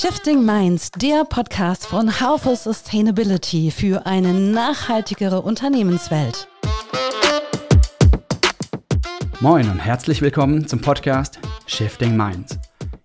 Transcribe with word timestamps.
Shifting 0.00 0.44
Minds, 0.44 0.92
der 0.92 1.24
Podcast 1.24 1.84
von 1.84 2.20
How 2.20 2.40
for 2.40 2.54
Sustainability 2.54 3.72
für 3.72 4.06
eine 4.06 4.32
nachhaltigere 4.32 5.42
Unternehmenswelt. 5.42 6.46
Moin 9.40 9.68
und 9.68 9.80
herzlich 9.80 10.22
willkommen 10.22 10.68
zum 10.68 10.80
Podcast 10.80 11.40
Shifting 11.66 12.16
Minds. 12.16 12.60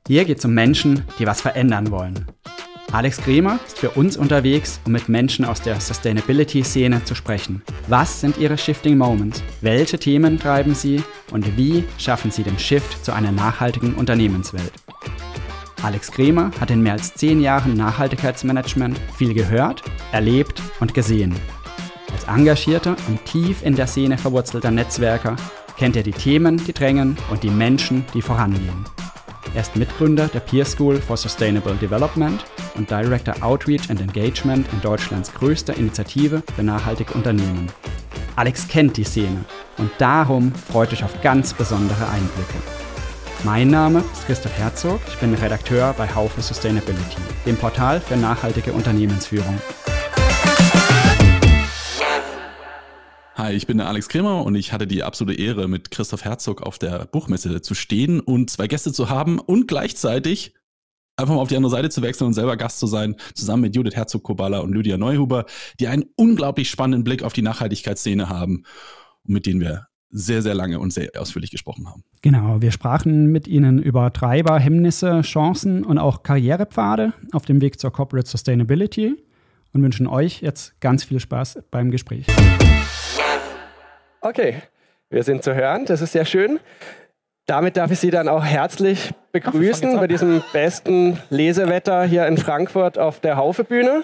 Hier 0.06 0.24
geht 0.24 0.38
es 0.38 0.46
um 0.46 0.54
Menschen, 0.54 1.04
die 1.18 1.26
was 1.26 1.42
verändern 1.42 1.90
wollen. 1.90 2.28
Alex 2.92 3.18
Kremer 3.18 3.60
ist 3.66 3.80
für 3.80 3.90
uns 3.90 4.16
unterwegs, 4.16 4.80
um 4.86 4.92
mit 4.92 5.10
Menschen 5.10 5.46
aus 5.46 5.64
der 5.64 5.82
Sustainability-Szene 5.82 7.04
zu 7.06 7.16
sprechen. 7.16 7.64
Was 7.88 8.22
sind 8.22 8.38
ihre 8.38 8.60
Shifting 8.60 9.00
Moments? 9.00 9.42
Welche 9.62 9.98
Themen 9.98 10.38
treiben 10.38 10.76
sie? 10.76 11.02
Und 11.32 11.58
wie 11.58 11.86
schaffen 11.98 12.30
sie 12.30 12.44
den 12.44 12.60
Shift 12.60 13.04
zu 13.04 13.14
einer 13.14 13.32
nachhaltigen 13.32 13.96
Unternehmenswelt? 13.96 14.83
Alex 15.84 16.12
Kremer 16.12 16.52
hat 16.62 16.72
in 16.72 16.82
mehr 16.82 16.94
als 16.94 17.14
zehn 17.14 17.42
Jahren 17.42 17.74
Nachhaltigkeitsmanagement 17.76 19.00
viel 19.18 19.34
gehört, 19.34 19.84
erlebt 20.14 20.62
und 20.80 20.94
gesehen. 20.94 21.36
Als 22.14 22.24
engagierter 22.24 22.96
und 23.10 23.24
tief 23.26 23.64
in 23.64 23.76
der 23.76 23.88
Szene 23.88 24.18
verwurzelter 24.18 24.72
Netzwerker 24.72 25.36
kennt 25.78 25.98
er 25.98 26.04
die 26.04 26.12
Themen, 26.12 26.58
die 26.66 26.72
drängen 26.72 27.18
und 27.30 27.44
die 27.44 27.50
Menschen, 27.50 28.06
die 28.14 28.22
vorangehen. 28.22 28.86
Er 29.54 29.62
ist 29.62 29.76
Mitgründer 29.76 30.30
der 30.30 30.40
Peer 30.40 30.66
School 30.66 31.02
for 31.02 31.18
Sustainable 31.18 31.76
Development 31.76 32.46
und 32.76 32.90
Director 32.90 33.36
Outreach 33.42 33.90
and 33.90 34.00
Engagement 34.00 34.66
in 34.72 34.80
Deutschlands 34.80 35.34
größter 35.34 35.76
Initiative 35.76 36.42
für 36.56 36.64
nachhaltige 36.64 37.14
Unternehmen. 37.14 37.68
Alex 38.38 38.68
kennt 38.70 38.96
die 38.96 39.04
Szene 39.04 39.44
und 39.78 39.92
darum 39.98 40.54
freut 40.56 40.94
euch 40.94 41.04
auf 41.04 41.22
ganz 41.22 41.54
besondere 41.54 42.08
Einblicke. 42.08 42.83
Mein 43.46 43.68
Name 43.68 44.00
ist 44.14 44.26
Christoph 44.26 44.58
Herzog, 44.58 45.02
ich 45.06 45.18
bin 45.18 45.34
Redakteur 45.34 45.94
bei 45.98 46.08
for 46.08 46.30
Sustainability, 46.42 47.18
dem 47.46 47.58
Portal 47.58 48.00
für 48.00 48.16
nachhaltige 48.16 48.72
Unternehmensführung. 48.72 49.60
Hi, 53.36 53.52
ich 53.52 53.68
bin 53.68 53.80
der 53.80 53.90
Alex 53.90 54.08
Kremer 54.08 54.46
und 54.46 54.56
ich 54.56 54.72
hatte 54.72 54.88
die 54.88 55.04
absolute 55.04 55.38
Ehre, 55.38 55.68
mit 55.68 55.92
Christoph 55.92 56.24
Herzog 56.24 56.62
auf 56.62 56.80
der 56.80 57.06
Buchmesse 57.06 57.62
zu 57.62 57.74
stehen 57.76 58.22
und 58.22 58.50
zwei 58.50 58.68
Gäste 58.68 58.94
zu 58.94 59.10
haben 59.10 59.40
und 59.40 59.68
gleichzeitig 59.68 60.54
einfach 61.18 61.36
mal 61.36 61.42
auf 61.42 61.50
die 61.50 61.58
andere 61.58 61.72
Seite 61.72 61.90
zu 61.90 62.02
wechseln 62.02 62.28
und 62.28 62.34
selber 62.34 62.56
Gast 62.56 62.80
zu 62.80 62.88
sein, 62.88 63.18
zusammen 63.36 63.64
mit 63.64 63.76
Judith 63.76 63.96
Herzog-Kobala 63.96 64.60
und 64.60 64.72
Lydia 64.72 64.98
Neuhuber, 64.98 65.48
die 65.82 65.90
einen 65.90 66.06
unglaublich 66.16 66.70
spannenden 66.70 67.04
Blick 67.04 67.24
auf 67.24 67.34
die 67.34 67.42
Nachhaltigkeitsszene 67.42 68.30
haben 68.30 68.64
und 69.24 69.34
mit 69.34 69.46
denen 69.46 69.60
wir 69.60 69.88
sehr, 70.14 70.44
sehr 70.44 70.54
lange 70.54 70.80
und 70.80 70.94
sehr 70.94 71.10
ausführlich 71.18 71.52
gesprochen 71.52 71.88
haben. 71.88 72.04
Genau, 72.22 72.62
wir 72.62 72.72
sprachen 72.72 73.32
mit 73.32 73.48
Ihnen 73.48 73.82
über 73.82 74.14
Treiber, 74.14 74.60
Hemmnisse, 74.60 75.22
Chancen 75.22 75.84
und 75.84 75.98
auch 75.98 76.24
Karrierepfade 76.24 77.14
auf 77.32 77.46
dem 77.46 77.62
Weg 77.62 77.80
zur 77.80 77.92
Corporate 77.92 78.30
Sustainability 78.30 79.16
und 79.74 79.82
wünschen 79.82 80.08
euch 80.08 80.42
jetzt 80.42 80.80
ganz 80.80 81.04
viel 81.04 81.20
Spaß 81.20 81.64
beim 81.72 81.90
Gespräch. 81.90 82.28
Okay, 84.22 84.62
wir 85.10 85.24
sind 85.24 85.44
zu 85.44 85.56
hören, 85.56 85.86
das 85.86 86.02
ist 86.02 86.14
sehr 86.14 86.26
schön. 86.26 86.60
Damit 87.46 87.76
darf 87.76 87.92
ich 87.92 88.00
Sie 88.00 88.12
dann 88.12 88.30
auch 88.30 88.46
herzlich 88.46 89.14
begrüßen 89.34 89.98
bei 89.98 90.08
diesem 90.08 90.42
besten 90.54 91.18
Lesewetter 91.30 92.06
hier 92.06 92.26
in 92.28 92.38
Frankfurt 92.38 92.98
auf 92.98 93.20
der 93.20 93.36
Haufebühne. 93.36 94.04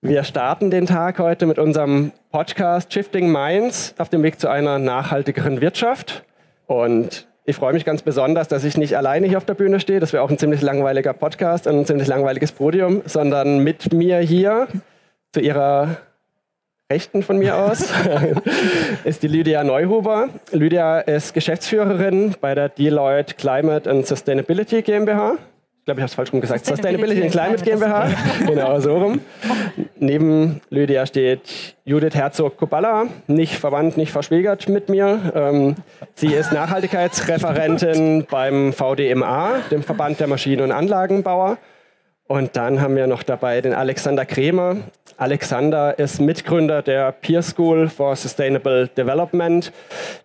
Wir 0.00 0.22
starten 0.22 0.70
den 0.70 0.86
Tag 0.86 1.18
heute 1.18 1.44
mit 1.44 1.58
unserem 1.58 2.12
Podcast 2.30 2.92
Shifting 2.92 3.32
Minds 3.32 3.96
auf 3.98 4.08
dem 4.08 4.22
Weg 4.22 4.38
zu 4.38 4.48
einer 4.48 4.78
nachhaltigeren 4.78 5.60
Wirtschaft. 5.60 6.22
Und 6.68 7.26
ich 7.44 7.56
freue 7.56 7.72
mich 7.72 7.84
ganz 7.84 8.02
besonders, 8.02 8.46
dass 8.46 8.62
ich 8.62 8.76
nicht 8.76 8.96
alleine 8.96 9.26
hier 9.26 9.38
auf 9.38 9.44
der 9.44 9.54
Bühne 9.54 9.80
stehe. 9.80 9.98
Das 9.98 10.12
wäre 10.12 10.22
auch 10.22 10.30
ein 10.30 10.38
ziemlich 10.38 10.62
langweiliger 10.62 11.14
Podcast 11.14 11.66
und 11.66 11.80
ein 11.80 11.84
ziemlich 11.84 12.06
langweiliges 12.06 12.52
Podium, 12.52 13.02
sondern 13.06 13.58
mit 13.64 13.92
mir 13.92 14.18
hier 14.18 14.68
zu 15.32 15.40
Ihrer 15.40 15.96
Rechten 16.92 17.24
von 17.24 17.38
mir 17.38 17.56
aus 17.56 17.92
ist 19.04 19.24
die 19.24 19.28
Lydia 19.28 19.64
Neuhuber. 19.64 20.28
Lydia 20.52 21.00
ist 21.00 21.34
Geschäftsführerin 21.34 22.36
bei 22.40 22.54
der 22.54 22.68
Deloitte 22.68 23.34
Climate 23.34 23.90
and 23.90 24.06
Sustainability 24.06 24.82
GmbH. 24.82 25.38
Ich 25.88 25.90
glaube, 25.90 26.00
ich 26.00 26.02
habe 26.02 26.10
es 26.10 26.14
falsch 26.16 26.32
rum 26.34 26.42
gesagt. 26.42 26.66
Sustainability, 26.66 27.22
and 27.22 27.30
Climate 27.30 27.64
GmbH. 27.64 28.10
genau, 28.46 28.78
so 28.78 28.98
rum. 28.98 29.22
Neben 29.98 30.60
Lydia 30.68 31.06
steht 31.06 31.76
Judith 31.86 32.14
Herzog-Kuballa, 32.14 33.06
nicht 33.26 33.54
verwandt, 33.54 33.96
nicht 33.96 34.12
verschwägert 34.12 34.68
mit 34.68 34.90
mir. 34.90 35.32
Ähm, 35.34 35.76
sie 36.14 36.26
ist 36.26 36.52
Nachhaltigkeitsreferentin 36.52 38.26
beim 38.30 38.74
VDMA, 38.74 39.60
dem 39.70 39.82
Verband 39.82 40.20
der 40.20 40.26
Maschinen- 40.26 40.60
und 40.60 40.72
Anlagenbauer. 40.72 41.56
Und 42.26 42.54
dann 42.58 42.82
haben 42.82 42.94
wir 42.94 43.06
noch 43.06 43.22
dabei 43.22 43.62
den 43.62 43.72
Alexander 43.72 44.26
Kremer. 44.26 44.76
Alexander 45.16 45.98
ist 45.98 46.20
Mitgründer 46.20 46.82
der 46.82 47.12
Peer 47.12 47.40
School 47.40 47.88
for 47.88 48.14
Sustainable 48.14 48.88
Development. 48.88 49.72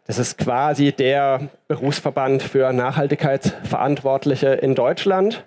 Das 0.08 0.20
ist 0.20 0.38
quasi 0.38 0.92
der 0.92 1.48
Berufsverband 1.70 2.44
für 2.44 2.74
Nachhaltigkeitsverantwortliche 2.74 4.48
in 4.48 4.76
Deutschland. 4.76 5.46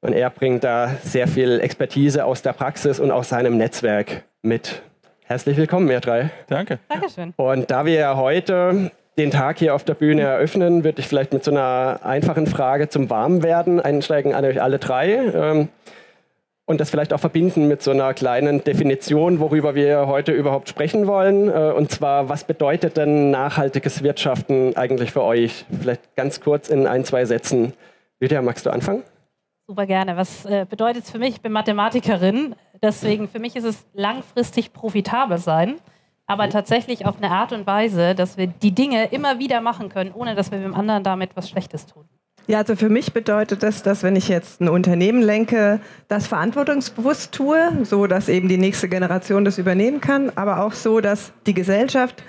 Und 0.00 0.12
er 0.12 0.30
bringt 0.30 0.62
da 0.62 0.90
sehr 1.02 1.26
viel 1.26 1.60
Expertise 1.60 2.24
aus 2.24 2.42
der 2.42 2.52
Praxis 2.52 3.00
und 3.00 3.10
aus 3.10 3.30
seinem 3.30 3.56
Netzwerk 3.56 4.22
mit. 4.42 4.82
Herzlich 5.24 5.56
willkommen, 5.56 5.90
ihr 5.90 6.00
drei. 6.00 6.30
Danke. 6.46 6.78
Dankeschön. 6.88 7.34
Und 7.36 7.70
da 7.70 7.84
wir 7.84 8.16
heute 8.16 8.92
den 9.18 9.32
Tag 9.32 9.58
hier 9.58 9.74
auf 9.74 9.82
der 9.82 9.94
Bühne 9.94 10.22
eröffnen, 10.22 10.84
würde 10.84 11.00
ich 11.00 11.08
vielleicht 11.08 11.32
mit 11.32 11.42
so 11.42 11.50
einer 11.50 12.00
einfachen 12.04 12.46
Frage 12.46 12.88
zum 12.88 13.10
Warmwerden 13.10 13.80
einsteigen 13.80 14.34
an 14.34 14.44
euch 14.44 14.62
alle 14.62 14.78
drei. 14.78 15.14
Ähm, 15.34 15.68
und 16.64 16.80
das 16.80 16.90
vielleicht 16.90 17.12
auch 17.12 17.20
verbinden 17.20 17.66
mit 17.66 17.82
so 17.82 17.90
einer 17.90 18.14
kleinen 18.14 18.62
Definition, 18.62 19.40
worüber 19.40 19.74
wir 19.74 20.06
heute 20.06 20.32
überhaupt 20.32 20.68
sprechen 20.68 21.08
wollen. 21.08 21.48
Äh, 21.48 21.72
und 21.72 21.90
zwar, 21.90 22.28
was 22.28 22.44
bedeutet 22.44 22.96
denn 22.96 23.32
nachhaltiges 23.32 24.04
Wirtschaften 24.04 24.76
eigentlich 24.76 25.10
für 25.10 25.22
euch? 25.22 25.66
Vielleicht 25.80 26.14
ganz 26.14 26.40
kurz 26.40 26.68
in 26.68 26.86
ein, 26.86 27.04
zwei 27.04 27.24
Sätzen. 27.24 27.72
Lydia, 28.20 28.40
magst 28.42 28.64
du 28.64 28.70
anfangen? 28.70 29.02
Super 29.68 29.86
gerne. 29.86 30.16
Was 30.16 30.44
äh, 30.46 30.66
bedeutet 30.68 31.04
es 31.04 31.10
für 31.10 31.18
mich? 31.20 31.36
Ich 31.36 31.40
bin 31.40 31.52
Mathematikerin, 31.52 32.56
deswegen 32.82 33.28
für 33.28 33.38
mich 33.38 33.54
ist 33.54 33.64
es 33.64 33.86
langfristig 33.92 34.72
profitabel 34.72 35.38
sein 35.38 35.76
aber 36.28 36.50
tatsächlich 36.50 37.06
auf 37.06 37.16
eine 37.16 37.30
Art 37.32 37.52
und 37.52 37.66
Weise, 37.66 38.14
dass 38.14 38.36
wir 38.36 38.46
die 38.46 38.72
Dinge 38.72 39.06
immer 39.06 39.40
wieder 39.40 39.60
machen 39.60 39.88
können, 39.88 40.12
ohne 40.12 40.34
dass 40.34 40.52
wir 40.52 40.58
dem 40.60 40.74
anderen 40.74 41.02
damit 41.02 41.30
was 41.34 41.48
Schlechtes 41.48 41.86
tun. 41.86 42.04
Ja, 42.46 42.58
also 42.58 42.76
für 42.76 42.88
mich 42.88 43.12
bedeutet 43.12 43.62
das, 43.62 43.82
dass 43.82 44.02
wenn 44.02 44.14
ich 44.14 44.28
jetzt 44.28 44.60
ein 44.60 44.68
Unternehmen 44.68 45.22
lenke, 45.22 45.80
das 46.06 46.26
verantwortungsbewusst 46.26 47.32
tue, 47.32 47.58
so 47.82 48.06
dass 48.06 48.28
eben 48.28 48.48
die 48.48 48.58
nächste 48.58 48.88
Generation 48.88 49.44
das 49.44 49.58
übernehmen 49.58 50.00
kann, 50.00 50.30
aber 50.34 50.62
auch 50.62 50.72
so, 50.72 51.00
dass 51.00 51.32
die 51.46 51.54
Gesellschaft, 51.54 52.22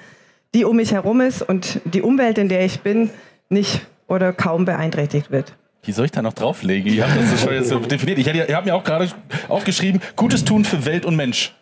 die 0.55 0.65
um 0.65 0.77
mich 0.77 0.93
herum 0.93 1.21
ist 1.21 1.41
und 1.41 1.81
die 1.85 2.01
Umwelt, 2.01 2.37
in 2.37 2.49
der 2.49 2.65
ich 2.65 2.81
bin, 2.81 3.11
nicht 3.49 3.85
oder 4.07 4.33
kaum 4.33 4.65
beeinträchtigt 4.65 5.29
wird. 5.29 5.55
Wie 5.83 5.91
soll 5.91 6.05
ich 6.05 6.11
da 6.11 6.21
noch 6.21 6.33
drauflegen? 6.33 6.91
Ich 6.91 7.01
habe 7.01 7.13
das 7.19 7.41
schon 7.41 7.53
jetzt 7.53 7.69
so 7.69 7.79
definiert. 7.79 8.17
Ich 8.17 8.27
habe 8.27 8.65
mir 8.65 8.75
auch 8.75 8.83
gerade 8.83 9.09
aufgeschrieben, 9.47 10.01
Gutes 10.15 10.43
tun 10.43 10.65
für 10.65 10.85
Welt 10.85 11.05
und 11.05 11.15
Mensch. 11.15 11.53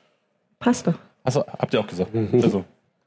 Passt 0.60 0.88
doch. 0.88 0.96
Achso, 1.24 1.44
habt 1.60 1.74
ihr 1.74 1.80
auch 1.80 1.88
gesagt. 1.88 2.12
Also, 2.34 2.64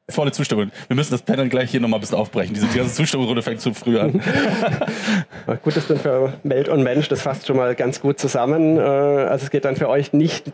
volle 0.09 0.33
Zustimmung. 0.33 0.71
Wir 0.89 0.97
müssen 0.97 1.13
das 1.13 1.23
Panel 1.23 1.49
gleich 1.49 1.71
hier 1.71 1.81
nochmal 1.81 1.99
ein 1.99 2.01
bisschen 2.03 2.19
aufbrechen. 2.19 2.55
Diese 2.55 2.67
ganze 2.67 2.95
Zustimmungsrunde 2.95 3.43
fängt 3.43 3.61
zu 3.61 3.73
früh 3.75 3.99
an. 3.99 4.13
gut, 5.63 5.77
das 5.77 5.87
dann 5.87 5.99
für 5.99 6.35
Welt 6.43 6.69
und 6.69 6.83
Mensch, 6.83 7.09
das 7.09 7.23
fasst 7.23 7.47
schon 7.47 7.57
mal 7.57 7.75
ganz 7.75 8.01
gut 8.01 8.19
zusammen. 8.19 8.77
Äh, 8.77 8.81
also 8.81 9.45
es 9.45 9.51
geht 9.51 9.65
dann 9.65 9.77
für 9.77 9.89
euch 9.89 10.13
nicht 10.13 10.53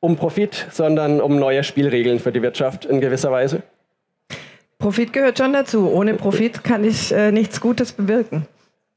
um 0.00 0.16
Profit, 0.16 0.66
sondern 0.70 1.20
um 1.20 1.38
neue 1.38 1.64
Spielregeln 1.64 2.20
für 2.20 2.32
die 2.32 2.42
Wirtschaft 2.42 2.84
in 2.84 3.00
gewisser 3.00 3.32
Weise. 3.32 3.62
Profit 4.78 5.12
gehört 5.12 5.38
schon 5.38 5.52
dazu. 5.52 5.90
Ohne 5.90 6.14
Profit 6.14 6.62
kann 6.62 6.84
ich 6.84 7.12
äh, 7.12 7.32
nichts 7.32 7.60
Gutes 7.60 7.92
bewirken. 7.92 8.46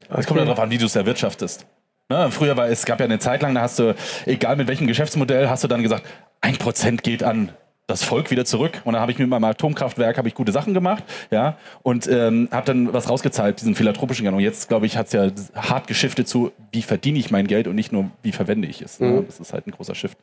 Es 0.10 0.26
kommt 0.26 0.40
ja 0.40 0.46
darauf 0.46 0.60
an, 0.60 0.72
wie 0.72 0.78
du 0.78 0.86
es 0.86 0.96
erwirtschaftest. 0.96 1.66
Ne, 2.10 2.30
früher 2.32 2.58
war 2.58 2.68
es 2.68 2.86
gab 2.86 3.00
ja 3.00 3.06
eine 3.06 3.20
Zeit 3.20 3.44
lang, 3.44 3.54
da 3.54 3.62
hast 3.62 3.78
du, 3.78 3.96
egal 4.26 4.56
mit 4.56 4.68
welchem 4.68 4.88
Geschäftsmodell, 4.88 5.48
hast 5.50 5.64
du 5.64 5.68
dann 5.68 5.84
gesagt, 5.84 6.08
ein 6.42 6.58
Prozent 6.58 7.04
geht 7.04 7.22
an 7.24 7.52
das 7.90 8.04
Volk 8.04 8.32
wieder 8.32 8.46
zurück. 8.46 8.82
Und 8.86 8.94
dann 8.94 9.02
habe 9.02 9.12
ich 9.12 9.20
mit 9.20 9.28
meinem 9.28 9.44
Atomkraftwerk 9.44 10.18
habe 10.18 10.28
ich 10.28 10.36
gute 10.36 10.52
Sachen 10.52 10.74
gemacht, 10.74 11.04
ja, 11.32 11.58
und 11.82 12.08
ähm, 12.08 12.48
habe 12.52 12.66
dann 12.66 12.94
was 12.94 13.10
rausgezahlt, 13.10 13.60
diesen 13.60 13.76
philanthropischen 13.76 14.26
Gang. 14.26 14.36
Und 14.36 14.42
jetzt, 14.42 14.70
glaube 14.70 14.86
ich, 14.86 14.98
hat 14.98 15.08
es 15.08 15.14
ja 15.14 15.30
hart 15.56 15.88
geschiftet 15.88 16.28
zu, 16.28 16.52
wie 16.72 16.82
verdiene 16.82 17.20
ich 17.20 17.32
mein 17.32 17.48
Geld 17.48 17.68
und 17.68 17.76
nicht 17.76 17.92
nur, 17.92 18.12
wie 18.22 18.32
verwende 18.32 18.68
ich 18.68 18.82
es. 18.82 19.00
Ne? 19.00 19.08
Mhm. 19.08 19.26
Das 19.26 19.40
ist 19.40 19.54
halt 19.54 19.68
ein 19.68 19.72
großer 19.72 19.96
Shift. 19.96 20.18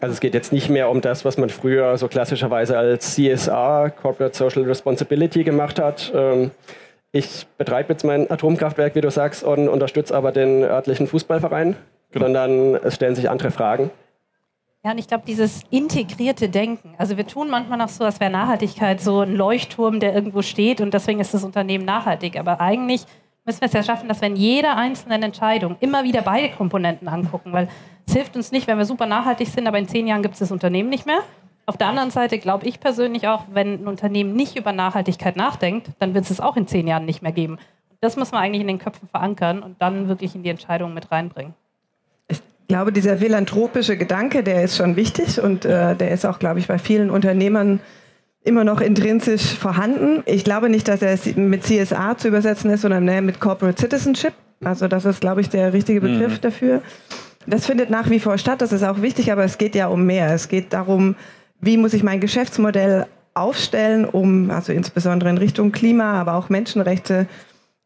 Also 0.00 0.12
es 0.12 0.20
geht 0.20 0.34
jetzt 0.34 0.52
nicht 0.52 0.68
mehr 0.68 0.90
um 0.90 1.00
das, 1.00 1.24
was 1.24 1.38
man 1.38 1.50
früher 1.50 1.98
so 1.98 2.06
klassischerweise 2.06 2.78
als 2.78 3.14
CSR, 3.14 3.90
Corporate 3.90 4.36
Social 4.36 4.62
Responsibility, 4.62 5.42
gemacht 5.42 5.80
hat. 5.80 6.12
Ähm, 6.14 6.52
ich 7.12 7.46
betreibe 7.56 7.92
jetzt 7.92 8.04
mein 8.04 8.30
Atomkraftwerk, 8.30 8.94
wie 8.94 9.00
du 9.00 9.10
sagst, 9.10 9.42
und 9.42 9.68
unterstütze 9.68 10.14
aber 10.14 10.32
den 10.32 10.62
örtlichen 10.62 11.06
Fußballverein, 11.06 11.76
genau. 12.10 12.26
sondern 12.26 12.74
es 12.76 12.94
stellen 12.94 13.14
sich 13.14 13.30
andere 13.30 13.50
Fragen. 13.50 13.90
Ja, 14.84 14.92
und 14.92 14.98
ich 14.98 15.08
glaube, 15.08 15.24
dieses 15.26 15.62
integrierte 15.70 16.48
Denken. 16.48 16.94
Also 16.98 17.16
wir 17.16 17.26
tun 17.26 17.50
manchmal 17.50 17.78
noch 17.78 17.88
so, 17.88 18.04
als 18.04 18.20
wäre 18.20 18.30
Nachhaltigkeit 18.30 19.00
so 19.00 19.20
ein 19.20 19.34
Leuchtturm, 19.34 19.98
der 20.00 20.14
irgendwo 20.14 20.42
steht 20.42 20.80
und 20.80 20.94
deswegen 20.94 21.18
ist 21.18 21.34
das 21.34 21.44
Unternehmen 21.44 21.84
nachhaltig. 21.84 22.38
Aber 22.38 22.60
eigentlich 22.60 23.04
müssen 23.44 23.60
wir 23.60 23.66
es 23.66 23.72
ja 23.72 23.82
schaffen, 23.82 24.08
dass 24.08 24.20
wir 24.20 24.28
in 24.28 24.36
jeder 24.36 24.76
einzelnen 24.76 25.22
Entscheidung 25.22 25.76
immer 25.80 26.04
wieder 26.04 26.22
beide 26.22 26.50
Komponenten 26.50 27.08
angucken, 27.08 27.52
weil 27.52 27.68
es 28.06 28.12
hilft 28.12 28.36
uns 28.36 28.52
nicht, 28.52 28.66
wenn 28.66 28.78
wir 28.78 28.84
super 28.84 29.06
nachhaltig 29.06 29.48
sind, 29.48 29.66
aber 29.66 29.78
in 29.78 29.88
zehn 29.88 30.06
Jahren 30.06 30.22
gibt 30.22 30.34
es 30.34 30.40
das 30.40 30.52
Unternehmen 30.52 30.90
nicht 30.90 31.06
mehr. 31.06 31.20
Auf 31.68 31.76
der 31.76 31.88
anderen 31.88 32.10
Seite 32.10 32.38
glaube 32.38 32.66
ich 32.66 32.80
persönlich 32.80 33.28
auch, 33.28 33.44
wenn 33.52 33.82
ein 33.82 33.88
Unternehmen 33.88 34.32
nicht 34.32 34.56
über 34.56 34.72
Nachhaltigkeit 34.72 35.36
nachdenkt, 35.36 35.90
dann 35.98 36.14
wird 36.14 36.24
es 36.24 36.30
es 36.30 36.40
auch 36.40 36.56
in 36.56 36.66
zehn 36.66 36.88
Jahren 36.88 37.04
nicht 37.04 37.20
mehr 37.20 37.30
geben. 37.30 37.58
Das 38.00 38.16
muss 38.16 38.32
man 38.32 38.40
eigentlich 38.40 38.62
in 38.62 38.68
den 38.68 38.78
Köpfen 38.78 39.06
verankern 39.06 39.62
und 39.62 39.76
dann 39.78 40.08
wirklich 40.08 40.34
in 40.34 40.42
die 40.42 40.48
Entscheidungen 40.48 40.94
mit 40.94 41.12
reinbringen. 41.12 41.52
Ich 42.26 42.40
glaube, 42.68 42.90
dieser 42.90 43.18
philanthropische 43.18 43.98
Gedanke, 43.98 44.42
der 44.42 44.64
ist 44.64 44.78
schon 44.78 44.96
wichtig 44.96 45.42
und 45.42 45.66
äh, 45.66 45.94
der 45.94 46.10
ist 46.10 46.24
auch, 46.24 46.38
glaube 46.38 46.58
ich, 46.58 46.68
bei 46.68 46.78
vielen 46.78 47.10
Unternehmern 47.10 47.80
immer 48.44 48.64
noch 48.64 48.80
intrinsisch 48.80 49.52
vorhanden. 49.52 50.22
Ich 50.24 50.44
glaube 50.44 50.70
nicht, 50.70 50.88
dass 50.88 51.02
er 51.02 51.18
mit 51.36 51.64
CSA 51.64 52.16
zu 52.16 52.28
übersetzen 52.28 52.70
ist, 52.70 52.80
sondern 52.80 53.04
mehr 53.04 53.20
mit 53.20 53.40
Corporate 53.40 53.78
Citizenship. 53.78 54.32
Also 54.64 54.88
das 54.88 55.04
ist, 55.04 55.20
glaube 55.20 55.42
ich, 55.42 55.50
der 55.50 55.74
richtige 55.74 56.00
Begriff 56.00 56.36
mhm. 56.36 56.40
dafür. 56.40 56.82
Das 57.46 57.66
findet 57.66 57.90
nach 57.90 58.08
wie 58.08 58.20
vor 58.20 58.38
statt, 58.38 58.62
das 58.62 58.72
ist 58.72 58.84
auch 58.84 59.02
wichtig, 59.02 59.32
aber 59.32 59.44
es 59.44 59.58
geht 59.58 59.74
ja 59.74 59.88
um 59.88 60.06
mehr. 60.06 60.32
Es 60.32 60.48
geht 60.48 60.72
darum, 60.72 61.14
wie 61.60 61.76
muss 61.76 61.94
ich 61.94 62.02
mein 62.02 62.20
Geschäftsmodell 62.20 63.06
aufstellen, 63.34 64.04
um 64.04 64.50
also 64.50 64.72
insbesondere 64.72 65.30
in 65.30 65.38
Richtung 65.38 65.72
Klima, 65.72 66.14
aber 66.14 66.34
auch 66.34 66.48
Menschenrechte 66.48 67.26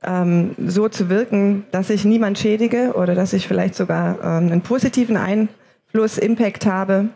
ähm, 0.02 0.54
so 0.66 0.88
zu 0.88 1.08
wirken, 1.08 1.64
dass 1.70 1.90
ich 1.90 2.04
niemand 2.04 2.38
schädige 2.38 2.92
oder 2.94 3.14
dass 3.14 3.32
ich 3.32 3.46
vielleicht 3.46 3.74
sogar 3.74 4.18
ähm, 4.20 4.50
einen 4.50 4.62
positiven 4.62 5.16
Einfluss, 5.16 6.18
Impact 6.18 6.66
habe. 6.66 7.08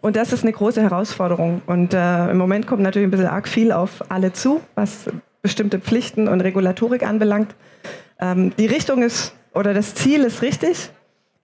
Und 0.00 0.16
das 0.16 0.32
ist 0.32 0.42
eine 0.42 0.52
große 0.52 0.82
Herausforderung. 0.82 1.62
Und 1.66 1.94
äh, 1.94 2.30
im 2.30 2.38
Moment 2.38 2.66
kommt 2.66 2.82
natürlich 2.82 3.08
ein 3.08 3.10
bisschen 3.10 3.26
arg 3.26 3.48
viel 3.48 3.72
auf 3.72 4.04
alle 4.10 4.32
zu, 4.32 4.60
was 4.74 5.06
bestimmte 5.42 5.80
Pflichten 5.80 6.28
und 6.28 6.40
Regulatorik 6.40 7.06
anbelangt. 7.06 7.54
Ähm, 8.20 8.52
die 8.58 8.66
Richtung 8.66 9.02
ist 9.02 9.34
oder 9.54 9.74
das 9.74 9.94
Ziel 9.94 10.22
ist 10.22 10.42
richtig. 10.42 10.90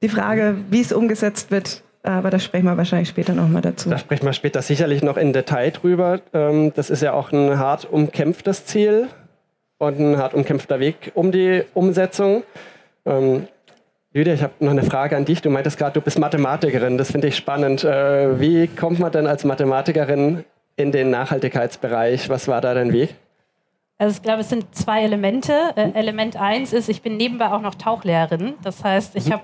Die 0.02 0.08
Frage, 0.08 0.56
wie 0.70 0.80
es 0.80 0.92
umgesetzt 0.92 1.50
wird, 1.50 1.82
aber 2.02 2.30
da 2.30 2.38
sprechen 2.38 2.66
wir 2.66 2.76
wahrscheinlich 2.76 3.08
später 3.08 3.34
nochmal 3.34 3.62
dazu. 3.62 3.90
Da 3.90 3.98
sprechen 3.98 4.24
wir 4.24 4.32
später 4.32 4.62
sicherlich 4.62 5.02
noch 5.02 5.16
in 5.16 5.32
Detail 5.32 5.70
drüber. 5.70 6.20
Ähm, 6.32 6.72
das 6.74 6.90
ist 6.90 7.02
ja 7.02 7.12
auch 7.12 7.32
ein 7.32 7.58
hart 7.58 7.90
umkämpftes 7.90 8.66
Ziel 8.66 9.08
und 9.78 9.98
ein 9.98 10.16
hart 10.18 10.34
umkämpfter 10.34 10.80
Weg 10.80 11.12
um 11.14 11.32
die 11.32 11.64
Umsetzung. 11.74 12.44
Ähm, 13.04 13.48
Lydia, 14.12 14.34
ich 14.34 14.42
habe 14.42 14.52
noch 14.60 14.70
eine 14.70 14.84
Frage 14.84 15.16
an 15.16 15.24
dich. 15.24 15.42
Du 15.42 15.50
meintest 15.50 15.78
gerade, 15.78 15.92
du 15.92 16.00
bist 16.00 16.18
Mathematikerin. 16.18 16.98
Das 16.98 17.10
finde 17.10 17.28
ich 17.28 17.36
spannend. 17.36 17.84
Äh, 17.84 18.40
wie 18.40 18.66
kommt 18.68 18.98
man 18.98 19.12
denn 19.12 19.26
als 19.26 19.44
Mathematikerin 19.44 20.44
in 20.76 20.92
den 20.92 21.10
Nachhaltigkeitsbereich? 21.10 22.28
Was 22.28 22.48
war 22.48 22.60
da 22.60 22.74
dein 22.74 22.92
Weg? 22.92 23.14
Also 23.98 24.16
ich 24.16 24.22
glaube, 24.22 24.40
es 24.40 24.48
sind 24.48 24.74
zwei 24.74 25.02
Elemente. 25.02 25.52
Äh, 25.76 25.90
Element 25.92 26.36
eins 26.36 26.72
ist, 26.72 26.88
ich 26.88 27.02
bin 27.02 27.16
nebenbei 27.16 27.50
auch 27.50 27.60
noch 27.60 27.74
Tauchlehrerin. 27.74 28.54
Das 28.62 28.82
heißt, 28.82 29.16
ich 29.16 29.26
mhm. 29.26 29.32
habe 29.34 29.42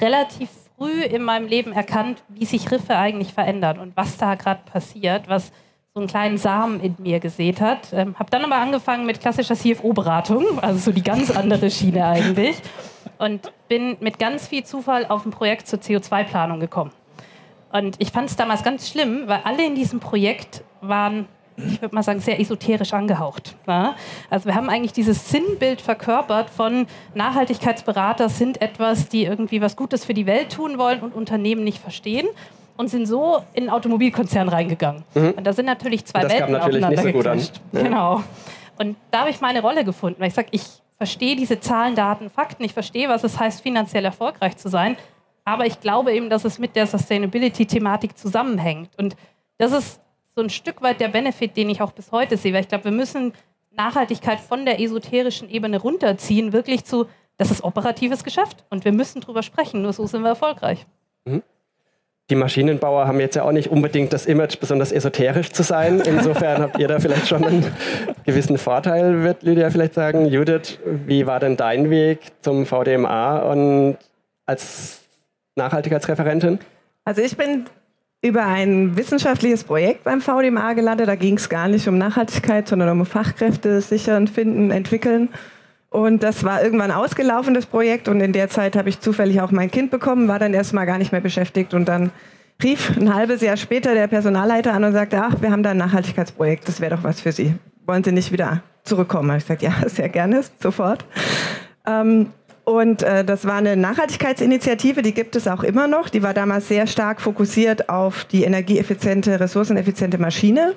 relativ 0.00 0.50
früh 0.76 1.02
in 1.02 1.22
meinem 1.22 1.46
Leben 1.46 1.72
erkannt, 1.72 2.22
wie 2.28 2.44
sich 2.44 2.70
Riffe 2.70 2.96
eigentlich 2.96 3.32
verändern 3.32 3.78
und 3.78 3.96
was 3.96 4.16
da 4.16 4.34
gerade 4.34 4.60
passiert, 4.70 5.28
was 5.28 5.52
so 5.94 6.00
einen 6.00 6.08
kleinen 6.08 6.36
Samen 6.36 6.80
in 6.80 6.94
mir 6.98 7.20
gesät 7.20 7.60
hat. 7.60 7.92
Ähm, 7.92 8.18
habe 8.18 8.30
dann 8.30 8.44
aber 8.44 8.56
angefangen 8.56 9.06
mit 9.06 9.20
klassischer 9.20 9.54
CFO-Beratung, 9.54 10.60
also 10.60 10.78
so 10.78 10.92
die 10.92 11.02
ganz 11.02 11.30
andere 11.30 11.70
Schiene 11.70 12.06
eigentlich. 12.06 12.56
Und 13.18 13.50
bin 13.68 13.96
mit 14.00 14.18
ganz 14.18 14.46
viel 14.46 14.62
Zufall 14.64 15.06
auf 15.06 15.24
ein 15.24 15.30
Projekt 15.30 15.66
zur 15.68 15.78
CO2-Planung 15.78 16.60
gekommen. 16.60 16.92
Und 17.72 17.96
ich 17.98 18.10
fand 18.10 18.28
es 18.28 18.36
damals 18.36 18.62
ganz 18.62 18.90
schlimm, 18.90 19.22
weil 19.26 19.40
alle 19.44 19.64
in 19.64 19.74
diesem 19.74 20.00
Projekt 20.00 20.62
waren 20.82 21.26
ich 21.56 21.80
würde 21.80 21.94
mal 21.94 22.02
sagen, 22.02 22.20
sehr 22.20 22.40
esoterisch 22.40 22.92
angehaucht. 22.92 23.56
Ja? 23.66 23.96
Also 24.30 24.46
wir 24.46 24.54
haben 24.54 24.68
eigentlich 24.68 24.92
dieses 24.92 25.30
Sinnbild 25.30 25.80
verkörpert 25.80 26.50
von 26.50 26.86
Nachhaltigkeitsberater 27.14 28.28
sind 28.28 28.60
etwas, 28.60 29.08
die 29.08 29.24
irgendwie 29.24 29.60
was 29.60 29.76
Gutes 29.76 30.04
für 30.04 30.14
die 30.14 30.26
Welt 30.26 30.52
tun 30.52 30.78
wollen 30.78 31.00
und 31.00 31.14
Unternehmen 31.14 31.64
nicht 31.64 31.78
verstehen 31.78 32.26
und 32.76 32.88
sind 32.88 33.06
so 33.06 33.42
in 33.54 33.64
den 33.64 33.70
Automobilkonzern 33.70 34.48
reingegangen. 34.48 35.04
Mhm. 35.14 35.34
Und 35.36 35.46
da 35.46 35.52
sind 35.52 35.66
natürlich 35.66 36.04
zwei 36.04 36.20
das 36.20 36.32
Welten 36.32 36.52
natürlich 36.52 36.84
aufeinander 36.84 37.34
nicht 37.34 37.54
so 37.54 37.62
gut 37.70 37.72
Ja. 37.72 37.82
Genau. 37.82 38.22
Und 38.78 38.96
da 39.10 39.20
habe 39.20 39.30
ich 39.30 39.40
meine 39.40 39.62
Rolle 39.62 39.84
gefunden, 39.84 40.20
weil 40.20 40.28
ich 40.28 40.34
sage, 40.34 40.48
ich 40.50 40.64
verstehe 40.98 41.36
diese 41.36 41.60
Zahlen, 41.60 41.94
Daten, 41.94 42.30
Fakten, 42.30 42.64
ich 42.64 42.74
verstehe, 42.74 43.08
was 43.08 43.24
es 43.24 43.38
heißt, 43.38 43.62
finanziell 43.62 44.04
erfolgreich 44.04 44.56
zu 44.56 44.68
sein, 44.68 44.96
aber 45.44 45.66
ich 45.66 45.80
glaube 45.80 46.12
eben, 46.12 46.28
dass 46.28 46.44
es 46.44 46.58
mit 46.58 46.74
der 46.76 46.86
Sustainability-Thematik 46.86 48.18
zusammenhängt. 48.18 48.90
Und 48.98 49.16
das 49.58 49.72
ist 49.72 50.00
so 50.36 50.42
ein 50.42 50.50
Stück 50.50 50.82
weit 50.82 51.00
der 51.00 51.08
Benefit, 51.08 51.56
den 51.56 51.70
ich 51.70 51.80
auch 51.80 51.92
bis 51.92 52.12
heute 52.12 52.36
sehe. 52.36 52.52
Weil 52.52 52.60
ich 52.60 52.68
glaube, 52.68 52.84
wir 52.84 52.92
müssen 52.92 53.32
Nachhaltigkeit 53.76 54.38
von 54.38 54.64
der 54.64 54.80
esoterischen 54.80 55.50
Ebene 55.50 55.80
runterziehen, 55.80 56.52
wirklich 56.52 56.84
zu, 56.84 57.06
das 57.38 57.50
ist 57.50 57.64
operatives 57.64 58.22
Geschäft 58.22 58.64
und 58.70 58.84
wir 58.84 58.92
müssen 58.92 59.20
drüber 59.20 59.42
sprechen, 59.42 59.82
nur 59.82 59.92
so 59.92 60.06
sind 60.06 60.22
wir 60.22 60.30
erfolgreich. 60.30 60.86
Mhm. 61.24 61.42
Die 62.28 62.34
Maschinenbauer 62.34 63.06
haben 63.06 63.20
jetzt 63.20 63.36
ja 63.36 63.44
auch 63.44 63.52
nicht 63.52 63.70
unbedingt 63.70 64.12
das 64.12 64.26
Image, 64.26 64.58
besonders 64.58 64.90
esoterisch 64.90 65.52
zu 65.52 65.62
sein. 65.62 66.00
Insofern 66.00 66.60
habt 66.60 66.76
ihr 66.78 66.88
da 66.88 66.98
vielleicht 66.98 67.28
schon 67.28 67.44
einen 67.44 67.72
gewissen 68.24 68.58
Vorteil, 68.58 69.22
wird 69.22 69.44
Lydia 69.44 69.70
vielleicht 69.70 69.94
sagen. 69.94 70.26
Judith, 70.26 70.80
wie 70.84 71.26
war 71.26 71.38
denn 71.38 71.56
dein 71.56 71.88
Weg 71.88 72.32
zum 72.40 72.66
VDMA 72.66 73.38
und 73.38 73.98
als 74.44 75.02
Nachhaltigkeitsreferentin? 75.54 76.58
Also 77.04 77.22
ich 77.22 77.36
bin 77.36 77.66
über 78.26 78.44
ein 78.44 78.96
wissenschaftliches 78.96 79.64
Projekt 79.64 80.04
beim 80.04 80.20
VDMA 80.20 80.72
gelandet. 80.72 81.08
Da 81.08 81.14
ging 81.14 81.36
es 81.36 81.48
gar 81.48 81.68
nicht 81.68 81.86
um 81.88 81.96
Nachhaltigkeit, 81.98 82.68
sondern 82.68 82.88
um 82.90 83.06
Fachkräfte 83.06 83.80
sichern, 83.80 84.28
finden, 84.28 84.70
entwickeln. 84.70 85.28
Und 85.90 86.22
das 86.22 86.44
war 86.44 86.62
irgendwann 86.62 86.90
ausgelaufen, 86.90 87.54
das 87.54 87.66
Projekt. 87.66 88.08
Und 88.08 88.20
in 88.20 88.32
der 88.32 88.48
Zeit 88.48 88.76
habe 88.76 88.88
ich 88.88 89.00
zufällig 89.00 89.40
auch 89.40 89.50
mein 89.50 89.70
Kind 89.70 89.90
bekommen, 89.90 90.28
war 90.28 90.38
dann 90.38 90.52
erstmal 90.52 90.86
gar 90.86 90.98
nicht 90.98 91.12
mehr 91.12 91.20
beschäftigt. 91.20 91.72
Und 91.72 91.86
dann 91.86 92.10
rief 92.62 92.96
ein 92.96 93.14
halbes 93.14 93.40
Jahr 93.40 93.56
später 93.56 93.94
der 93.94 94.06
Personalleiter 94.06 94.72
an 94.72 94.84
und 94.84 94.92
sagte, 94.92 95.22
ach, 95.22 95.40
wir 95.40 95.50
haben 95.50 95.62
da 95.62 95.70
ein 95.70 95.76
Nachhaltigkeitsprojekt, 95.76 96.68
das 96.68 96.80
wäre 96.80 96.96
doch 96.96 97.04
was 97.04 97.20
für 97.20 97.32
Sie. 97.32 97.54
Wollen 97.86 98.02
Sie 98.02 98.12
nicht 98.12 98.32
wieder 98.32 98.62
zurückkommen? 98.82 99.36
Ich 99.36 99.44
gesagt, 99.44 99.62
ja, 99.62 99.72
sehr 99.86 100.08
gerne, 100.08 100.42
sofort. 100.60 101.04
Ähm, 101.86 102.32
und 102.66 103.04
äh, 103.04 103.24
das 103.24 103.44
war 103.44 103.54
eine 103.54 103.76
Nachhaltigkeitsinitiative, 103.76 105.00
die 105.00 105.14
gibt 105.14 105.36
es 105.36 105.46
auch 105.46 105.62
immer 105.62 105.86
noch. 105.86 106.08
Die 106.08 106.24
war 106.24 106.34
damals 106.34 106.66
sehr 106.66 106.88
stark 106.88 107.20
fokussiert 107.20 107.88
auf 107.88 108.24
die 108.24 108.42
energieeffiziente, 108.42 109.38
ressourceneffiziente 109.38 110.18
Maschine, 110.18 110.74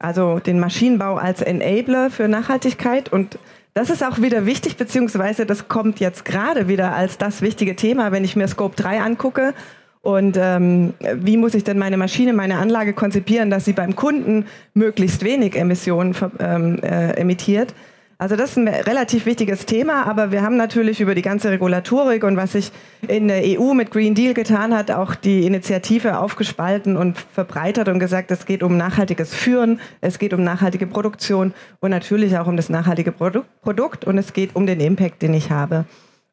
also 0.00 0.40
den 0.40 0.58
Maschinenbau 0.58 1.14
als 1.14 1.40
Enabler 1.40 2.10
für 2.10 2.26
Nachhaltigkeit. 2.26 3.12
Und 3.12 3.38
das 3.74 3.90
ist 3.90 4.02
auch 4.02 4.20
wieder 4.20 4.44
wichtig, 4.44 4.76
beziehungsweise 4.76 5.46
das 5.46 5.68
kommt 5.68 6.00
jetzt 6.00 6.24
gerade 6.24 6.66
wieder 6.66 6.96
als 6.96 7.16
das 7.16 7.42
wichtige 7.42 7.76
Thema, 7.76 8.10
wenn 8.10 8.24
ich 8.24 8.34
mir 8.34 8.48
Scope 8.48 8.74
3 8.74 9.00
angucke. 9.00 9.54
Und 10.02 10.36
ähm, 10.36 10.94
wie 11.14 11.36
muss 11.36 11.54
ich 11.54 11.62
denn 11.62 11.78
meine 11.78 11.96
Maschine, 11.96 12.32
meine 12.32 12.58
Anlage 12.58 12.92
konzipieren, 12.92 13.50
dass 13.50 13.64
sie 13.66 13.72
beim 13.72 13.94
Kunden 13.94 14.46
möglichst 14.74 15.22
wenig 15.22 15.54
Emissionen 15.54 16.16
ähm, 16.40 16.80
äh, 16.82 17.12
emittiert? 17.12 17.72
Also 18.20 18.36
das 18.36 18.50
ist 18.50 18.58
ein 18.58 18.68
relativ 18.68 19.24
wichtiges 19.24 19.64
Thema, 19.64 20.06
aber 20.06 20.30
wir 20.30 20.42
haben 20.42 20.58
natürlich 20.58 21.00
über 21.00 21.14
die 21.14 21.22
ganze 21.22 21.50
Regulatorik 21.50 22.22
und 22.22 22.36
was 22.36 22.52
sich 22.52 22.70
in 23.08 23.28
der 23.28 23.42
EU 23.58 23.72
mit 23.72 23.90
Green 23.90 24.14
Deal 24.14 24.34
getan 24.34 24.76
hat, 24.76 24.90
auch 24.90 25.14
die 25.14 25.46
Initiative 25.46 26.18
aufgespalten 26.18 26.98
und 26.98 27.16
verbreitert 27.16 27.88
und 27.88 27.98
gesagt, 27.98 28.30
es 28.30 28.44
geht 28.44 28.62
um 28.62 28.76
nachhaltiges 28.76 29.34
Führen, 29.34 29.80
es 30.02 30.18
geht 30.18 30.34
um 30.34 30.44
nachhaltige 30.44 30.86
Produktion 30.86 31.54
und 31.80 31.92
natürlich 31.92 32.36
auch 32.36 32.46
um 32.46 32.58
das 32.58 32.68
nachhaltige 32.68 33.10
Produkt 33.10 34.04
und 34.04 34.18
es 34.18 34.34
geht 34.34 34.54
um 34.54 34.66
den 34.66 34.80
Impact, 34.80 35.22
den 35.22 35.32
ich 35.32 35.50
habe. 35.50 35.86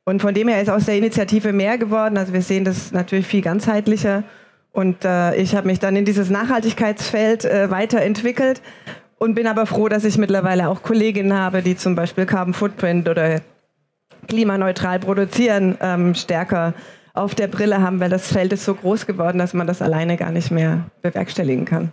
Und 0.04 0.22
von 0.22 0.34
dem 0.34 0.50
her 0.50 0.62
ist 0.62 0.70
aus 0.70 0.88
der 0.88 0.98
Initiative 0.98 1.54
mehr 1.54 1.78
geworden. 1.78 2.18
Also 2.18 2.34
wir 2.34 2.42
sehen 2.42 2.66
das 2.66 2.92
natürlich 2.92 3.28
viel 3.28 3.42
ganzheitlicher. 3.42 4.24
Und 4.74 5.06
äh, 5.06 5.38
ich 5.38 5.56
habe 5.56 5.68
mich 5.68 5.80
dann 5.80 5.96
in 5.96 6.04
dieses 6.04 6.30
Nachhaltigkeitsfeld 6.30 7.46
äh, 7.46 7.72
weiterentwickelt 7.72 8.62
und 9.18 9.36
bin 9.36 9.48
aber 9.48 9.66
froh, 9.66 9.90
dass 9.90 10.06
ich 10.06 10.18
mittlerweile 10.18 10.70
auch 10.70 10.84
Kolleginnen 10.84 11.34
habe, 11.34 11.62
die 11.62 11.76
zum 11.76 11.96
Beispiel 11.96 12.26
Carbon 12.26 12.54
Footprint 12.54 13.10
oder 13.10 13.42
klimaneutral 14.28 15.00
produzieren 15.00 15.78
ähm, 15.82 16.16
stärker 16.16 16.74
auf 17.14 17.34
der 17.34 17.48
Brille 17.48 17.82
haben, 17.82 18.00
weil 18.00 18.10
das 18.10 18.32
Feld 18.32 18.54
ist 18.54 18.66
so 18.66 18.76
groß 18.76 19.08
geworden, 19.08 19.40
dass 19.40 19.54
man 19.54 19.66
das 19.66 19.82
alleine 19.82 20.18
gar 20.18 20.32
nicht 20.32 20.52
mehr 20.52 20.86
bewerkstelligen 21.02 21.66
kann. 21.66 21.92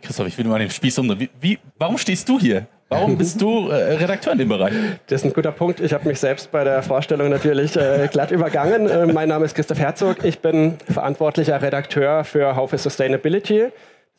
Christoph, 0.00 0.28
ich 0.28 0.38
will 0.38 0.46
mal 0.46 0.58
den 0.58 0.70
Spieß 0.70 0.98
umdrehen. 0.98 1.20
Wie, 1.20 1.30
wie, 1.40 1.58
warum 1.78 1.98
stehst 1.98 2.28
du 2.28 2.38
hier? 2.38 2.66
Warum 2.88 3.18
bist 3.18 3.40
du 3.42 3.68
äh, 3.68 3.94
Redakteur 3.94 4.34
in 4.34 4.38
dem 4.38 4.48
Bereich? 4.48 4.72
Das 5.08 5.22
ist 5.22 5.26
ein 5.26 5.32
guter 5.32 5.50
Punkt. 5.50 5.80
Ich 5.80 5.92
habe 5.92 6.06
mich 6.06 6.20
selbst 6.20 6.52
bei 6.52 6.62
der 6.62 6.84
Vorstellung 6.84 7.30
natürlich 7.30 7.76
äh, 7.76 8.08
glatt 8.12 8.30
übergangen. 8.30 8.88
Äh, 8.88 9.06
mein 9.06 9.28
Name 9.28 9.44
ist 9.44 9.56
Christoph 9.56 9.80
Herzog. 9.80 10.24
Ich 10.24 10.38
bin 10.38 10.76
verantwortlicher 10.88 11.60
Redakteur 11.60 12.22
für 12.22 12.54
Haufe 12.54 12.78
Sustainability 12.78 13.72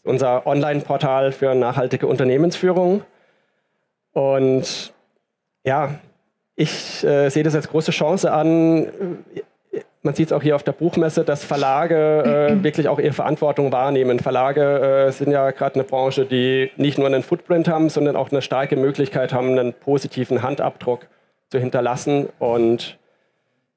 unser 0.08 0.48
Online-Portal 0.48 1.32
für 1.32 1.54
nachhaltige 1.56 2.08
Unternehmensführung. 2.08 3.04
Und 4.14 4.94
ja, 5.64 6.00
ich 6.56 7.04
äh, 7.04 7.30
sehe 7.30 7.44
das 7.44 7.56
als 7.56 7.70
große 7.70 7.92
Chance 7.92 8.32
an, 8.32 8.88
man 10.08 10.16
sieht 10.16 10.28
es 10.28 10.34
auch 10.34 10.42
hier 10.42 10.56
auf 10.56 10.64
der 10.64 10.72
Buchmesse, 10.72 11.24
dass 11.24 11.44
Verlage 11.44 12.24
äh, 12.24 12.56
wirklich 12.64 12.88
auch 12.88 12.98
ihre 12.98 13.14
Verantwortung 13.14 13.72
wahrnehmen. 13.72 14.20
Verlage 14.20 15.08
äh, 15.08 15.12
sind 15.12 15.32
ja 15.32 15.52
gerade 15.52 15.76
eine 15.76 15.84
Branche, 15.84 16.26
die 16.26 16.72
nicht 16.78 16.98
nur 16.98 17.08
einen 17.08 17.24
Footprint 17.24 17.68
haben, 17.68 17.90
sondern 17.90 18.16
auch 18.16 18.32
eine 18.32 18.42
starke 18.42 18.76
Möglichkeit 18.76 19.34
haben, 19.34 19.60
einen 19.60 19.74
positiven 19.74 20.42
Handabdruck 20.42 21.08
zu 21.50 21.60
hinterlassen 21.60 22.30
und 22.40 22.98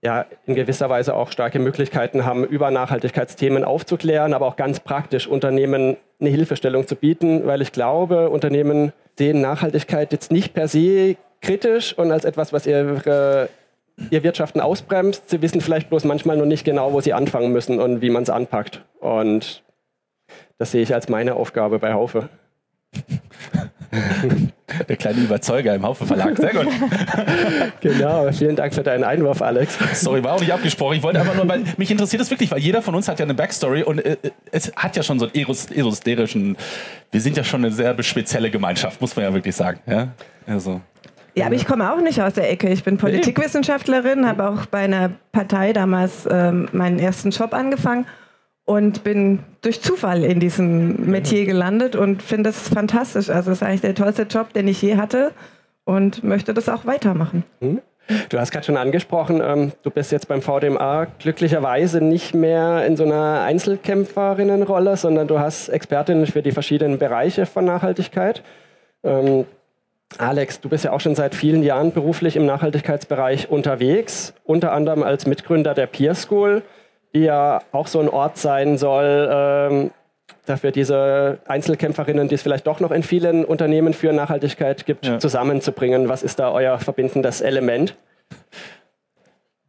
ja, 0.03 0.25
in 0.47 0.55
gewisser 0.55 0.89
Weise 0.89 1.15
auch 1.15 1.31
starke 1.31 1.59
Möglichkeiten 1.59 2.25
haben, 2.25 2.45
über 2.45 2.71
Nachhaltigkeitsthemen 2.71 3.65
aufzuklären, 3.65 4.33
aber 4.33 4.47
auch 4.47 4.57
ganz 4.57 4.81
praktisch 4.81 5.27
Unternehmen 5.27 5.97
eine 6.21 6.31
Hilfestellung 6.31 6.87
zu 6.87 6.97
bieten, 6.97 7.47
weil 7.47 7.61
ich 7.61 7.73
glaube, 7.73 8.31
Unternehmen 8.31 8.93
sehen 9.19 9.41
Nachhaltigkeit 9.41 10.13
jetzt 10.13 10.33
nicht 10.33 10.55
per 10.55 10.69
se 10.69 11.17
kritisch 11.43 11.97
und 11.97 12.13
als 12.13 12.25
etwas, 12.25 12.53
was 12.53 12.67
ihre, 12.67 13.49
ihr 14.11 14.23
Wirtschaften 14.23 14.61
ausbremst. 14.61 15.29
Sie 15.29 15.43
wissen 15.43 15.61
vielleicht 15.61 15.91
bloß 15.91 16.05
manchmal 16.05 16.39
noch 16.39 16.47
nicht 16.47 16.65
genau, 16.65 16.93
wo 16.93 17.01
sie 17.01 17.13
anfangen 17.13 17.53
müssen 17.53 17.79
und 17.79 18.01
wie 18.01 18.11
man 18.11 18.23
es 18.23 18.31
anpackt. 18.31 18.83
Und 19.01 19.63
das 20.59 20.71
sehe 20.71 20.83
ich 20.83 20.95
als 20.95 21.09
meine 21.09 21.35
Aufgabe 21.35 21.79
bei 21.79 21.93
Haufe. 21.93 22.29
Der 24.89 24.97
kleine 24.97 25.21
Überzeuger 25.21 25.75
im 25.75 25.85
Haufe 25.85 26.07
Verlag. 26.07 26.37
Sehr 26.37 26.53
gut. 26.53 26.67
genau, 27.81 28.31
vielen 28.33 28.57
Dank 28.57 28.75
für 28.75 28.83
deinen 28.83 29.05
Einwurf, 29.05 29.43
Alex. 29.43 29.79
Sorry, 29.95 30.23
war 30.25 30.35
auch 30.35 30.41
nicht 30.41 30.53
abgesprochen. 30.53 30.97
Ich 30.97 31.03
wollte 31.03 31.21
einfach 31.21 31.35
nur, 31.35 31.49
weil 31.49 31.63
mich 31.77 31.91
interessiert 31.91 32.21
das 32.21 32.31
wirklich, 32.31 32.51
weil 32.51 32.61
jeder 32.61 32.83
von 32.83 32.95
uns 32.95 33.09
hat 33.09 33.19
ja 33.19 33.25
eine 33.25 33.35
Backstory 33.35 33.83
und 33.83 34.05
äh, 34.05 34.17
es 34.51 34.73
hat 34.77 34.97
ja 34.97 35.03
schon 35.03 35.19
so 35.19 35.27
einen 35.27 35.47
esoterischen, 35.47 36.57
wir 37.11 37.21
sind 37.21 37.37
ja 37.37 37.45
schon 37.45 37.65
eine 37.65 37.73
sehr 37.73 38.01
spezielle 38.03 38.51
Gemeinschaft, 38.51 39.01
muss 39.01 39.15
man 39.17 39.25
ja 39.25 39.35
wirklich 39.35 39.55
sagen. 39.55 39.81
Ja, 39.87 40.09
also. 40.47 40.81
Ja, 41.35 41.47
aber 41.47 41.55
ich 41.55 41.65
komme 41.65 41.93
auch 41.93 42.01
nicht 42.01 42.21
aus 42.21 42.35
der 42.35 42.51
Ecke. 42.51 42.69
Ich 42.71 42.83
bin 42.83 42.99
Politikwissenschaftlerin, 42.99 44.27
habe 44.27 44.49
auch 44.49 44.67
bei 44.67 44.81
einer 44.81 45.13
Partei 45.31 45.73
damals 45.73 46.27
ähm, 46.31 46.69
meinen 46.73 46.99
ersten 46.99 47.31
Job 47.31 47.55
angefangen 47.55 48.05
und 48.65 49.05
bin 49.05 49.41
durch 49.63 49.83
Zufall 49.83 50.25
in 50.25 50.41
diesem 50.41 51.11
Metier 51.11 51.45
gelandet 51.45 51.97
und 51.97 52.23
finde 52.23 52.51
es 52.51 52.69
fantastisch. 52.69 53.31
Also 53.31 53.51
es 53.51 53.59
ist 53.59 53.63
eigentlich 53.63 53.81
der 53.81 53.95
tollste 53.95 54.23
Job, 54.23 54.53
den 54.53 54.69
ich 54.69 54.81
je 54.81 54.97
hatte 54.97 55.33
und 55.85 56.23
möchte 56.23 56.55
das 56.55 56.69
auch 56.69 56.87
weitermachen. 56.87 57.45
Hm? 57.61 57.81
Du 58.29 58.39
hast 58.39 58.51
gerade 58.51 58.67
schon 58.67 58.77
angesprochen, 58.77 59.41
ähm, 59.45 59.73
du 59.83 59.91
bist 59.91 60.11
jetzt 60.11 60.27
beim 60.27 60.43
VDMA 60.43 61.07
glücklicherweise 61.21 62.01
nicht 62.01 62.35
mehr 62.35 62.85
in 62.85 62.97
so 62.97 63.05
einer 63.05 63.43
Einzelkämpferinnenrolle, 63.43 64.97
sondern 64.97 65.29
du 65.29 65.39
hast 65.39 65.69
Expertinnen 65.69 66.27
für 66.27 66.43
die 66.43 66.51
verschiedenen 66.51 66.99
Bereiche 66.99 67.47
von 67.47 67.65
Nachhaltigkeit. 67.65 68.43
Ähm, 69.05 69.47
Alex, 70.19 70.61
du 70.61 70.69
bist 70.69 70.85
ja 70.85 70.93
auch 70.93 71.01
schon 71.01 71.15
seit 71.15 71.37
vielen 71.37 71.63
Jahren 71.63 71.93
beruflich 71.93 72.35
im 72.35 72.47
Nachhaltigkeitsbereich 72.47 73.49
unterwegs, 73.49 74.35
unter 74.43 74.73
anderem 74.73 75.05
als 75.05 75.27
Mitgründer 75.27 75.75
der 75.75 75.87
Peer 75.87 76.17
School 76.17 76.63
die 77.15 77.21
ja 77.21 77.61
auch 77.73 77.87
so 77.87 78.01
ein 78.01 78.09
Ort 78.09 78.39
sein 78.39 78.79
soll, 78.79 79.29
ähm, 79.33 79.91
dafür 80.47 80.71
diese 80.71 81.39
Einzelkämpferinnen, 81.47 82.29
die 82.29 82.35
es 82.35 82.43
vielleicht 82.43 82.67
doch 82.67 82.81
noch 82.81 82.91
in 82.91 83.03
vielen 83.03 83.45
Unternehmen 83.45 83.95
für 83.95 84.13
Nachhaltigkeit 84.13 84.87
gibt, 84.87 85.07
ja. 85.07 85.19
zusammenzubringen. 85.19 86.09
Was 86.09 86.23
ist 86.23 86.39
da 86.39 86.51
euer 86.51 86.79
verbindendes 86.79 87.41
Element? 87.41 87.97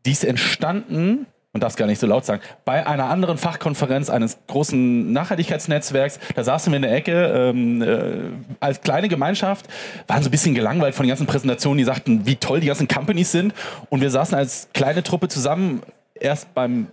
Die 0.06 0.12
ist 0.12 0.24
entstanden, 0.24 1.28
und 1.54 1.62
darf 1.62 1.74
es 1.74 1.78
gar 1.78 1.86
nicht 1.86 2.00
so 2.00 2.08
laut 2.08 2.26
sagen, 2.26 2.42
bei 2.64 2.88
einer 2.88 3.10
anderen 3.10 3.38
Fachkonferenz 3.38 4.10
eines 4.10 4.38
großen 4.48 5.12
Nachhaltigkeitsnetzwerks. 5.12 6.20
Da 6.34 6.44
saßen 6.44 6.72
wir 6.72 6.78
in 6.78 6.84
der 6.84 6.94
Ecke 6.94 7.12
ähm, 7.12 7.82
äh, 7.82 8.56
als 8.62 8.82
kleine 8.82 9.10
Gemeinschaft, 9.10 9.68
waren 10.08 10.24
so 10.24 10.30
ein 10.30 10.32
bisschen 10.32 10.56
gelangweilt 10.56 10.96
von 10.96 11.04
den 11.04 11.10
ganzen 11.10 11.28
Präsentationen, 11.28 11.78
die 11.78 11.84
sagten, 11.84 12.26
wie 12.26 12.38
toll 12.38 12.62
die 12.62 12.68
ganzen 12.68 12.88
Companies 12.88 13.34
sind. 13.34 13.54
Und 13.90 14.02
wir 14.02 14.10
saßen 14.10 14.38
als 14.38 14.70
kleine 14.74 15.04
Truppe 15.04 15.28
zusammen, 15.28 15.82
erst 16.16 16.54
beim 16.54 16.88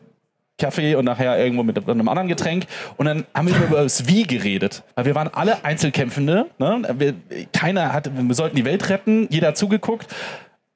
Kaffee 0.58 0.96
und 0.96 1.04
nachher 1.04 1.38
irgendwo 1.38 1.62
mit 1.62 1.88
einem 1.88 2.08
anderen 2.08 2.28
Getränk. 2.28 2.66
Und 2.96 3.06
dann 3.06 3.24
haben 3.34 3.48
wir 3.48 3.56
über 3.56 3.82
das 3.82 4.06
Wie 4.08 4.24
geredet. 4.24 4.82
Weil 4.94 5.06
wir 5.06 5.14
waren 5.14 5.28
alle 5.32 5.64
Einzelkämpfende. 5.64 6.46
Ne? 6.58 6.82
Wir, 6.98 7.14
keiner 7.52 7.92
hat, 7.92 8.10
wir 8.14 8.34
sollten 8.34 8.56
die 8.56 8.64
Welt 8.64 8.88
retten. 8.90 9.28
Jeder 9.30 9.48
hat 9.48 9.56
zugeguckt. 9.56 10.08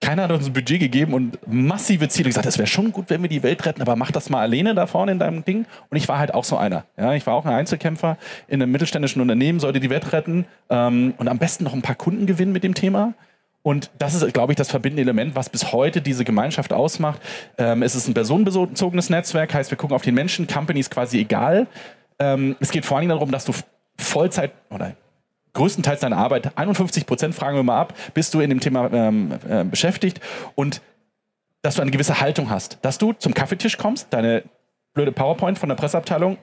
Keiner 0.01 0.25
hat 0.25 0.33
uns 0.33 0.47
ein 0.47 0.53
Budget 0.53 0.81
gegeben 0.81 1.15
und 1.15 1.39
massive 1.47 2.09
Ziele 2.09 2.29
gesagt, 2.29 2.45
das 2.45 2.59
wäre 2.59 2.67
schon 2.67 2.91
gut, 2.91 3.09
wenn 3.09 3.23
wir 3.23 3.29
die 3.29 3.45
Welt 3.45 3.65
retten, 3.65 3.81
aber 3.81 3.95
mach 3.95 4.11
das 4.11 4.31
mal 4.31 4.41
alleine 4.41 4.75
da 4.75 4.89
vorne 4.89 5.12
in 5.12 5.21
deinem 5.21 5.45
Ding. 5.45 5.65
Und 5.91 5.97
ich 5.97 6.09
war 6.09 6.19
halt 6.19 6.35
auch 6.35 6.43
so 6.43 6.57
einer. 6.57 6.85
Ja, 6.99 7.15
ich 7.15 7.25
war 7.25 7.35
auch 7.35 7.47
ein 7.47 7.53
Einzelkämpfer 7.53 8.19
in 8.49 8.61
einem 8.61 8.73
mittelständischen 8.73 9.23
Unternehmen, 9.23 9.61
sollte 9.61 9.79
die 9.79 9.91
Welt 9.91 10.12
retten 10.12 10.45
ähm, 10.71 11.15
und 11.19 11.29
am 11.29 11.39
besten 11.39 11.62
noch 11.62 11.73
ein 11.73 11.83
paar 11.83 11.95
Kunden 11.95 12.27
gewinnen 12.27 12.51
mit 12.51 12.65
dem 12.65 12.75
Thema. 12.75 13.15
Und 13.62 13.90
das 13.99 14.14
ist, 14.14 14.35
glaube 14.35 14.52
ich, 14.52 14.57
das 14.57 14.71
verbindende 14.71 15.02
Element, 15.02 15.37
was 15.37 15.49
bis 15.49 15.73
heute 15.73 16.02
diese 16.02 16.25
Gemeinschaft 16.25 16.73
ausmacht. 16.73 17.21
Ähm, 17.59 17.83
es 17.83 17.95
ist 17.95 18.09
ein 18.09 18.14
personenbezogenes 18.14 19.09
Netzwerk, 19.09 19.54
heißt, 19.54 19.71
wir 19.71 19.78
gucken 19.78 19.95
auf 19.95 20.02
den 20.02 20.14
Menschen, 20.14 20.47
Company 20.47 20.81
ist 20.81 20.90
quasi 20.90 21.21
egal. 21.21 21.69
Ähm, 22.19 22.57
es 22.61 22.71
geht 22.71 22.85
vor 22.85 22.99
allem 22.99 23.09
darum, 23.09 23.31
dass 23.31 23.45
du 23.45 23.52
Vollzeit 23.97 24.52
oder 24.71 24.97
größtenteils 25.52 26.00
deine 26.00 26.16
Arbeit, 26.16 26.57
51 26.57 27.07
Prozent 27.07 27.35
fragen 27.35 27.57
wir 27.57 27.62
mal 27.62 27.81
ab, 27.81 27.95
bist 28.14 28.35
du 28.35 28.40
in 28.40 28.50
dem 28.50 28.61
Thema 28.61 28.90
ähm, 28.92 29.33
äh, 29.49 29.64
beschäftigt 29.64 30.21
und 30.54 30.81
dass 31.61 31.76
du 31.76 31.83
eine 31.83 31.90
gewisse 31.90 32.21
Haltung 32.21 32.50
hast, 32.50 32.78
dass 32.83 32.99
du 32.99 33.12
zum 33.12 33.35
Kaffeetisch 33.35 33.78
kommst, 33.78 34.09
deine 34.11 34.42
blöde 34.95 35.12
PowerPoint 35.12 35.59
von 35.59 35.69
der 35.69 35.76
Presseabteilung, 35.76 36.38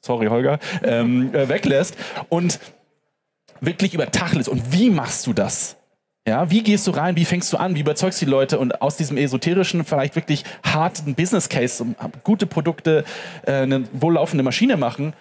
sorry 0.00 0.26
Holger, 0.26 0.58
ähm, 0.82 1.32
äh, 1.34 1.48
weglässt 1.48 1.96
und 2.28 2.58
wirklich 3.60 3.94
über 3.94 4.10
Tacheles 4.10 4.48
und 4.48 4.72
wie 4.72 4.90
machst 4.90 5.26
du 5.26 5.32
das? 5.32 5.76
Ja, 6.26 6.50
wie 6.50 6.62
gehst 6.62 6.86
du 6.86 6.90
rein? 6.90 7.16
Wie 7.16 7.26
fängst 7.26 7.52
du 7.52 7.58
an? 7.58 7.74
Wie 7.74 7.80
überzeugst 7.80 8.20
du 8.20 8.24
die 8.24 8.30
Leute? 8.30 8.58
Und 8.58 8.80
aus 8.80 8.96
diesem 8.96 9.18
esoterischen, 9.18 9.84
vielleicht 9.84 10.16
wirklich 10.16 10.44
harten 10.62 11.14
Business 11.14 11.50
Case, 11.50 11.84
gute 12.22 12.46
Produkte, 12.46 13.04
äh, 13.44 13.52
eine 13.52 13.84
wohllaufende 13.92 14.42
Maschine 14.42 14.78
machen, 14.78 15.12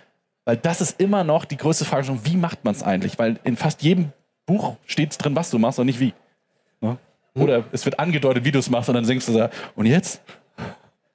weil 0.45 0.55
das 0.55 0.79
ist 0.79 1.01
immer 1.01 1.25
noch 1.25 1.43
die 1.43 1.57
größte 1.57 1.83
Frage 1.83 2.05
schon, 2.05 2.25
wie 2.25 2.37
macht 2.37 2.63
man 2.63 2.73
es 2.73 2.83
eigentlich? 2.83 3.19
Weil 3.19 3.37
in 3.43 3.57
fast 3.57 3.81
jedem 3.81 4.13
Buch 4.45 4.75
steht 4.85 5.21
drin, 5.21 5.35
was 5.35 5.49
du 5.49 5.59
machst 5.59 5.77
und 5.79 5.87
nicht 5.87 5.99
wie. 5.99 6.13
Ne? 6.79 6.97
Oder 7.35 7.65
es 7.73 7.83
wird 7.83 7.99
angedeutet, 7.99 8.45
wie 8.45 8.51
du 8.51 8.59
es 8.59 8.69
machst 8.69 8.87
und 8.87 8.95
dann 8.95 9.05
denkst 9.05 9.25
du 9.25 9.33
da, 9.33 9.49
und 9.75 9.85
jetzt? 9.85 10.21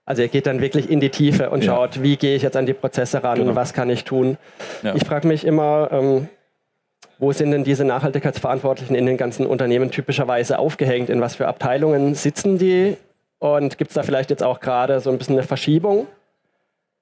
Also 0.04 0.22
ihr 0.22 0.28
geht 0.28 0.46
dann 0.46 0.60
wirklich 0.60 0.90
in 0.90 1.00
die 1.00 1.10
Tiefe 1.10 1.50
und 1.50 1.64
ja. 1.64 1.74
schaut, 1.74 2.02
wie 2.02 2.16
gehe 2.16 2.34
ich 2.34 2.42
jetzt 2.42 2.56
an 2.56 2.66
die 2.66 2.72
Prozesse 2.72 3.22
ran, 3.22 3.38
genau. 3.38 3.54
was 3.54 3.74
kann 3.74 3.90
ich 3.90 4.04
tun. 4.04 4.38
Ja. 4.82 4.94
Ich 4.94 5.04
frage 5.04 5.28
mich 5.28 5.44
immer, 5.44 5.90
ähm, 5.92 6.28
wo 7.18 7.32
sind 7.32 7.50
denn 7.50 7.64
diese 7.64 7.84
Nachhaltigkeitsverantwortlichen 7.84 8.94
in 8.94 9.06
den 9.06 9.16
ganzen 9.16 9.46
Unternehmen 9.46 9.90
typischerweise 9.90 10.58
aufgehängt? 10.58 11.10
In 11.10 11.20
was 11.20 11.34
für 11.34 11.48
Abteilungen 11.48 12.14
sitzen 12.14 12.58
die? 12.58 12.96
Und 13.38 13.78
gibt 13.78 13.90
es 13.90 13.94
da 13.94 14.02
vielleicht 14.02 14.30
jetzt 14.30 14.42
auch 14.42 14.60
gerade 14.60 15.00
so 15.00 15.10
ein 15.10 15.18
bisschen 15.18 15.36
eine 15.36 15.46
Verschiebung? 15.46 16.06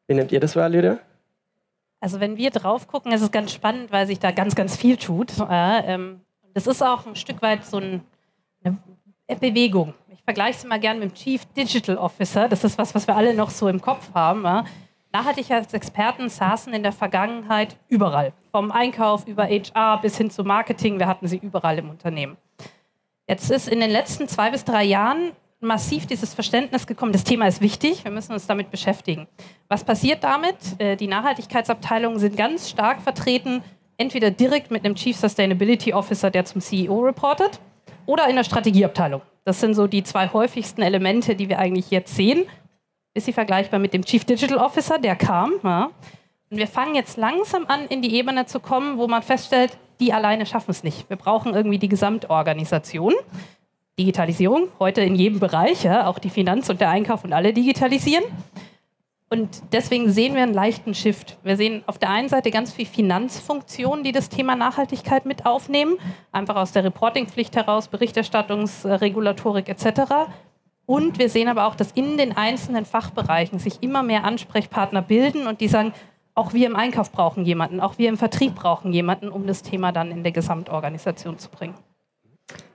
Wie 0.07 0.15
nehmt 0.15 0.33
ihr 0.33 0.41
das 0.41 0.57
wahr, 0.57 0.69
Lydia? 0.69 0.99
Also 2.01 2.21
wenn 2.21 2.37
wir 2.37 2.51
drauf 2.51 2.87
gucken, 2.87 3.13
ist 3.13 3.23
es 3.23 3.31
ganz 3.31 3.53
spannend, 3.53 3.91
weil 3.91 4.07
sich 4.07 4.19
da 4.19 4.31
ganz, 4.31 4.55
ganz 4.55 4.77
viel 4.77 4.97
tut. 4.97 5.33
Ähm, 5.51 6.21
das 6.55 6.67
ist 6.67 6.83
auch 6.83 7.07
ein 7.07 7.17
Stück 7.17 7.43
weit 7.43 7.65
so 7.65 7.79
ein, 7.79 8.03
eine 8.63 8.79
Bewegung. 9.41 9.95
Ich 10.13 10.23
vergleiche 10.23 10.59
es 10.59 10.65
immer 10.65 10.79
gerne 10.79 11.01
mit 11.01 11.11
dem 11.11 11.15
Chief 11.15 11.45
Digital 11.57 11.97
Officer. 11.97 12.49
Das 12.49 12.65
ist 12.65 12.79
was, 12.79 12.95
was 12.95 13.07
wir 13.07 13.17
alle 13.17 13.35
noch 13.35 13.51
so 13.51 13.69
im 13.69 13.81
Kopf 13.81 14.13
haben. 14.15 14.67
Nachhaltigkeitsexperten 15.13 16.29
saßen 16.29 16.73
in 16.75 16.83
der 16.83 16.93
Vergangenheit 16.93 17.77
überall. 17.89 18.33
Vom 18.53 18.71
Einkauf 18.71 19.27
über 19.27 19.45
HR 19.45 20.01
bis 20.01 20.17
hin 20.17 20.31
zu 20.31 20.45
Marketing, 20.45 20.99
wir 20.99 21.07
hatten 21.07 21.27
sie 21.27 21.39
überall 21.39 21.79
im 21.79 21.91
Unternehmen. 21.91 22.37
Jetzt 23.29 23.51
ist 23.51 23.69
in 23.69 23.81
den 23.81 23.91
letzten 23.91 24.29
zwei 24.29 24.51
bis 24.51 24.65
drei 24.65 24.85
Jahren 24.85 25.33
massiv 25.61 26.07
dieses 26.07 26.35
Verständnis 26.35 26.87
gekommen, 26.87 27.13
das 27.13 27.25
Thema 27.25 27.47
ist 27.47 27.61
wichtig, 27.61 28.05
wir 28.05 28.11
müssen 28.11 28.33
uns 28.33 28.47
damit 28.47 28.71
beschäftigen. 28.71 29.27
Was 29.69 29.85
passiert 29.85 30.23
damit? 30.23 30.57
Äh, 30.79 30.97
die 30.97 31.07
Nachhaltigkeitsabteilungen 31.07 32.19
sind 32.19 32.37
ganz 32.37 32.69
stark 32.69 33.01
vertreten, 33.01 33.63
entweder 33.97 34.31
direkt 34.31 34.71
mit 34.71 34.85
einem 34.85 34.95
Chief 34.95 35.17
Sustainability 35.17 35.93
Officer, 35.93 36.31
der 36.31 36.45
zum 36.45 36.61
CEO 36.61 37.01
reportet, 37.01 37.59
oder 38.05 38.29
in 38.29 38.37
der 38.37 38.45
Strategieabteilung. 38.45 39.23
Das 39.45 39.61
sind 39.61 39.75
so 39.75 39.87
die 39.87 40.03
zwei 40.03 40.29
häufigsten 40.33 40.83
Elemente, 40.83 41.35
die 41.35 41.49
wir 41.49 41.59
eigentlich 41.59 41.91
jetzt 41.91 42.15
sehen 42.15 42.47
ist 43.17 43.27
sie 43.27 43.33
vergleichbar 43.33 43.81
mit 43.81 43.95
dem 43.95 44.05
Chief 44.05 44.25
Digital 44.25 44.59
Officer, 44.59 44.99
der 44.99 45.17
kam. 45.17 45.55
Ja. 45.63 45.91
Und 46.51 46.59
wir 46.59 46.69
fangen 46.69 46.95
jetzt 46.95 47.17
langsam 47.17 47.67
an, 47.67 47.87
in 47.87 48.03
die 48.03 48.15
Ebene 48.15 48.47
zu 48.47 48.61
kommen, 48.61 48.99
wo 48.99 49.09
man 49.09 49.23
feststellt, 49.23 49.77
die 49.99 50.13
alleine 50.13 50.47
schaffen 50.47 50.71
es 50.71 50.85
nicht. 50.85 51.09
Wir 51.09 51.17
brauchen 51.17 51.55
irgendwie 51.55 51.79
die 51.79 51.89
Gesamtorganisation. 51.89 53.15
Digitalisierung, 53.99 54.69
heute 54.79 55.01
in 55.01 55.15
jedem 55.15 55.41
Bereich, 55.41 55.83
ja, 55.85 56.07
auch 56.07 56.19
die 56.19 56.29
Finanz 56.29 56.69
und 56.69 56.83
der 56.83 56.91
Einkauf 56.91 57.25
und 57.25 57.33
alle 57.33 57.55
digitalisieren. 57.55 58.25
Und 59.29 59.73
deswegen 59.73 60.11
sehen 60.11 60.35
wir 60.35 60.43
einen 60.43 60.55
leichten 60.55 60.95
Shift. 60.95 61.39
Wir 61.43 61.57
sehen 61.57 61.83
auf 61.87 61.99
der 61.99 62.11
einen 62.11 62.29
Seite 62.29 62.51
ganz 62.51 62.73
viele 62.73 62.89
Finanzfunktionen, 62.89 64.05
die 64.05 64.13
das 64.13 64.29
Thema 64.29 64.55
Nachhaltigkeit 64.55 65.27
mit 65.27 65.47
aufnehmen, 65.47 65.97
einfach 66.31 66.55
aus 66.57 66.73
der 66.73 66.85
Reportingpflicht 66.85 67.57
heraus, 67.57 67.89
Berichterstattungsregulatorik 67.89 69.69
etc. 69.69 70.29
Und 70.87 71.19
wir 71.19 71.28
sehen 71.28 71.49
aber 71.49 71.66
auch, 71.66 71.75
dass 71.75 71.90
in 71.93 72.16
den 72.16 72.37
einzelnen 72.37 72.85
Fachbereichen 72.85 73.59
sich 73.59 73.83
immer 73.83 74.02
mehr 74.02 74.25
Ansprechpartner 74.25 75.02
bilden 75.02 75.47
und 75.47 75.61
die 75.61 75.69
sagen, 75.69 75.93
auch 76.35 76.52
wir 76.52 76.66
im 76.66 76.76
Einkauf 76.76 77.11
brauchen 77.11 77.45
jemanden, 77.45 77.81
auch 77.81 77.99
wir 77.99 78.09
im 78.09 78.16
Vertrieb 78.16 78.55
brauchen 78.55 78.93
jemanden, 78.93 79.28
um 79.28 79.47
das 79.47 79.62
Thema 79.62 79.90
dann 79.90 80.11
in 80.11 80.23
der 80.23 80.33
Gesamtorganisation 80.33 81.38
zu 81.38 81.50
bringen. 81.50 81.75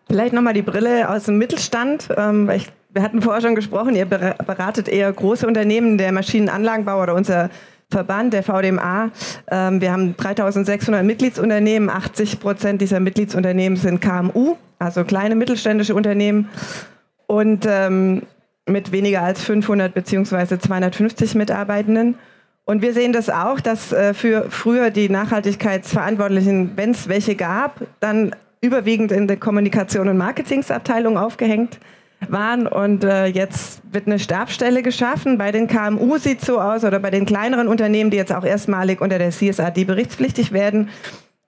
Vielleicht 0.08 0.34
nochmal 0.34 0.53
die 0.53 0.62
Brille 0.62 1.10
aus 1.10 1.25
dem 1.25 1.38
Mittelstand. 1.38 2.10
Ähm, 2.18 2.50
wir 2.89 3.01
hatten 3.01 3.22
vorher 3.22 3.41
schon 3.41 3.56
gesprochen, 3.56 3.96
ihr 3.96 4.06
beratet 4.06 4.89
eher 4.89 5.12
große 5.13 5.48
Unternehmen, 5.48 5.98
der 5.98 6.12
Maschinenanlagenbau 6.12 7.01
oder 7.01 7.15
unser 7.15 7.50
Verband, 7.89 8.34
der 8.34 8.44
VDMA. 8.44 9.12
Ähm, 9.50 9.80
wir 9.80 9.91
haben 9.91 10.18
3600 10.18 11.06
Mitgliedsunternehmen. 11.06 11.89
80 11.89 12.39
Prozent 12.39 12.82
dieser 12.82 13.00
Mitgliedsunternehmen 13.00 13.77
sind 13.77 14.01
KMU, 14.01 14.56
also 14.80 15.03
kleine 15.03 15.36
mittelständische 15.36 15.94
Unternehmen. 15.94 16.50
Und 17.32 17.66
ähm, 17.66 18.24
mit 18.66 18.92
weniger 18.92 19.22
als 19.22 19.42
500 19.42 19.94
bzw. 19.94 20.60
250 20.60 21.34
Mitarbeitenden. 21.36 22.16
Und 22.66 22.82
wir 22.82 22.92
sehen 22.92 23.14
das 23.14 23.30
auch, 23.30 23.62
dass 23.62 23.94
äh, 23.94 24.14
für 24.14 24.48
früher 24.50 24.90
die 24.90 25.08
Nachhaltigkeitsverantwortlichen, 25.08 26.72
wenn 26.76 26.92
es 26.92 27.08
welche 27.08 27.38
gab, 27.38 27.84
dann 28.02 28.36
überwiegend 28.60 29.14
in 29.14 29.30
der 29.30 29.38
Kommunikation- 29.38 30.10
und 30.10 30.18
Marketingsabteilung 30.18 31.18
aufgehängt 31.18 31.80
waren. 32.28 32.68
Und 32.68 33.06
äh, 33.06 33.28
jetzt 33.28 33.82
wird 33.90 34.08
eine 34.08 34.20
Stabstelle 34.20 34.84
geschaffen. 34.84 35.38
Bei 35.38 35.54
den 35.54 35.68
KMU 35.68 36.18
sieht 36.18 36.42
es 36.42 36.48
so 36.48 36.60
aus, 36.60 36.84
oder 36.84 37.00
bei 37.00 37.12
den 37.12 37.26
kleineren 37.26 37.70
Unternehmen, 37.70 38.12
die 38.12 38.18
jetzt 38.18 38.34
auch 38.34 38.44
erstmalig 38.44 39.00
unter 39.00 39.20
der 39.20 39.32
CSRD 39.32 39.86
berichtspflichtig 39.86 40.52
werden, 40.52 40.90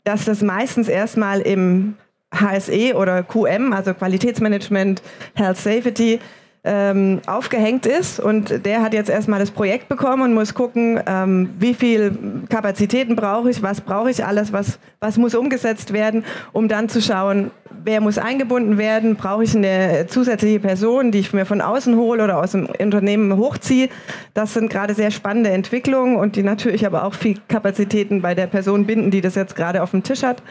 dass 0.06 0.24
das 0.24 0.44
meistens 0.44 0.88
erstmal 0.88 1.42
im 1.42 1.96
HSE 2.34 2.96
oder 2.96 3.24
QM, 3.24 3.74
also 3.74 3.94
Qualitätsmanagement, 3.94 5.02
Health 5.36 5.58
Safety, 5.58 6.20
ähm, 6.66 7.20
aufgehängt 7.26 7.86
ist 7.86 8.22
und 8.22 8.66
der 8.66 8.82
hat 8.82 8.94
jetzt 8.94 9.10
erstmal 9.10 9.40
das 9.40 9.52
Projekt 9.52 9.90
bekommen 9.90 10.24
und 10.24 10.34
muss 10.34 10.54
gucken, 10.54 11.00
ähm, 11.06 11.50
wie 11.60 11.74
viel 11.74 12.18
Kapazitäten 12.48 13.18
brauche 13.18 13.50
ich, 13.50 13.62
was 13.62 13.82
brauche 13.82 14.10
ich 14.10 14.26
alles, 14.26 14.54
was, 14.54 14.80
was 15.02 15.18
muss 15.18 15.36
umgesetzt 15.36 15.92
werden, 15.92 16.24
um 16.54 16.70
dann 16.70 16.88
zu 16.88 17.02
schauen, 17.02 17.52
wer 17.84 18.00
muss 18.00 18.18
eingebunden 18.18 18.78
werden, 18.78 19.18
brauche 19.18 19.44
ich 19.44 19.54
eine 19.58 20.06
zusätzliche 20.08 20.62
Person, 20.62 21.12
die 21.12 21.20
ich 21.20 21.34
mir 21.34 21.46
von 21.46 21.60
außen 21.60 21.98
hole 21.98 22.24
oder 22.24 22.38
aus 22.38 22.52
dem 22.52 22.68
Unternehmen 22.80 23.36
hochziehe. 23.36 23.90
Das 24.34 24.54
sind 24.54 24.70
gerade 24.70 24.94
sehr 24.94 25.12
spannende 25.12 25.50
Entwicklungen 25.50 26.16
und 26.16 26.38
die 26.38 26.44
natürlich 26.44 26.86
aber 26.86 27.04
auch 27.04 27.14
viel 27.14 27.40
Kapazitäten 27.50 28.22
bei 28.22 28.36
der 28.36 28.48
Person 28.48 28.86
binden, 28.86 29.12
die 29.12 29.20
das 29.20 29.36
jetzt 29.36 29.58
gerade 29.58 29.84
auf 29.84 29.92
dem 29.92 30.04
Tisch 30.04 30.24
hat. 30.24 30.42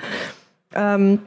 Ähm, 0.74 1.20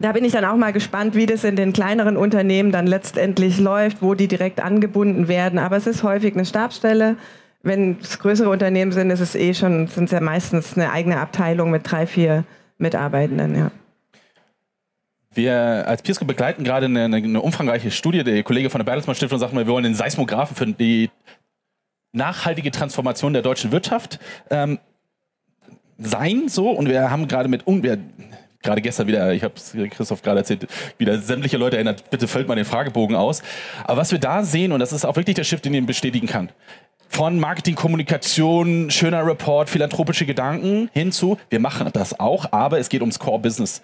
da 0.00 0.12
bin 0.12 0.24
ich 0.24 0.32
dann 0.32 0.44
auch 0.44 0.56
mal 0.56 0.72
gespannt, 0.72 1.14
wie 1.14 1.26
das 1.26 1.44
in 1.44 1.56
den 1.56 1.72
kleineren 1.72 2.16
Unternehmen 2.16 2.70
dann 2.70 2.86
letztendlich 2.86 3.58
läuft, 3.58 4.00
wo 4.00 4.14
die 4.14 4.28
direkt 4.28 4.60
angebunden 4.60 5.28
werden. 5.28 5.58
Aber 5.58 5.76
es 5.76 5.86
ist 5.86 6.02
häufig 6.02 6.34
eine 6.34 6.44
Stabsstelle. 6.44 7.16
Wenn 7.62 7.98
es 8.00 8.18
größere 8.18 8.48
Unternehmen 8.48 8.92
sind, 8.92 9.10
ist 9.10 9.20
es 9.20 9.34
eh 9.34 9.54
schon, 9.54 9.88
sind 9.88 10.04
es 10.04 10.12
ja 10.12 10.20
meistens 10.20 10.76
eine 10.76 10.92
eigene 10.92 11.18
Abteilung 11.18 11.70
mit 11.70 11.90
drei, 11.90 12.06
vier 12.06 12.44
Mitarbeitenden, 12.78 13.56
ja. 13.56 13.70
Wir 15.34 15.84
als 15.86 16.02
Peersco 16.02 16.24
begleiten 16.24 16.64
gerade 16.64 16.86
eine, 16.86 17.04
eine, 17.04 17.40
umfangreiche 17.40 17.90
Studie. 17.90 18.24
Der 18.24 18.42
Kollege 18.42 18.70
von 18.70 18.80
der 18.80 18.84
Bertelsmann 18.84 19.14
Stiftung 19.14 19.38
sagt 19.38 19.52
mal, 19.52 19.66
wir 19.66 19.72
wollen 19.72 19.84
den 19.84 19.94
Seismographen 19.94 20.56
für 20.56 20.66
die 20.66 21.10
nachhaltige 22.12 22.70
Transformation 22.70 23.32
der 23.34 23.42
deutschen 23.42 23.70
Wirtschaft 23.70 24.18
ähm, 24.50 24.78
sein. 25.98 26.48
So 26.48 26.70
und 26.70 26.88
wir 26.88 27.10
haben 27.10 27.28
gerade 27.28 27.48
mit 27.48 27.66
wir 27.66 27.98
gerade 28.62 28.80
gestern 28.82 29.06
wieder, 29.06 29.32
ich 29.32 29.42
habe 29.42 29.54
Christoph 29.90 30.22
gerade 30.22 30.40
erzählt, 30.40 30.66
wieder 30.98 31.18
sämtliche 31.18 31.56
Leute 31.56 31.76
erinnert, 31.76 32.10
bitte 32.10 32.28
füllt 32.28 32.48
mal 32.48 32.56
den 32.56 32.64
Fragebogen 32.64 33.16
aus. 33.16 33.42
Aber 33.84 33.98
was 33.98 34.12
wir 34.12 34.18
da 34.18 34.42
sehen, 34.42 34.72
und 34.72 34.80
das 34.80 34.92
ist 34.92 35.04
auch 35.04 35.16
wirklich 35.16 35.36
der 35.36 35.44
Shift, 35.44 35.64
den 35.64 35.74
ich 35.74 35.86
bestätigen 35.86 36.26
kann, 36.26 36.50
von 37.10 37.40
Marketing, 37.40 37.74
Kommunikation, 37.74 38.90
schöner 38.90 39.24
Report, 39.26 39.70
philanthropische 39.70 40.26
Gedanken 40.26 40.90
hinzu, 40.92 41.38
wir 41.48 41.58
machen 41.58 41.88
das 41.92 42.20
auch, 42.20 42.52
aber 42.52 42.78
es 42.78 42.90
geht 42.90 43.00
ums 43.00 43.18
Core-Business. 43.18 43.80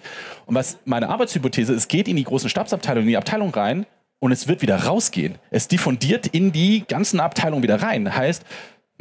Und 0.47 0.55
was 0.55 0.79
meine 0.85 1.09
Arbeitshypothese 1.09 1.73
ist, 1.73 1.79
es 1.79 1.89
geht 1.89 2.07
in 2.07 2.17
die 2.17 2.25
großen 2.25 2.51
Stabsabteilungen, 2.51 3.09
in 3.09 3.13
die 3.13 3.17
Abteilung 3.17 3.51
rein 3.51 3.87
und 4.21 4.31
es 4.31 4.47
wird 4.47 4.63
wieder 4.63 4.77
rausgehen. 4.85 5.37
Es 5.51 5.69
diffundiert 5.69 6.27
in 6.27 6.53
die 6.53 6.85
ganzen 6.87 7.19
Abteilungen 7.19 7.63
wieder 7.63 7.83
rein. 7.83 8.15
Heißt, 8.15 8.45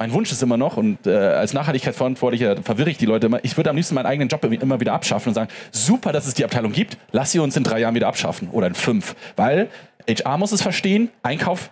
mein 0.04 0.12
Wunsch 0.12 0.34
ist 0.34 0.44
immer 0.44 0.58
noch, 0.58 0.76
und 0.76 1.08
äh, 1.08 1.16
als 1.16 1.54
Nachhaltigkeitsverantwortlicher 1.54 2.62
verwirre 2.62 2.90
ich 2.90 2.98
die 2.98 3.06
Leute 3.06 3.28
immer, 3.28 3.40
ich 3.42 3.56
würde 3.56 3.70
am 3.70 3.78
liebsten 3.78 3.96
meinen 3.96 4.08
eigenen 4.08 4.28
Job 4.28 4.44
immer 4.44 4.82
wieder 4.82 4.92
abschaffen 4.92 5.30
und 5.30 5.34
sagen, 5.34 5.50
super, 5.72 6.12
dass 6.12 6.28
es 6.28 6.34
die 6.34 6.44
Abteilung 6.44 6.74
gibt, 6.74 6.98
lass 7.14 7.32
sie 7.32 7.40
uns 7.40 7.56
in 7.56 7.64
drei 7.64 7.80
Jahren 7.80 7.96
wieder 7.96 8.10
abschaffen 8.10 8.50
oder 8.50 8.68
in 8.68 8.76
fünf. 8.76 9.16
Weil 9.38 9.70
HR 10.06 10.38
muss 10.38 10.52
es 10.52 10.62
verstehen, 10.62 11.10
Einkauf 11.22 11.70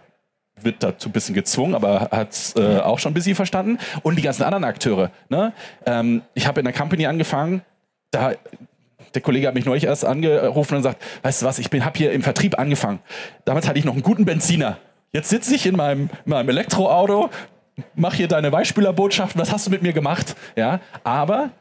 wird 0.62 0.82
dazu 0.82 1.10
ein 1.10 1.12
bisschen 1.12 1.36
gezwungen, 1.36 1.76
aber 1.76 2.08
hat 2.10 2.32
es 2.32 2.56
äh, 2.56 2.78
auch 2.80 3.00
schon 3.00 3.12
ein 3.12 3.16
bisschen 3.16 3.36
verstanden. 3.36 3.80
Und 4.02 4.18
die 4.18 4.22
ganzen 4.22 4.44
anderen 4.44 4.64
Akteure. 4.64 5.12
Ne? 5.28 5.52
Ähm, 5.86 6.22
ich 6.34 6.48
habe 6.48 6.62
in 6.62 6.64
der 6.64 6.74
Company 6.74 7.08
angefangen, 7.08 7.64
da 8.12 8.32
der 9.14 9.22
Kollege 9.22 9.46
hat 9.46 9.56
mich 9.56 9.66
neulich 9.66 9.84
erst 9.84 10.06
angerufen 10.06 10.78
und 10.78 10.84
sagt, 10.84 11.04
weißt 11.24 11.42
du 11.42 11.46
was, 11.46 11.60
ich 11.60 11.66
habe 11.70 11.98
hier 11.98 12.14
im 12.14 12.22
Vertrieb 12.22 12.58
angefangen. 12.58 13.00
Damals 13.44 13.68
hatte 13.68 13.78
ich 13.78 13.84
noch 13.84 13.92
einen 13.92 14.04
guten 14.04 14.24
Benziner. 14.24 14.78
Jetzt 15.12 15.28
sitze 15.28 15.54
ich 15.54 15.66
in 15.66 15.76
meinem, 15.76 16.10
meinem 16.24 16.48
Elektroauto, 16.48 17.30
mach 17.96 18.14
hier 18.14 18.28
deine 18.28 18.52
Weichspülerbotschaften, 18.52 19.40
was 19.42 19.52
hast 19.52 19.68
du 19.68 19.72
mit 19.72 19.82
mir 19.82 19.94
gemacht? 19.94 20.36
Ja, 20.56 20.80
aber 21.04 21.52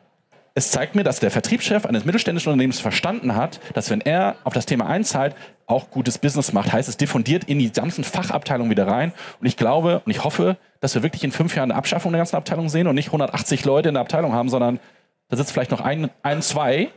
es 0.55 0.71
zeigt 0.71 0.95
mir, 0.95 1.05
dass 1.05 1.21
der 1.21 1.31
Vertriebschef 1.31 1.87
eines 1.87 2.05
mittelständischen 2.05 2.53
Unternehmens 2.53 2.81
verstanden 2.81 3.37
hat, 3.37 3.61
dass 3.75 3.91
wenn 3.91 4.01
er 4.01 4.37
auf 4.45 4.53
das 4.53 4.67
Thema 4.67 4.87
einzahlt, 4.87 5.35
auch 5.67 5.91
gutes 5.91 6.19
Business 6.19 6.53
macht. 6.53 6.73
Heißt, 6.73 6.89
es 6.89 6.97
diffundiert 6.97 7.45
in 7.45 7.59
die 7.59 7.71
ganzen 7.71 8.03
Fachabteilungen 8.03 8.71
wieder 8.71 8.87
rein. 8.87 9.13
Und 9.41 9.47
ich 9.47 9.57
glaube 9.57 10.03
und 10.05 10.11
ich 10.11 10.25
hoffe, 10.25 10.57
dass 10.81 10.95
wir 10.95 11.03
wirklich 11.03 11.23
in 11.23 11.31
fünf 11.31 11.55
Jahren 11.55 11.71
eine 11.71 11.79
Abschaffung 11.79 12.13
der 12.13 12.19
ganzen 12.19 12.37
Abteilung 12.37 12.69
sehen 12.69 12.89
und 12.89 12.97
nicht 12.97 13.09
180 13.09 13.65
Leute 13.65 13.89
in 13.89 13.95
der 13.95 14.01
Abteilung 14.01 14.33
haben, 14.33 14.49
sondern 14.49 14.81
da 15.29 15.37
sitzt 15.37 15.53
vielleicht 15.53 15.71
noch 15.71 15.81
ein, 15.81 16.11
ein 16.23 16.43
zwei, 16.43 16.89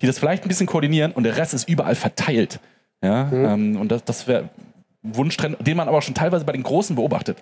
die 0.00 0.06
das 0.06 0.18
vielleicht 0.18 0.44
ein 0.44 0.48
bisschen 0.48 0.66
koordinieren 0.66 1.12
und 1.12 1.24
der 1.24 1.36
Rest 1.36 1.54
ist 1.54 1.68
überall 1.68 1.96
verteilt. 1.96 2.60
Ja, 3.02 3.24
mhm. 3.24 3.44
ähm, 3.44 3.80
und 3.80 3.90
das, 3.90 4.04
das 4.04 4.28
wäre 4.28 4.48
Wunschtrend, 5.02 5.56
den 5.66 5.76
man 5.76 5.88
aber 5.88 5.98
auch 5.98 6.02
schon 6.02 6.14
teilweise 6.14 6.44
bei 6.44 6.52
den 6.52 6.62
Großen 6.62 6.96
beobachtet. 6.96 7.38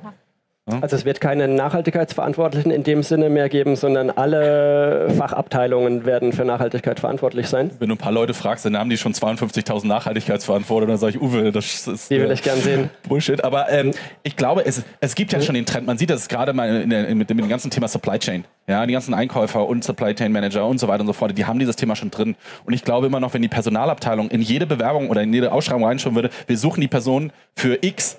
Also 0.67 0.97
es 0.97 1.05
wird 1.05 1.21
keine 1.21 1.47
Nachhaltigkeitsverantwortlichen 1.47 2.71
in 2.71 2.85
dem 2.85 3.03
Sinne 3.03 3.29
mehr 3.29 3.51
geben, 3.51 3.77
sondern 3.77 4.09
alle 4.09 5.11
Fachabteilungen 5.15 6.07
werden 6.07 6.33
für 6.33 6.47
Nachhaltigkeit 6.47 7.01
verantwortlich 7.01 7.49
sein. 7.49 7.71
Wenn 7.81 7.91
du 7.91 7.97
ein 7.97 7.99
paar 7.99 8.13
Leute 8.13 8.33
fragst, 8.33 8.65
dann 8.65 8.79
haben 8.79 8.89
die 8.89 8.97
schon 8.97 9.13
52.000 9.13 9.87
Nachhaltigkeitsverantwortler, 9.87 10.87
dann 10.87 10.97
sage 10.97 11.17
ich, 11.17 11.21
Uwe, 11.21 11.53
das 11.53 11.87
ist 11.87 12.11
die 12.11 12.19
will 12.19 12.31
ich 12.31 12.43
gern 12.43 12.59
sehen. 12.61 12.89
Bullshit. 13.07 13.45
Aber 13.45 13.71
ähm, 13.71 13.91
ich 14.23 14.37
glaube, 14.37 14.65
es, 14.65 14.83
es 15.01 15.15
gibt 15.15 15.35
ja 15.35 15.43
schon 15.43 15.55
den 15.55 15.67
Trend. 15.67 15.87
Man 15.87 15.99
sieht 15.99 16.09
das 16.09 16.29
gerade 16.29 16.55
mal 16.55 16.81
in 16.81 16.89
der, 16.89 17.15
mit, 17.15 17.29
dem, 17.29 17.37
mit 17.37 17.45
dem 17.45 17.51
ganzen 17.51 17.71
Thema 17.71 17.87
Supply 17.87 18.19
Chain. 18.19 18.47
Ja, 18.67 18.87
die 18.87 18.95
ganzen 18.95 19.13
Einkäufer 19.13 19.69
und 19.69 19.85
Supply 19.85 20.15
Chain 20.15 20.33
Manager 20.33 20.67
und 20.67 20.79
so 20.79 20.89
weiter 20.89 21.03
und 21.03 21.09
so 21.09 21.13
fort, 21.13 21.37
die 21.37 21.45
haben 21.45 21.59
dieses 21.59 21.77
Thema 21.77 21.95
schon 21.95 22.11
drin. 22.11 22.37
Und 22.65 22.73
ich 22.73 22.85
glaube 22.85 23.07
immer 23.07 23.21
noch, 23.21 23.35
wenn 23.35 23.43
die 23.43 23.49
Personalabteilung 23.49 24.31
in 24.31 24.41
jede 24.41 24.65
Bewerbung 24.65 25.11
oder 25.11 25.21
in 25.21 25.35
jede 25.35 25.53
Ausschreibung 25.53 25.85
reinschauen 25.85 26.15
würde, 26.15 26.31
wir 26.47 26.57
suchen 26.57 26.81
die 26.81 26.89
Person 26.89 27.33
für 27.55 27.79
X 27.83 28.17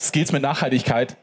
Skills 0.00 0.32
mit 0.32 0.42
Nachhaltigkeit, 0.42 1.16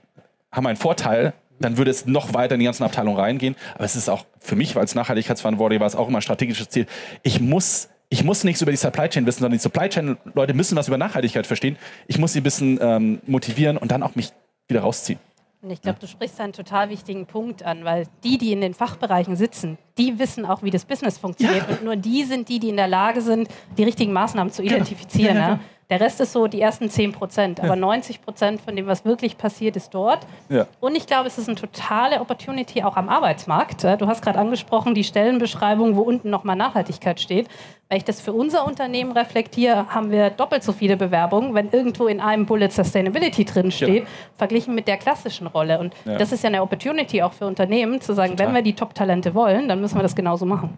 haben 0.54 0.66
einen 0.66 0.78
Vorteil, 0.78 1.34
dann 1.60 1.78
würde 1.78 1.92
es 1.92 2.06
noch 2.06 2.34
weiter 2.34 2.56
in 2.56 2.60
die 2.60 2.66
ganzen 2.66 2.84
Abteilungen 2.84 3.20
reingehen. 3.20 3.56
Aber 3.76 3.84
es 3.84 3.96
ist 3.96 4.10
auch 4.10 4.26
für 4.40 4.56
mich 4.56 4.76
als 4.78 4.96
Nachhaltigkeitsverantwortlicher 4.96 5.82
war 5.82 5.88
es 5.88 5.96
auch 5.96 6.08
immer 6.08 6.20
ein 6.20 6.24
strategisches 6.24 6.70
Ziel. 6.70 6.86
Ich 7.24 7.42
muss 7.42 7.90
ich 8.10 8.24
muss 8.24 8.44
nichts 8.44 8.62
über 8.62 8.70
die 8.70 8.78
Supply 8.78 9.10
Chain 9.10 9.26
wissen, 9.26 9.40
sondern 9.40 9.58
die 9.58 9.62
Supply 9.62 9.90
Chain 9.90 10.18
Leute 10.36 10.54
müssen 10.54 10.78
was 10.78 10.88
über 10.88 11.00
Nachhaltigkeit 11.00 11.48
verstehen. 11.48 11.78
Ich 12.06 12.20
muss 12.20 12.34
sie 12.34 12.42
ein 12.42 12.44
bisschen 12.44 12.78
ähm, 12.80 13.20
motivieren 13.26 13.76
und 13.76 13.92
dann 13.92 14.04
auch 14.04 14.14
mich 14.14 14.30
wieder 14.68 14.82
rausziehen. 14.82 15.20
Und 15.64 15.72
ich 15.72 15.82
glaube, 15.82 15.98
du 16.00 16.08
sprichst 16.08 16.40
einen 16.42 16.52
total 16.52 16.90
wichtigen 16.90 17.26
Punkt 17.26 17.64
an, 17.64 17.86
weil 17.86 18.06
die, 18.26 18.38
die 18.38 18.52
in 18.52 18.60
den 18.60 18.74
Fachbereichen 18.74 19.38
sitzen, 19.38 19.78
die 19.98 20.20
wissen 20.20 20.46
auch, 20.46 20.62
wie 20.62 20.70
das 20.70 20.84
Business 20.84 21.18
funktioniert. 21.18 21.68
Ja. 21.70 21.76
Und 21.76 21.86
nur 21.86 21.96
die 21.96 22.26
sind 22.26 22.50
die, 22.50 22.60
die 22.60 22.68
in 22.68 22.76
der 22.76 22.90
Lage 22.90 23.22
sind, 23.22 23.48
die 23.78 23.84
richtigen 23.84 24.12
Maßnahmen 24.12 24.52
zu 24.52 24.62
genau. 24.62 24.76
identifizieren. 24.76 25.38
Ja, 25.38 25.60
der 25.90 26.00
Rest 26.00 26.22
ist 26.22 26.32
so 26.32 26.48
die 26.48 26.62
ersten 26.62 26.90
10 26.90 27.12
Prozent. 27.12 27.60
Aber 27.60 27.70
ja. 27.70 27.76
90 27.76 28.22
Prozent 28.22 28.62
von 28.62 28.76
dem, 28.76 28.88
was 28.88 29.06
wirklich 29.06 29.38
passiert, 29.38 29.76
ist 29.76 29.94
dort. 29.94 30.26
Ja. 30.50 30.68
Und 30.80 30.96
ich 30.96 31.08
glaube, 31.08 31.28
es 31.28 31.38
ist 31.38 31.48
eine 31.48 31.56
totale 31.56 32.22
Opportunity 32.22 32.84
auch 32.84 32.96
am 32.96 33.10
Arbeitsmarkt. 33.10 33.84
Du 33.84 34.08
hast 34.08 34.22
gerade 34.22 34.40
angesprochen, 34.40 34.96
die 34.96 35.04
Stellenbeschreibung, 35.04 35.96
wo 35.96 36.02
unten 36.02 36.30
nochmal 36.30 36.56
Nachhaltigkeit 36.56 37.20
steht. 37.20 37.48
Wenn 37.90 37.98
ich 37.98 38.06
das 38.06 38.22
für 38.22 38.34
unser 38.34 38.66
Unternehmen 38.66 39.12
reflektiere, 39.12 39.94
haben 39.94 40.10
wir 40.10 40.30
doppelt 40.30 40.64
so 40.64 40.72
viele 40.72 40.98
Bewerbungen, 40.98 41.54
wenn 41.54 41.70
irgendwo 41.70 42.08
in 42.08 42.22
einem 42.22 42.46
Bullet 42.46 42.70
Sustainability 42.70 43.46
drin 43.46 43.72
steht, 43.72 44.04
ja. 44.04 44.10
verglichen 44.36 44.74
mit 44.74 44.88
der 44.88 44.98
klassischen 44.98 45.48
Rolle. 45.48 45.80
Und 45.80 45.94
das 46.06 46.32
ist 46.32 46.44
ja 46.44 46.48
eine 46.48 46.62
Opportunity 46.62 47.22
auch 47.22 47.34
für 47.34 47.46
Unternehmen, 47.46 48.02
zu 48.02 48.14
sagen, 48.14 48.32
Total. 48.32 48.48
wenn 48.48 48.56
wir 48.56 48.62
die 48.64 48.74
Top-Talente 48.74 49.36
wollen, 49.36 49.68
dann 49.68 49.82
müssen 49.82 49.96
wir 49.96 50.02
das 50.02 50.16
genauso 50.16 50.46
machen. 50.46 50.78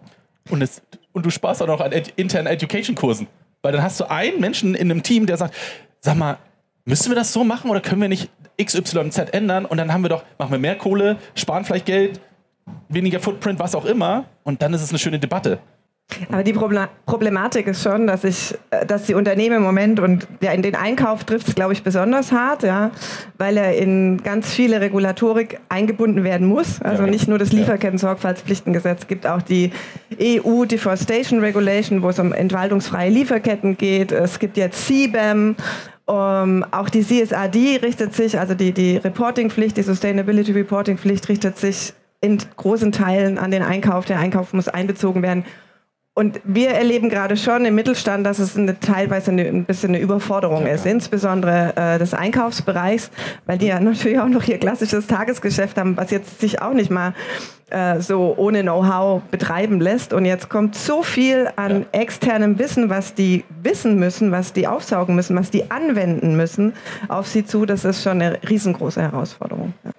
Und, 0.50 0.62
es, 0.62 0.82
und 1.12 1.24
du 1.24 1.30
sparst 1.30 1.62
auch 1.62 1.66
noch 1.66 1.80
an 1.80 1.92
ed 1.92 2.12
internen 2.16 2.46
Education-Kursen. 2.48 3.26
Weil 3.66 3.72
dann 3.72 3.82
hast 3.82 3.98
du 3.98 4.08
einen 4.08 4.38
Menschen 4.38 4.76
in 4.76 4.92
einem 4.92 5.02
Team, 5.02 5.26
der 5.26 5.36
sagt, 5.38 5.52
sag 5.98 6.16
mal, 6.16 6.38
müssen 6.84 7.10
wir 7.10 7.16
das 7.16 7.32
so 7.32 7.42
machen 7.42 7.68
oder 7.68 7.80
können 7.80 8.00
wir 8.00 8.08
nicht 8.08 8.30
XYZ 8.62 9.32
ändern 9.32 9.64
und 9.64 9.76
dann 9.76 9.92
haben 9.92 10.02
wir 10.02 10.08
doch, 10.08 10.22
machen 10.38 10.52
wir 10.52 10.60
mehr 10.60 10.78
Kohle, 10.78 11.16
sparen 11.34 11.64
vielleicht 11.64 11.86
Geld, 11.86 12.20
weniger 12.88 13.18
Footprint, 13.18 13.58
was 13.58 13.74
auch 13.74 13.84
immer 13.84 14.26
und 14.44 14.62
dann 14.62 14.72
ist 14.72 14.82
es 14.82 14.90
eine 14.90 15.00
schöne 15.00 15.18
Debatte. 15.18 15.58
Aber 16.30 16.44
die 16.44 16.52
Problematik 16.52 17.66
ist 17.66 17.82
schon, 17.82 18.06
dass 18.06 18.24
ich, 18.24 18.54
äh, 18.70 18.86
dass 18.86 19.04
die 19.04 19.14
Unternehmen 19.14 19.56
im 19.56 19.62
Moment 19.62 20.00
und 20.00 20.26
ja, 20.40 20.52
in 20.52 20.62
den 20.62 20.74
Einkauf 20.74 21.24
trifft 21.24 21.48
es, 21.48 21.54
glaube 21.54 21.72
ich, 21.72 21.82
besonders 21.82 22.32
hart, 22.32 22.62
ja, 22.62 22.92
weil 23.38 23.56
er 23.56 23.76
in 23.76 24.22
ganz 24.22 24.52
viele 24.54 24.80
Regulatorik 24.80 25.58
eingebunden 25.68 26.24
werden 26.24 26.46
muss. 26.46 26.80
Also 26.80 27.04
ja. 27.04 27.10
nicht 27.10 27.28
nur 27.28 27.38
das 27.38 27.52
Lieferketten-Sorgfaltspflichtengesetz, 27.52 29.08
gibt 29.08 29.26
auch 29.26 29.42
die 29.42 29.72
EU 30.20 30.64
Deforestation 30.64 31.40
Regulation, 31.40 32.02
wo 32.02 32.08
es 32.08 32.18
um 32.18 32.32
entwaldungsfreie 32.32 33.10
Lieferketten 33.10 33.76
geht. 33.76 34.12
Es 34.12 34.38
gibt 34.38 34.56
jetzt 34.56 34.86
CBAM 34.86 35.56
Um, 36.08 36.14
ähm, 36.14 36.64
auch 36.70 36.88
die 36.88 37.02
CSRD 37.02 37.80
richtet 37.82 38.14
sich, 38.14 38.38
also 38.38 38.54
die, 38.54 38.70
die 38.70 38.96
Reporting-Pflicht, 38.96 39.76
die 39.76 39.82
Sustainability 39.82 40.52
Reporting-Pflicht 40.52 41.28
richtet 41.28 41.58
sich 41.58 41.94
in 42.20 42.38
großen 42.56 42.92
Teilen 42.92 43.38
an 43.38 43.50
den 43.50 43.64
Einkauf. 43.64 44.04
Der 44.04 44.20
Einkauf 44.20 44.52
muss 44.52 44.68
einbezogen 44.68 45.22
werden. 45.22 45.44
Und 46.18 46.40
wir 46.44 46.70
erleben 46.70 47.10
gerade 47.10 47.36
schon 47.36 47.66
im 47.66 47.74
Mittelstand, 47.74 48.24
dass 48.24 48.38
es 48.38 48.56
eine, 48.56 48.80
teilweise 48.80 49.32
eine, 49.32 49.42
ein 49.42 49.66
bisschen 49.66 49.90
eine 49.90 49.98
Überforderung 49.98 50.66
ja, 50.66 50.72
ist, 50.72 50.86
insbesondere 50.86 51.74
äh, 51.76 51.98
des 51.98 52.14
Einkaufsbereichs, 52.14 53.10
weil 53.44 53.58
die 53.58 53.66
ja 53.66 53.78
natürlich 53.80 54.18
auch 54.18 54.28
noch 54.28 54.42
ihr 54.48 54.58
klassisches 54.58 55.06
Tagesgeschäft 55.06 55.76
haben, 55.76 55.94
was 55.98 56.10
jetzt 56.10 56.40
sich 56.40 56.62
auch 56.62 56.72
nicht 56.72 56.90
mal 56.90 57.12
äh, 57.68 58.00
so 58.00 58.32
ohne 58.38 58.62
Know-how 58.62 59.24
betreiben 59.30 59.78
lässt. 59.78 60.14
Und 60.14 60.24
jetzt 60.24 60.48
kommt 60.48 60.74
so 60.74 61.02
viel 61.02 61.50
an 61.56 61.82
ja. 61.92 62.00
externem 62.00 62.58
Wissen, 62.58 62.88
was 62.88 63.12
die 63.12 63.44
wissen 63.62 63.98
müssen, 63.98 64.32
was 64.32 64.54
die 64.54 64.66
aufsaugen 64.66 65.16
müssen, 65.16 65.36
was 65.36 65.50
die 65.50 65.70
anwenden 65.70 66.34
müssen, 66.34 66.72
auf 67.08 67.26
sie 67.26 67.44
zu. 67.44 67.66
Das 67.66 67.84
ist 67.84 68.02
schon 68.02 68.22
eine 68.22 68.38
riesengroße 68.48 69.02
Herausforderung. 69.02 69.74
Ja. 69.84 69.90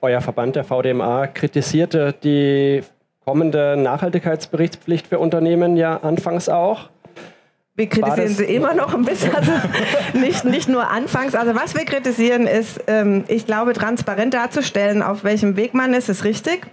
Euer 0.00 0.20
Verband, 0.20 0.54
der 0.54 0.62
VDMA, 0.62 1.26
kritisierte 1.26 2.14
die 2.22 2.84
kommende 3.30 3.76
Nachhaltigkeitsberichtspflicht 3.76 5.06
für 5.06 5.20
Unternehmen 5.20 5.76
ja 5.76 5.98
anfangs 5.98 6.48
auch. 6.48 6.88
Wir 7.76 7.88
kritisieren 7.88 8.34
sie 8.34 8.42
immer 8.42 8.74
noch 8.74 8.92
ein 8.92 9.04
bisschen, 9.04 9.32
also 9.32 9.52
nicht, 10.14 10.44
nicht 10.44 10.68
nur 10.68 10.90
anfangs. 10.90 11.36
Also 11.36 11.54
was 11.54 11.76
wir 11.76 11.84
kritisieren 11.84 12.48
ist, 12.48 12.80
ähm, 12.88 13.22
ich 13.28 13.46
glaube, 13.46 13.72
transparent 13.74 14.34
darzustellen, 14.34 15.00
auf 15.00 15.22
welchem 15.22 15.54
Weg 15.54 15.74
man 15.74 15.94
ist, 15.94 16.08
ist 16.08 16.24
richtig. 16.24 16.66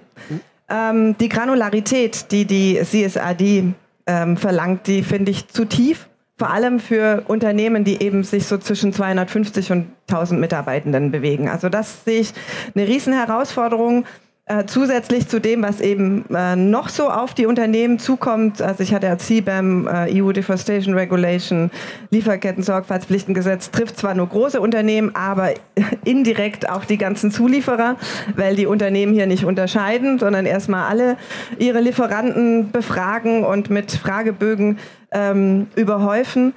Ähm, 0.67 1.15
die 1.19 1.29
Granularität, 1.29 2.31
die 2.31 2.45
die 2.45 2.81
CSRD 2.83 3.75
ähm, 4.07 4.35
verlangt, 4.35 4.87
die 4.87 5.03
finde 5.03 5.29
ich 5.29 5.49
zu 5.49 5.65
tief. 5.65 6.09
Vor 6.39 6.49
allem 6.49 6.79
für 6.79 7.23
Unternehmen, 7.27 7.83
die 7.83 8.01
eben 8.01 8.23
sich 8.23 8.47
so 8.47 8.57
zwischen 8.57 8.93
250 8.93 9.71
und 9.71 9.89
1000 10.09 10.41
Mitarbeitenden 10.41 11.11
bewegen. 11.11 11.49
Also 11.49 11.69
das 11.69 12.03
sehe 12.03 12.21
ich 12.21 12.33
eine 12.73 12.87
riesen 12.87 13.13
Herausforderung. 13.13 14.05
Äh, 14.49 14.65
zusätzlich 14.65 15.27
zu 15.27 15.41
dem, 15.41 15.61
was 15.61 15.81
eben 15.81 16.23
äh, 16.33 16.55
noch 16.55 16.87
so 16.87 17.09
auf 17.09 17.33
die 17.33 17.45
Unternehmen 17.45 17.99
zukommt, 17.99 18.61
also 18.61 18.81
ich 18.81 18.93
hatte 18.93 19.07
ja 19.07 19.17
CBAM, 19.17 19.87
äh, 19.87 20.21
EU 20.21 20.31
Deforestation 20.31 20.93
Regulation, 20.93 21.69
Lieferketten-Sorgfaltspflichtengesetz, 22.11 23.71
trifft 23.71 23.97
zwar 23.97 24.13
nur 24.13 24.27
große 24.27 24.61
Unternehmen, 24.61 25.13
aber 25.13 25.49
indirekt 26.05 26.69
auch 26.69 26.85
die 26.85 26.97
ganzen 26.97 27.29
Zulieferer, 27.29 27.97
weil 28.37 28.55
die 28.55 28.67
Unternehmen 28.67 29.11
hier 29.11 29.25
nicht 29.25 29.43
unterscheiden, 29.43 30.17
sondern 30.17 30.45
erstmal 30.45 30.89
alle 30.89 31.17
ihre 31.59 31.81
Lieferanten 31.81 32.71
befragen 32.71 33.43
und 33.43 33.69
mit 33.69 33.91
Fragebögen 33.91 34.79
ähm, 35.11 35.67
überhäufen. 35.75 36.53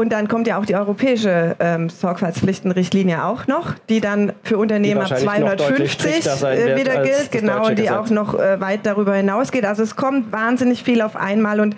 Und 0.00 0.14
dann 0.14 0.28
kommt 0.28 0.46
ja 0.46 0.58
auch 0.58 0.64
die 0.64 0.74
europäische 0.74 1.56
ähm, 1.60 1.90
Sorgfaltspflichtenrichtlinie 1.90 3.22
auch 3.22 3.46
noch, 3.46 3.74
die 3.90 4.00
dann 4.00 4.32
für 4.42 4.56
Unternehmen 4.56 5.02
ab 5.02 5.18
250 5.18 6.26
äh, 6.42 6.74
wieder 6.74 7.02
gilt, 7.02 7.30
genau, 7.30 7.66
und 7.66 7.78
die 7.78 7.82
Gesetz. 7.82 7.92
auch 7.98 8.08
noch 8.08 8.32
äh, 8.32 8.58
weit 8.62 8.86
darüber 8.86 9.12
hinausgeht. 9.12 9.66
Also 9.66 9.82
es 9.82 9.96
kommt 9.96 10.32
wahnsinnig 10.32 10.84
viel 10.84 11.02
auf 11.02 11.16
einmal 11.16 11.60
und, 11.60 11.76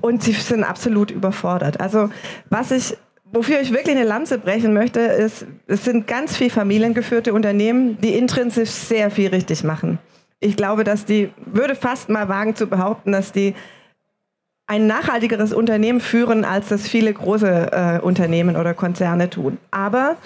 und 0.00 0.22
sie 0.22 0.32
sind 0.32 0.64
absolut 0.64 1.10
überfordert. 1.10 1.80
Also 1.80 2.08
was 2.48 2.70
ich 2.70 2.96
Wofür 3.30 3.60
ich 3.60 3.74
wirklich 3.74 3.94
eine 3.94 4.06
Lanze 4.06 4.38
brechen 4.38 4.72
möchte, 4.72 5.00
ist, 5.00 5.44
es 5.66 5.84
sind 5.84 6.06
ganz 6.06 6.34
viel 6.34 6.48
familiengeführte 6.48 7.34
Unternehmen, 7.34 7.98
die 8.00 8.16
intrinsisch 8.16 8.70
sehr 8.70 9.10
viel 9.10 9.28
richtig 9.28 9.64
machen. 9.64 9.98
Ich 10.40 10.56
glaube, 10.56 10.82
dass 10.82 11.04
die, 11.04 11.28
würde 11.44 11.74
fast 11.74 12.08
mal 12.08 12.30
wagen 12.30 12.56
zu 12.56 12.68
behaupten, 12.68 13.12
dass 13.12 13.30
die 13.30 13.54
ein 14.68 14.86
nachhaltigeres 14.86 15.52
Unternehmen 15.52 16.00
führen, 16.00 16.44
als 16.44 16.68
das 16.68 16.86
viele 16.86 17.12
große 17.12 17.72
äh, 17.72 18.00
Unternehmen 18.00 18.54
oder 18.54 18.74
Konzerne 18.74 19.30
tun. 19.30 19.58
Aber 19.70 20.16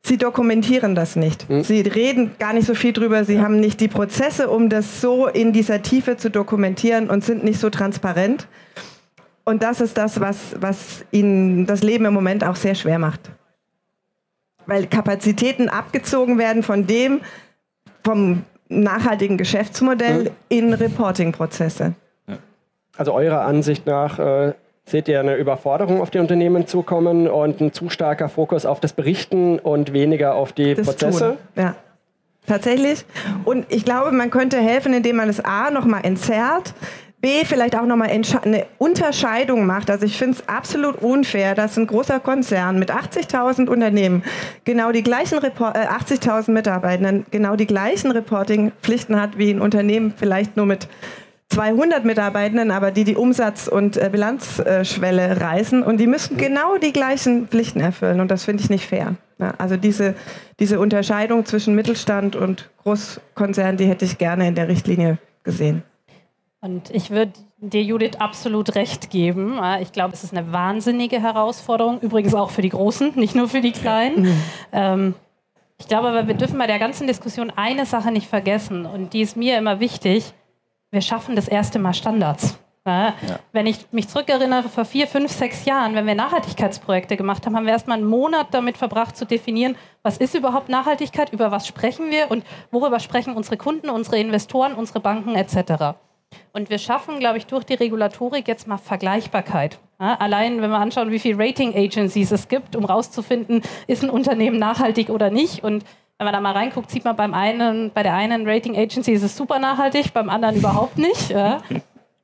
Sie 0.00 0.16
dokumentieren 0.16 0.94
das 0.94 1.16
nicht. 1.16 1.46
Hm. 1.48 1.62
Sie 1.62 1.80
reden 1.80 2.30
gar 2.38 2.54
nicht 2.54 2.66
so 2.66 2.74
viel 2.74 2.94
drüber. 2.94 3.24
Sie 3.24 3.34
ja. 3.34 3.42
haben 3.42 3.60
nicht 3.60 3.78
die 3.80 3.88
Prozesse, 3.88 4.48
um 4.48 4.70
das 4.70 5.02
so 5.02 5.26
in 5.26 5.52
dieser 5.52 5.82
Tiefe 5.82 6.16
zu 6.16 6.30
dokumentieren 6.30 7.10
und 7.10 7.24
sind 7.24 7.44
nicht 7.44 7.60
so 7.60 7.68
transparent. 7.68 8.46
Und 9.44 9.62
das 9.62 9.82
ist 9.82 9.98
das, 9.98 10.18
was, 10.18 10.56
was 10.60 11.04
ihnen 11.10 11.66
das 11.66 11.82
Leben 11.82 12.06
im 12.06 12.14
Moment 12.14 12.42
auch 12.44 12.56
sehr 12.56 12.74
schwer 12.74 12.98
macht. 12.98 13.20
Weil 14.64 14.86
Kapazitäten 14.86 15.68
abgezogen 15.68 16.38
werden 16.38 16.62
von 16.62 16.86
dem, 16.86 17.20
vom 18.02 18.44
nachhaltigen 18.68 19.36
Geschäftsmodell 19.36 20.26
hm. 20.26 20.32
in 20.48 20.72
Reporting-Prozesse. 20.72 21.94
Also 22.98 23.14
eurer 23.14 23.42
Ansicht 23.42 23.86
nach 23.86 24.18
äh, 24.18 24.52
seht 24.84 25.08
ihr 25.08 25.20
eine 25.20 25.36
Überforderung 25.36 26.00
auf 26.00 26.10
die 26.10 26.18
Unternehmen 26.18 26.66
zukommen 26.66 27.28
und 27.28 27.60
ein 27.60 27.72
zu 27.72 27.90
starker 27.90 28.28
Fokus 28.28 28.66
auf 28.66 28.80
das 28.80 28.92
Berichten 28.92 29.60
und 29.60 29.92
weniger 29.92 30.34
auf 30.34 30.52
die 30.52 30.74
das 30.74 30.86
Prozesse? 30.86 31.26
Tun. 31.28 31.36
Ja, 31.62 31.74
tatsächlich. 32.46 33.04
Und 33.44 33.66
ich 33.68 33.84
glaube, 33.84 34.10
man 34.10 34.30
könnte 34.30 34.58
helfen, 34.58 34.92
indem 34.92 35.16
man 35.16 35.28
es 35.28 35.38
A 35.40 35.70
nochmal 35.70 36.04
entzerrt, 36.04 36.74
B, 37.20 37.44
vielleicht 37.44 37.76
auch 37.76 37.84
nochmal 37.84 38.10
eine 38.10 38.66
Unterscheidung 38.78 39.66
macht. 39.66 39.90
Also 39.90 40.06
ich 40.06 40.16
finde 40.16 40.38
es 40.38 40.48
absolut 40.48 41.02
unfair, 41.02 41.56
dass 41.56 41.76
ein 41.76 41.88
großer 41.88 42.20
Konzern 42.20 42.78
mit 42.78 42.92
80.000 42.92 43.68
Unternehmen 43.68 44.22
genau 44.64 44.92
die 44.92 45.02
gleichen 45.02 45.42
äh, 45.42 45.48
80.000 45.48 46.52
Mitarbeitenden 46.52 47.26
genau 47.32 47.56
die 47.56 47.66
gleichen 47.66 48.12
Reporting-Pflichten 48.12 49.20
hat 49.20 49.36
wie 49.36 49.50
ein 49.50 49.60
Unternehmen 49.60 50.14
vielleicht 50.16 50.56
nur 50.56 50.66
mit 50.66 50.88
200 51.50 52.04
Mitarbeitenden, 52.04 52.70
aber 52.70 52.90
die 52.90 53.04
die 53.04 53.16
Umsatz- 53.16 53.68
und 53.68 53.96
äh, 53.96 54.10
Bilanzschwelle 54.10 55.40
reißen 55.40 55.82
und 55.82 55.98
die 55.98 56.06
müssen 56.06 56.36
genau 56.36 56.76
die 56.76 56.92
gleichen 56.92 57.48
Pflichten 57.48 57.80
erfüllen 57.80 58.20
und 58.20 58.30
das 58.30 58.44
finde 58.44 58.62
ich 58.62 58.70
nicht 58.70 58.86
fair. 58.86 59.16
also 59.56 59.76
diese, 59.76 60.14
diese 60.60 60.78
Unterscheidung 60.78 61.46
zwischen 61.46 61.74
Mittelstand 61.74 62.36
und 62.36 62.68
Großkonzern, 62.82 63.76
die 63.76 63.86
hätte 63.86 64.04
ich 64.04 64.18
gerne 64.18 64.46
in 64.46 64.54
der 64.54 64.68
Richtlinie 64.68 65.18
gesehen. 65.42 65.82
Und 66.60 66.90
ich 66.90 67.10
würde 67.10 67.32
dir, 67.58 67.82
Judith, 67.82 68.16
absolut 68.18 68.74
recht 68.74 69.10
geben. 69.10 69.60
Ich 69.80 69.92
glaube, 69.92 70.12
es 70.12 70.24
ist 70.24 70.36
eine 70.36 70.52
wahnsinnige 70.52 71.22
Herausforderung, 71.22 72.00
übrigens 72.00 72.34
auch 72.34 72.50
für 72.50 72.62
die 72.62 72.68
Großen, 72.68 73.12
nicht 73.14 73.36
nur 73.36 73.48
für 73.48 73.60
die 73.60 73.72
Kleinen. 73.72 74.22
Mhm. 74.22 74.42
Ähm, 74.72 75.14
ich 75.78 75.86
glaube 75.86 76.08
aber, 76.08 76.26
wir 76.26 76.34
dürfen 76.34 76.58
bei 76.58 76.66
der 76.66 76.80
ganzen 76.80 77.06
Diskussion 77.06 77.52
eine 77.54 77.86
Sache 77.86 78.10
nicht 78.10 78.26
vergessen 78.26 78.84
und 78.84 79.12
die 79.12 79.20
ist 79.20 79.36
mir 79.36 79.56
immer 79.56 79.78
wichtig 79.78 80.34
wir 80.90 81.00
schaffen 81.00 81.36
das 81.36 81.48
erste 81.48 81.78
Mal 81.78 81.94
Standards. 81.94 82.58
Ja. 82.86 83.14
Wenn 83.52 83.66
ich 83.66 83.86
mich 83.92 84.08
zurückerinnere, 84.08 84.68
vor 84.70 84.86
vier, 84.86 85.06
fünf, 85.06 85.30
sechs 85.30 85.66
Jahren, 85.66 85.94
wenn 85.94 86.06
wir 86.06 86.14
Nachhaltigkeitsprojekte 86.14 87.18
gemacht 87.18 87.44
haben, 87.44 87.54
haben 87.54 87.66
wir 87.66 87.72
erstmal 87.72 87.98
einen 87.98 88.06
Monat 88.06 88.48
damit 88.52 88.78
verbracht 88.78 89.14
zu 89.14 89.26
definieren, 89.26 89.76
was 90.02 90.16
ist 90.16 90.34
überhaupt 90.34 90.70
Nachhaltigkeit, 90.70 91.30
über 91.32 91.50
was 91.50 91.66
sprechen 91.66 92.10
wir 92.10 92.30
und 92.30 92.44
worüber 92.70 92.98
sprechen 92.98 93.34
unsere 93.34 93.58
Kunden, 93.58 93.90
unsere 93.90 94.18
Investoren, 94.18 94.72
unsere 94.72 95.00
Banken 95.00 95.34
etc. 95.34 95.96
Und 96.52 96.70
wir 96.70 96.78
schaffen, 96.78 97.18
glaube 97.18 97.36
ich, 97.36 97.46
durch 97.46 97.64
die 97.64 97.74
Regulatorik 97.74 98.48
jetzt 98.48 98.66
mal 98.66 98.78
Vergleichbarkeit. 98.78 99.78
Ja, 100.00 100.14
allein, 100.14 100.62
wenn 100.62 100.70
wir 100.70 100.78
anschauen, 100.78 101.10
wie 101.10 101.18
viele 101.18 101.38
Rating 101.38 101.74
Agencies 101.74 102.30
es 102.30 102.48
gibt, 102.48 102.74
um 102.74 102.86
herauszufinden, 102.86 103.62
ist 103.86 104.02
ein 104.02 104.10
Unternehmen 104.10 104.58
nachhaltig 104.58 105.10
oder 105.10 105.30
nicht. 105.30 105.62
Und 105.62 105.84
wenn 106.18 106.24
man 106.24 106.34
da 106.34 106.40
mal 106.40 106.52
reinguckt, 106.52 106.90
sieht 106.90 107.04
man 107.04 107.14
beim 107.14 107.32
einen, 107.32 107.92
bei 107.92 108.02
der 108.02 108.14
einen 108.14 108.46
Rating 108.46 108.76
Agency 108.76 109.12
ist 109.12 109.22
es 109.22 109.36
super 109.36 109.60
nachhaltig, 109.60 110.12
beim 110.12 110.28
anderen 110.28 110.56
überhaupt 110.56 110.98
nicht. 110.98 111.30
Ja. 111.30 111.62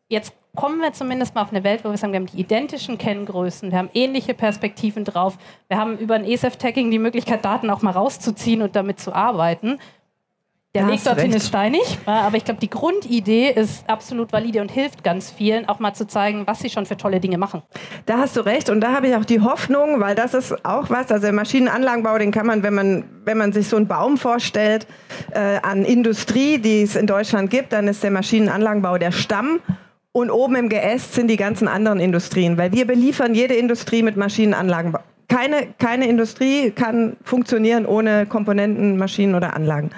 Jetzt 0.08 0.34
kommen 0.56 0.80
wir 0.80 0.92
zumindest 0.92 1.34
mal 1.34 1.42
auf 1.42 1.50
eine 1.50 1.62
Welt, 1.62 1.84
wo 1.84 1.90
wir 1.90 1.96
sagen, 1.96 2.12
wir 2.12 2.20
haben 2.20 2.26
die 2.26 2.40
identischen 2.40 2.98
Kenngrößen, 2.98 3.70
wir 3.70 3.78
haben 3.78 3.90
ähnliche 3.94 4.34
Perspektiven 4.34 5.04
drauf, 5.04 5.38
wir 5.68 5.78
haben 5.78 5.96
über 5.98 6.16
ein 6.16 6.24
ESF-Tagging 6.24 6.90
die 6.90 6.98
Möglichkeit, 6.98 7.44
Daten 7.44 7.70
auch 7.70 7.82
mal 7.82 7.92
rauszuziehen 7.92 8.62
und 8.62 8.74
damit 8.74 8.98
zu 8.98 9.12
arbeiten. 9.12 9.78
Der 10.74 10.88
Weg 10.88 11.04
dorthin 11.04 11.26
recht. 11.26 11.36
ist 11.36 11.46
steinig, 11.46 11.98
aber 12.04 12.36
ich 12.36 12.44
glaube, 12.44 12.58
die 12.58 12.68
Grundidee 12.68 13.48
ist 13.48 13.88
absolut 13.88 14.32
valide 14.32 14.60
und 14.60 14.72
hilft 14.72 15.04
ganz 15.04 15.30
vielen, 15.30 15.68
auch 15.68 15.78
mal 15.78 15.94
zu 15.94 16.04
zeigen, 16.04 16.48
was 16.48 16.58
sie 16.58 16.68
schon 16.68 16.84
für 16.84 16.96
tolle 16.96 17.20
Dinge 17.20 17.38
machen. 17.38 17.62
Da 18.06 18.18
hast 18.18 18.36
du 18.36 18.40
recht 18.40 18.68
und 18.70 18.80
da 18.80 18.92
habe 18.92 19.06
ich 19.06 19.14
auch 19.14 19.24
die 19.24 19.40
Hoffnung, 19.40 20.00
weil 20.00 20.16
das 20.16 20.34
ist 20.34 20.64
auch 20.64 20.90
was, 20.90 21.12
also 21.12 21.30
Maschinenanlagenbau, 21.30 22.18
den 22.18 22.32
kann 22.32 22.46
man, 22.46 22.64
wenn 22.64 22.74
man, 22.74 23.04
wenn 23.24 23.38
man 23.38 23.52
sich 23.52 23.68
so 23.68 23.76
einen 23.76 23.86
Baum 23.86 24.16
vorstellt 24.18 24.88
äh, 25.30 25.60
an 25.62 25.84
Industrie, 25.84 26.58
die 26.58 26.82
es 26.82 26.96
in 26.96 27.06
Deutschland 27.06 27.50
gibt, 27.50 27.72
dann 27.72 27.86
ist 27.86 28.02
der 28.02 28.10
Maschinenanlagenbau 28.10 28.98
der 28.98 29.12
Stamm 29.12 29.60
und 30.10 30.28
oben 30.28 30.56
im 30.56 30.68
Geäst 30.68 31.14
sind 31.14 31.28
die 31.28 31.36
ganzen 31.36 31.68
anderen 31.68 32.00
Industrien, 32.00 32.58
weil 32.58 32.72
wir 32.72 32.84
beliefern 32.84 33.36
jede 33.36 33.54
Industrie 33.54 34.02
mit 34.02 34.16
Maschinenanlagenbau. 34.16 35.00
Keine, 35.28 35.68
keine 35.78 36.08
Industrie 36.08 36.72
kann 36.72 37.16
funktionieren 37.22 37.86
ohne 37.86 38.26
Komponenten, 38.26 38.96
Maschinen 38.96 39.36
oder 39.36 39.54
Anlagen. 39.54 39.90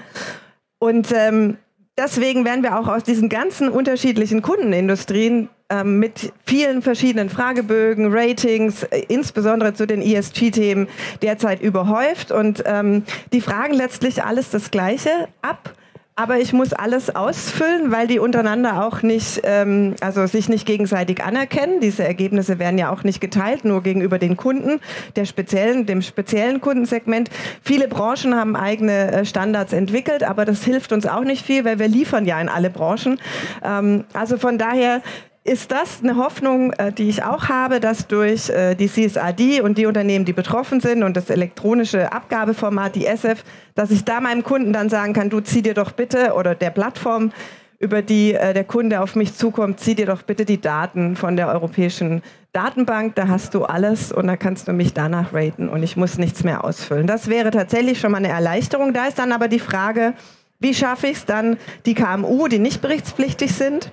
Und 0.87 1.09
ähm, 1.13 1.57
deswegen 1.99 2.45
werden 2.45 2.63
wir 2.63 2.79
auch 2.79 2.87
aus 2.87 3.03
diesen 3.03 3.29
ganzen 3.29 3.69
unterschiedlichen 3.69 4.41
Kundenindustrien 4.41 5.49
ähm, 5.69 5.99
mit 5.99 6.33
vielen 6.45 6.81
verschiedenen 6.81 7.29
Fragebögen, 7.29 8.13
Ratings, 8.13 8.85
äh, 8.85 9.03
insbesondere 9.09 9.75
zu 9.75 9.89
den 9.89 10.01
ESG-Themen 10.01 10.87
derzeit 11.23 11.61
überhäuft. 11.61 12.31
Und 12.31 12.63
ähm, 12.67 13.03
die 13.33 13.41
fragen 13.41 13.75
letztlich 13.75 14.23
alles 14.23 14.51
das 14.51 14.71
Gleiche 14.71 15.11
ab. 15.43 15.73
Aber 16.19 16.39
ich 16.39 16.55
muss 16.55 16.73
alles 16.73 17.15
ausfüllen, 17.15 17.93
weil 17.93 18.07
die 18.07 18.19
untereinander 18.19 18.83
auch 18.87 19.03
nicht, 19.03 19.43
ähm, 19.45 19.95
also 20.01 20.27
sich 20.27 20.49
nicht 20.49 20.67
gegenseitig 20.67 21.23
anerkennen. 21.23 21.81
Diese 21.81 22.05
Ergebnisse 22.05 22.59
werden 22.59 22.79
ja 22.79 22.91
auch 22.91 23.05
nicht 23.05 23.21
geteilt, 23.21 23.67
nur 23.67 23.83
gegenüber 23.83 24.19
den 24.19 24.39
Kunden, 24.39 24.81
der 25.15 25.27
speziellen, 25.27 25.85
dem 25.85 26.01
speziellen 26.01 26.63
Kundensegment. 26.63 27.29
Viele 27.63 27.87
Branchen 27.87 28.35
haben 28.35 28.57
eigene 28.57 29.13
äh, 29.13 29.25
Standards 29.27 29.75
entwickelt, 29.75 30.25
aber 30.25 30.47
das 30.47 30.65
hilft 30.65 30.93
uns 30.93 31.07
auch 31.07 31.23
nicht 31.23 31.45
viel, 31.45 31.67
weil 31.67 31.79
wir 31.79 31.89
liefern 31.89 32.25
ja 32.25 32.41
in 32.41 32.49
alle 32.49 32.71
Branchen. 32.71 33.21
Ähm, 33.63 34.05
also 34.15 34.39
von 34.39 34.57
daher 34.57 35.03
ist 35.47 35.71
das 35.71 36.01
eine 36.03 36.17
Hoffnung, 36.17 36.73
äh, 36.73 36.93
die 36.93 37.09
ich 37.09 37.23
auch 37.23 37.49
habe, 37.49 37.81
dass 37.81 38.07
durch 38.07 38.51
äh, 38.51 38.75
die 38.75 38.89
CSRD 38.89 39.61
und 39.61 39.79
die 39.79 39.87
Unternehmen, 39.87 40.25
die 40.25 40.33
betroffen 40.33 40.81
sind 40.81 41.03
und 41.03 41.17
das 41.17 41.31
elektronische 41.31 42.13
Abgabeformat, 42.13 42.97
die 42.97 43.07
SF, 43.07 43.45
dass 43.75 43.91
ich 43.91 44.05
da 44.05 44.21
meinem 44.21 44.43
Kunden 44.43 44.73
dann 44.73 44.89
sagen 44.89 45.13
kann, 45.13 45.31
du 45.31 45.41
zieh 45.41 45.63
dir 45.63 45.75
doch 45.75 45.93
bitte 45.93 46.35
oder 46.35 46.55
der 46.55 46.71
Plattform, 46.71 47.33
über 47.79 48.03
die 48.03 48.35
äh, 48.35 48.55
der 48.55 48.65
Kunde 48.65 49.01
auf 49.01 49.17
mich 49.17 49.35
zukommt, 49.35 49.81
zieh 49.81 49.95
dir 49.95 50.07
doch 50.07 50.23
bitte 50.23 50.45
die 50.45 50.61
Daten 50.61 51.15
von 51.15 51.37
der 51.37 51.49
europäischen 51.49 52.23
Datenbank, 52.53 53.15
da 53.17 53.29
hast 53.29 53.55
du 53.55 53.65
alles 53.65 54.13
und 54.13 54.27
da 54.27 54.37
kannst 54.37 54.67
du 54.67 54.73
mich 54.73 54.95
danach 54.95 55.35
raten 55.35 55.69
und 55.69 55.83
ich 55.83 55.97
muss 55.97 56.17
nichts 56.17 56.43
mehr 56.43 56.65
ausfüllen. 56.65 57.07
Das 57.07 57.29
wäre 57.29 57.51
tatsächlich 57.51 58.01
schon 58.01 58.13
mal 58.13 58.19
eine 58.19 58.29
Erleichterung. 58.29 58.95
Da 58.95 59.07
ist 59.07 59.19
dann 59.19 59.33
aber 59.33 59.49
die 59.49 59.59
Frage, 59.59 60.15
wie 60.59 60.73
schaffe 60.73 61.09
ich 61.09 61.19
es 61.19 61.25
dann, 61.27 61.59
die 61.85 61.95
KMU, 61.95 62.49
die 62.49 62.59
nicht 62.59 62.81
berichtspflichtig 62.81 63.55
sind, 63.55 63.93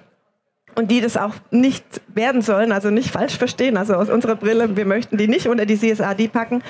und 0.76 0.92
die 0.92 1.02
das 1.02 1.18
auch 1.18 1.34
nicht 1.52 1.84
werden 2.08 2.42
sollen, 2.42 2.72
also 2.72 2.90
nicht 2.90 3.12
falsch 3.12 3.38
verstehen, 3.38 3.78
also 3.78 3.96
aus 3.96 4.10
unserer 4.10 4.36
Brille, 4.36 4.76
wir 4.76 4.86
möchten 4.86 5.18
die 5.18 5.28
nicht 5.28 5.48
unter 5.48 5.66
die 5.66 5.78
CSRD 5.78 6.28
packen, 6.28 6.64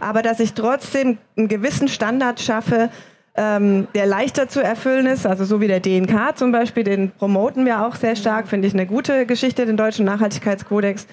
aber 0.00 0.22
dass 0.22 0.40
ich 0.40 0.54
trotzdem 0.54 1.18
einen 1.36 1.48
gewissen 1.48 1.88
Standard 1.88 2.40
schaffe, 2.40 2.90
ähm, 3.36 3.86
der 3.94 4.06
leichter 4.06 4.48
zu 4.48 4.62
erfüllen 4.62 5.06
ist, 5.06 5.26
also 5.26 5.44
so 5.44 5.60
wie 5.60 5.68
der 5.68 5.80
DNK 5.80 6.36
zum 6.36 6.52
Beispiel, 6.52 6.84
den 6.84 7.10
promoten 7.10 7.64
wir 7.64 7.86
auch 7.86 7.94
sehr 7.94 8.16
stark, 8.16 8.48
finde 8.48 8.68
ich 8.68 8.74
eine 8.74 8.86
gute 8.86 9.26
Geschichte, 9.26 9.66
den 9.66 9.76
deutschen 9.76 10.04
Nachhaltigkeitskodex, 10.04 11.06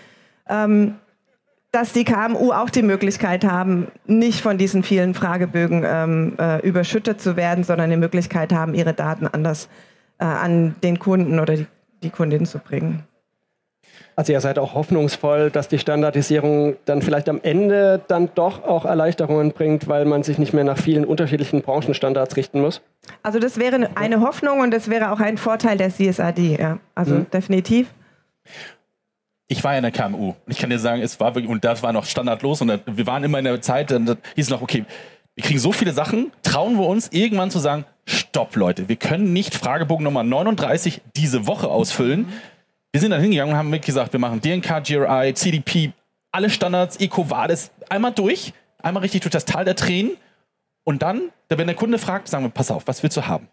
ähm, 0.49 0.95
dass 1.71 1.93
die 1.93 2.05
KMU 2.05 2.53
auch 2.53 2.69
die 2.69 2.81
Möglichkeit 2.81 3.43
haben, 3.43 3.87
nicht 4.05 4.41
von 4.41 4.57
diesen 4.57 4.83
vielen 4.83 5.13
Fragebögen 5.13 5.83
ähm, 5.85 6.33
äh, 6.39 6.65
überschüttet 6.67 7.21
zu 7.21 7.35
werden, 7.35 7.63
sondern 7.63 7.89
die 7.89 7.97
Möglichkeit 7.97 8.51
haben, 8.51 8.73
ihre 8.73 8.93
Daten 8.93 9.27
anders 9.27 9.69
äh, 10.17 10.25
an 10.25 10.75
den 10.81 10.97
Kunden 10.97 11.39
oder 11.39 11.55
die 11.55 11.67
die 12.03 12.09
Kundin 12.09 12.45
zu 12.45 12.59
bringen. 12.59 13.03
Also 14.15 14.33
ihr 14.33 14.41
seid 14.41 14.57
auch 14.57 14.73
hoffnungsvoll, 14.73 15.51
dass 15.51 15.67
die 15.67 15.77
Standardisierung 15.77 16.75
dann 16.85 17.01
vielleicht 17.01 17.29
am 17.29 17.39
Ende 17.43 18.01
dann 18.07 18.29
doch 18.33 18.63
auch 18.63 18.85
Erleichterungen 18.85 19.51
bringt, 19.51 19.87
weil 19.87 20.05
man 20.05 20.23
sich 20.23 20.39
nicht 20.39 20.53
mehr 20.53 20.63
nach 20.63 20.77
vielen 20.77 21.05
unterschiedlichen 21.05 21.61
Branchenstandards 21.61 22.35
richten 22.35 22.59
muss? 22.59 22.81
Also 23.21 23.39
das 23.39 23.59
wäre 23.59 23.89
eine 23.95 24.21
Hoffnung 24.21 24.59
und 24.59 24.71
das 24.71 24.89
wäre 24.89 25.11
auch 25.11 25.19
ein 25.19 25.37
Vorteil 25.37 25.77
der 25.77 25.91
CSRD, 25.91 26.59
ja. 26.59 26.79
Also 26.95 27.15
mhm. 27.15 27.29
definitiv. 27.31 27.93
Ich 29.47 29.63
war 29.63 29.73
ja 29.73 29.77
in 29.77 29.83
der 29.83 29.91
KMU 29.91 30.29
und 30.29 30.35
ich 30.51 30.57
kann 30.57 30.69
dir 30.69 30.79
sagen, 30.79 31.01
es 31.01 31.19
war 31.19 31.35
wirklich, 31.35 31.49
und 31.49 31.63
das 31.63 31.83
war 31.83 31.93
noch 31.93 32.05
standardlos 32.05 32.61
und 32.61 32.81
wir 32.85 33.07
waren 33.07 33.23
immer 33.23 33.37
in 33.37 33.45
der 33.45 33.61
Zeit, 33.61 33.91
dann 33.91 34.17
hieß 34.35 34.45
es 34.45 34.49
noch, 34.49 34.61
okay, 34.61 34.83
wir 35.37 35.43
kriegen 35.43 35.59
so 35.59 35.71
viele 35.71 35.93
Sachen, 35.93 36.31
trauen 36.41 36.79
wir 36.79 36.87
uns 36.87 37.09
irgendwann 37.11 37.51
zu 37.51 37.59
sagen, 37.59 37.85
stopp 38.05 38.55
Leute, 38.55 38.89
wir 38.89 38.95
können 38.95 39.33
nicht 39.33 39.53
Fragebogen 39.53 40.03
Nummer 40.03 40.23
39 40.23 41.01
diese 41.15 41.45
Woche 41.45 41.67
ausfüllen. 41.67 42.27
Wir 42.91 42.99
sind 42.99 43.11
dann 43.11 43.21
hingegangen 43.21 43.53
und 43.53 43.59
haben 43.59 43.81
gesagt, 43.81 44.13
wir 44.13 44.19
machen 44.19 44.41
DNK, 44.41 44.83
GRI, 44.83 45.35
CDP, 45.35 45.93
alle 46.31 46.49
Standards, 46.49 46.97
EcoVadis, 46.97 47.69
einmal 47.87 48.13
durch, 48.13 48.51
einmal 48.81 49.01
richtig 49.01 49.21
durch 49.21 49.31
das 49.31 49.45
Tal 49.45 49.63
der 49.63 49.75
Tränen 49.75 50.17
und 50.83 51.03
dann, 51.03 51.29
wenn 51.49 51.67
der 51.67 51.75
Kunde 51.75 51.99
fragt, 51.99 52.29
sagen 52.29 52.43
wir, 52.43 52.49
pass 52.49 52.71
auf, 52.71 52.87
was 52.87 53.03
willst 53.03 53.15
du 53.17 53.27
haben? 53.27 53.47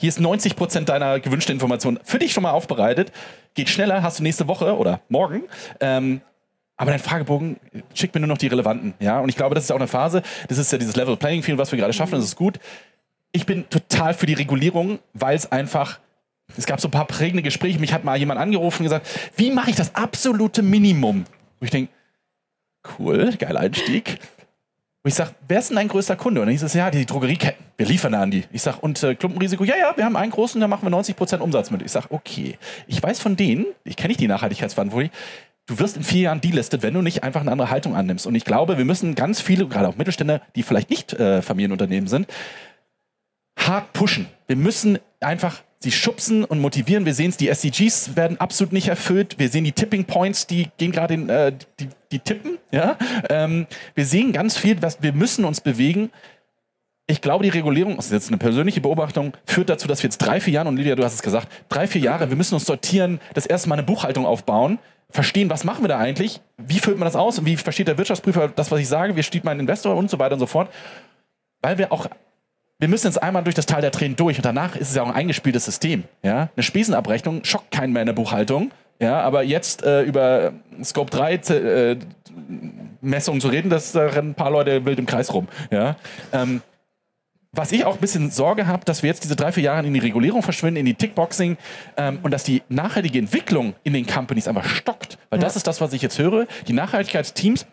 Hier 0.00 0.08
ist 0.08 0.18
90 0.18 0.56
Prozent 0.56 0.88
deiner 0.88 1.20
gewünschten 1.20 1.54
Information 1.54 2.00
für 2.02 2.18
dich 2.18 2.32
schon 2.32 2.42
mal 2.42 2.50
aufbereitet. 2.50 3.12
Geht 3.54 3.68
schneller, 3.68 4.02
hast 4.02 4.18
du 4.18 4.24
nächste 4.24 4.48
Woche 4.48 4.76
oder 4.76 5.00
morgen. 5.08 5.44
Ähm, 5.78 6.20
aber 6.78 6.92
dein 6.92 7.00
Fragebogen 7.00 7.58
schickt 7.92 8.14
mir 8.14 8.20
nur 8.20 8.28
noch 8.28 8.38
die 8.38 8.46
relevanten. 8.46 8.94
Ja? 9.00 9.20
Und 9.20 9.28
ich 9.28 9.36
glaube, 9.36 9.54
das 9.54 9.64
ist 9.64 9.70
auch 9.72 9.76
eine 9.76 9.88
Phase. 9.88 10.22
Das 10.48 10.56
ist 10.56 10.72
ja 10.72 10.78
dieses 10.78 10.96
Level 10.96 11.16
Playing 11.16 11.42
Field, 11.42 11.58
was 11.58 11.70
wir 11.70 11.78
gerade 11.78 11.92
schaffen. 11.92 12.14
Das 12.14 12.24
ist 12.24 12.36
gut 12.36 12.58
ich 13.32 13.46
bin 13.46 13.68
total 13.68 14.14
für 14.14 14.26
die 14.26 14.34
Regulierung, 14.34 14.98
weil 15.12 15.36
es 15.36 15.50
einfach 15.50 16.00
es 16.56 16.64
gab 16.64 16.80
so 16.80 16.88
ein 16.88 16.92
paar 16.92 17.04
prägende 17.04 17.42
Gespräche. 17.42 17.78
Mich 17.78 17.92
hat 17.92 18.04
mal 18.04 18.16
jemand 18.16 18.40
angerufen 18.40 18.78
und 18.78 18.84
gesagt, 18.84 19.06
wie 19.36 19.50
mache 19.50 19.68
ich 19.68 19.76
das 19.76 19.94
absolute 19.94 20.62
Minimum? 20.62 21.24
Wo 21.60 21.64
ich 21.64 21.70
denke, 21.70 21.92
cool, 22.98 23.34
geiler 23.38 23.60
Einstieg. 23.60 24.18
Und 25.02 25.10
ich 25.10 25.14
sage, 25.14 25.32
wer 25.46 25.58
ist 25.58 25.68
denn 25.68 25.76
dein 25.76 25.88
größter 25.88 26.16
Kunde? 26.16 26.40
Und 26.40 26.46
dann 26.46 26.52
hieß 26.52 26.62
es, 26.62 26.72
ja, 26.72 26.90
die 26.90 27.04
Drogerieketten. 27.04 27.66
Wir 27.76 27.86
liefern 27.86 28.12
da 28.12 28.22
an 28.22 28.30
die. 28.30 28.44
Ich 28.50 28.62
sage, 28.62 28.78
und 28.80 29.02
äh, 29.02 29.14
Klumpenrisiko? 29.14 29.62
Ja, 29.64 29.76
ja, 29.76 29.94
wir 29.94 30.06
haben 30.06 30.16
einen 30.16 30.32
großen, 30.32 30.58
da 30.58 30.66
machen 30.68 30.90
wir 30.90 30.98
90% 30.98 31.38
Umsatz 31.40 31.70
mit. 31.70 31.82
Ich 31.82 31.92
sage, 31.92 32.06
okay. 32.10 32.56
Ich 32.86 33.02
weiß 33.02 33.20
von 33.20 33.36
denen, 33.36 33.66
ich 33.84 33.96
kenne 33.96 34.08
nicht 34.08 34.20
die 34.20 34.26
Nachhaltigkeitsverantwortlichen, 34.26 35.14
du 35.68 35.78
wirst 35.78 35.96
in 35.96 36.02
vier 36.02 36.22
Jahren 36.22 36.40
delistet, 36.40 36.82
wenn 36.82 36.94
du 36.94 37.02
nicht 37.02 37.22
einfach 37.22 37.42
eine 37.42 37.52
andere 37.52 37.70
Haltung 37.70 37.94
annimmst. 37.94 38.26
Und 38.26 38.34
ich 38.34 38.44
glaube, 38.44 38.78
wir 38.78 38.84
müssen 38.84 39.14
ganz 39.14 39.40
viele, 39.40 39.66
gerade 39.68 39.88
auch 39.88 39.96
Mittelständler, 39.96 40.42
die 40.56 40.64
vielleicht 40.64 40.90
nicht 40.90 41.12
äh, 41.12 41.42
Familienunternehmen 41.42 42.08
sind, 42.08 42.26
hart 43.56 43.92
pushen. 43.92 44.26
Wir 44.46 44.56
müssen 44.56 44.98
einfach 45.20 45.62
sie 45.80 45.92
schubsen 45.92 46.44
und 46.44 46.60
motivieren. 46.60 47.06
Wir 47.06 47.14
sehen 47.14 47.30
es, 47.30 47.36
die 47.36 47.48
SDGs 47.48 48.16
werden 48.16 48.40
absolut 48.40 48.72
nicht 48.72 48.88
erfüllt. 48.88 49.38
Wir 49.38 49.48
sehen 49.48 49.64
die 49.64 49.72
Tipping 49.72 50.04
Points, 50.04 50.46
die 50.46 50.68
gehen 50.76 50.90
gerade 50.90 51.14
in, 51.14 51.28
äh, 51.28 51.52
die, 51.78 51.88
die 52.10 52.18
tippen. 52.18 52.58
Ja? 52.72 52.96
Ähm, 53.28 53.66
wir 53.94 54.04
sehen 54.04 54.32
ganz 54.32 54.56
viel, 54.56 54.82
was 54.82 55.02
wir 55.02 55.12
müssen 55.12 55.44
uns 55.44 55.60
bewegen. 55.60 56.10
Ich 57.10 57.20
glaube, 57.22 57.42
die 57.42 57.50
Regulierung, 57.50 57.96
das 57.96 58.06
ist 58.06 58.12
jetzt 58.12 58.28
eine 58.28 58.36
persönliche 58.36 58.80
Beobachtung, 58.80 59.32
führt 59.46 59.70
dazu, 59.70 59.88
dass 59.88 60.02
wir 60.02 60.08
jetzt 60.08 60.18
drei, 60.18 60.40
vier 60.40 60.52
Jahre, 60.52 60.68
und 60.68 60.76
Lydia, 60.76 60.94
du 60.94 61.02
hast 61.02 61.14
es 61.14 61.22
gesagt, 61.22 61.48
drei, 61.68 61.86
vier 61.86 62.02
Jahre, 62.02 62.28
wir 62.28 62.36
müssen 62.36 62.54
uns 62.54 62.66
sortieren, 62.66 63.18
das 63.34 63.46
erste 63.46 63.68
Mal 63.68 63.76
eine 63.76 63.82
Buchhaltung 63.82 64.26
aufbauen, 64.26 64.78
verstehen, 65.10 65.48
was 65.48 65.64
machen 65.64 65.82
wir 65.82 65.88
da 65.88 65.98
eigentlich, 65.98 66.40
wie 66.58 66.78
füllt 66.78 66.98
man 66.98 67.06
das 67.06 67.16
aus 67.16 67.38
und 67.38 67.46
wie 67.46 67.56
versteht 67.56 67.88
der 67.88 67.96
Wirtschaftsprüfer 67.96 68.48
das, 68.54 68.70
was 68.70 68.78
ich 68.78 68.88
sage, 68.88 69.16
wie 69.16 69.22
steht 69.22 69.42
mein 69.42 69.58
Investor 69.58 69.96
und 69.96 70.10
so 70.10 70.18
weiter 70.18 70.34
und 70.34 70.40
so 70.40 70.46
fort. 70.46 70.68
Weil 71.62 71.78
wir 71.78 71.92
auch 71.92 72.06
wir 72.78 72.88
müssen 72.88 73.06
jetzt 73.08 73.20
einmal 73.20 73.42
durch 73.42 73.56
das 73.56 73.66
Tal 73.66 73.80
der 73.80 73.90
Tränen 73.90 74.16
durch 74.16 74.36
und 74.36 74.44
danach 74.44 74.76
ist 74.76 74.90
es 74.90 74.94
ja 74.94 75.02
auch 75.02 75.08
ein 75.08 75.14
eingespieltes 75.14 75.64
System. 75.64 76.04
Ja? 76.22 76.48
Eine 76.54 76.62
Spesenabrechnung 76.62 77.44
schockt 77.44 77.72
keinen 77.72 77.92
mehr 77.92 78.02
in 78.02 78.06
der 78.06 78.12
Buchhaltung. 78.12 78.70
Ja, 79.00 79.20
aber 79.20 79.42
jetzt 79.44 79.84
äh, 79.84 80.02
über 80.02 80.52
Scope 80.82 81.10
3 81.10 81.34
äh, 81.34 81.96
Messungen 83.00 83.40
zu 83.40 83.48
reden, 83.48 83.70
das 83.70 83.92
da 83.92 84.06
rennen 84.06 84.30
ein 84.30 84.34
paar 84.34 84.50
Leute 84.50 84.84
wild 84.84 84.98
im 84.98 85.06
Kreis 85.06 85.32
rum. 85.32 85.48
Ja? 85.70 85.96
Ähm, 86.32 86.62
was 87.52 87.72
ich 87.72 87.84
auch 87.84 87.94
ein 87.94 88.00
bisschen 88.00 88.30
Sorge 88.30 88.66
habe, 88.66 88.84
dass 88.84 89.02
wir 89.02 89.08
jetzt 89.08 89.24
diese 89.24 89.36
drei, 89.36 89.52
vier 89.52 89.64
Jahre 89.64 89.86
in 89.86 89.94
die 89.94 90.00
Regulierung 90.00 90.42
verschwinden, 90.42 90.80
in 90.80 90.86
die 90.86 90.94
Tickboxing 90.94 91.56
ähm, 91.96 92.18
und 92.22 92.30
dass 92.30 92.44
die 92.44 92.62
nachhaltige 92.68 93.18
Entwicklung 93.18 93.74
in 93.84 93.94
den 93.94 94.06
Companies 94.06 94.48
einfach 94.48 94.64
stockt. 94.64 95.18
Weil 95.30 95.40
ja. 95.40 95.44
das 95.44 95.56
ist 95.56 95.66
das, 95.66 95.80
was 95.80 95.92
ich 95.92 96.02
jetzt 96.02 96.18
höre. 96.18 96.46
Die 96.66 96.72
Nachhaltigkeitsteams 96.72 97.66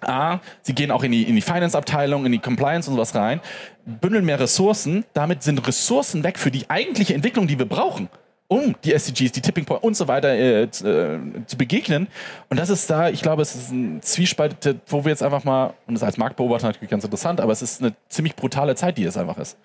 A, 0.00 0.40
sie 0.62 0.74
gehen 0.74 0.90
auch 0.90 1.04
in 1.04 1.12
die, 1.12 1.22
in 1.22 1.36
die 1.36 1.42
Finance-Abteilung, 1.42 2.26
in 2.26 2.32
die 2.32 2.40
Compliance 2.40 2.90
und 2.90 2.96
sowas 2.96 3.14
rein, 3.14 3.40
bündeln 3.84 4.24
mehr 4.24 4.40
Ressourcen, 4.40 5.04
damit 5.12 5.44
sind 5.44 5.64
Ressourcen 5.66 6.24
weg 6.24 6.38
für 6.38 6.50
die 6.50 6.68
eigentliche 6.68 7.14
Entwicklung, 7.14 7.46
die 7.46 7.58
wir 7.58 7.66
brauchen 7.66 8.08
um 8.52 8.74
die 8.84 8.92
SDGs, 8.92 9.32
die 9.32 9.40
Tipping 9.40 9.64
Point 9.64 9.82
und 9.82 9.96
so 9.96 10.08
weiter 10.08 10.34
äh, 10.34 10.70
zu, 10.70 10.86
äh, 10.86 11.18
zu, 11.46 11.56
begegnen. 11.56 12.06
Und 12.50 12.60
das 12.60 12.68
ist 12.68 12.90
da, 12.90 13.08
ich 13.08 13.22
glaube, 13.22 13.40
es 13.40 13.54
ist 13.54 13.72
ein 13.72 14.02
Zwiespalt, 14.02 14.76
wo 14.88 15.04
wir 15.04 15.10
jetzt 15.10 15.22
einfach 15.22 15.44
mal, 15.44 15.72
und 15.86 15.94
das 15.94 16.02
als 16.02 16.18
Marktbeobachter 16.18 16.66
natürlich 16.66 16.90
ganz 16.90 17.02
interessant, 17.02 17.40
aber 17.40 17.52
es 17.52 17.62
ist 17.62 17.80
eine 17.80 17.94
ziemlich 18.10 18.36
brutale 18.36 18.74
Zeit, 18.74 18.98
die 18.98 19.04
es 19.04 19.16
einfach 19.16 19.38
ist. 19.38 19.56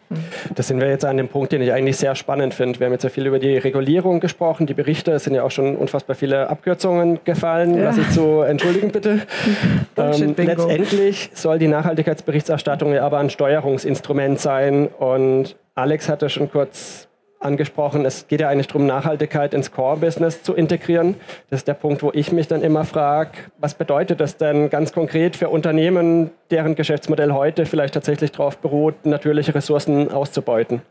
Das 0.56 0.70
sind 0.70 0.80
wir 0.80 0.88
jetzt 0.88 1.04
an 1.04 1.18
dem 1.18 1.28
Punkt, 1.28 1.52
den 1.52 1.62
ich 1.62 1.74
eigentlich 1.74 1.98
sehr 1.98 2.16
spannend 2.16 2.54
finde. 2.54 2.80
Wir 2.80 2.86
haben 2.86 2.94
jetzt 2.94 3.04
ja 3.04 3.10
viel 3.10 3.26
über 3.26 3.40
die 3.40 3.58
Regulierung 3.58 4.22
gesprochen, 4.22 4.68
die 4.68 4.74
Berichte, 4.74 5.12
es 5.12 5.26
sind 5.26 5.36
ja 5.36 5.44
auch 5.44 5.52
schon 5.52 5.76
unfassbar 5.76 6.16
viele 6.16 6.50
Abkürzungen 6.50 7.20
gefallen, 7.26 7.78
ja. 7.78 7.88
was 7.88 7.98
ich 7.98 8.10
zu 8.12 8.42
entschuldigen 8.42 8.92
bitte. 8.92 9.22
ähm, 9.98 10.36
letztendlich 10.38 11.30
soll 11.34 11.60
die 11.60 11.68
Nachhaltigkeitsberichterstattung 11.68 12.94
ja 12.94 13.06
aber 13.06 13.18
ein 13.18 13.30
Steuerungsinstrument 13.30 14.40
sein 14.40 14.88
und 14.88 15.58
Alex 15.76 16.10
hatte 16.10 16.30
schon 16.30 16.50
kurz 16.50 17.07
angesprochen, 17.40 18.06
es 18.06 18.28
geht 18.28 18.42
ja 18.42 18.50
eigentlich 18.50 18.68
darum, 18.68 18.86
Nachhaltigkeit 18.86 19.54
ins 19.54 19.72
Core-Business 19.72 20.44
zu 20.44 20.54
integrieren. 20.54 21.16
Das 21.50 21.62
ist 21.62 21.68
der 21.68 21.74
Punkt, 21.74 22.02
wo 22.04 22.12
ich 22.14 22.32
mich 22.32 22.48
dann 22.48 22.62
immer 22.62 22.84
frage, 22.84 23.32
was 23.60 23.76
bedeutet 23.76 24.20
das 24.20 24.38
denn 24.38 24.70
ganz 24.70 24.92
konkret 24.92 25.36
für 25.36 25.50
Unternehmen, 25.50 26.32
deren 26.52 26.76
Geschäftsmodell 26.76 27.32
heute 27.32 27.66
vielleicht 27.66 27.94
tatsächlich 27.94 28.32
darauf 28.32 28.58
beruht, 28.58 29.06
natürliche 29.06 29.54
Ressourcen 29.54 30.12
auszubeuten? 30.12 30.82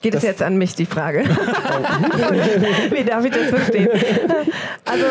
Geht 0.00 0.14
es 0.14 0.22
jetzt 0.22 0.42
an 0.42 0.56
mich, 0.56 0.74
die 0.76 0.86
Frage? 0.86 1.24
Wie 2.90 3.04
darf 3.04 3.24
ich 3.24 3.32
das 3.32 3.48
verstehen? 3.48 3.88
Also 4.84 5.06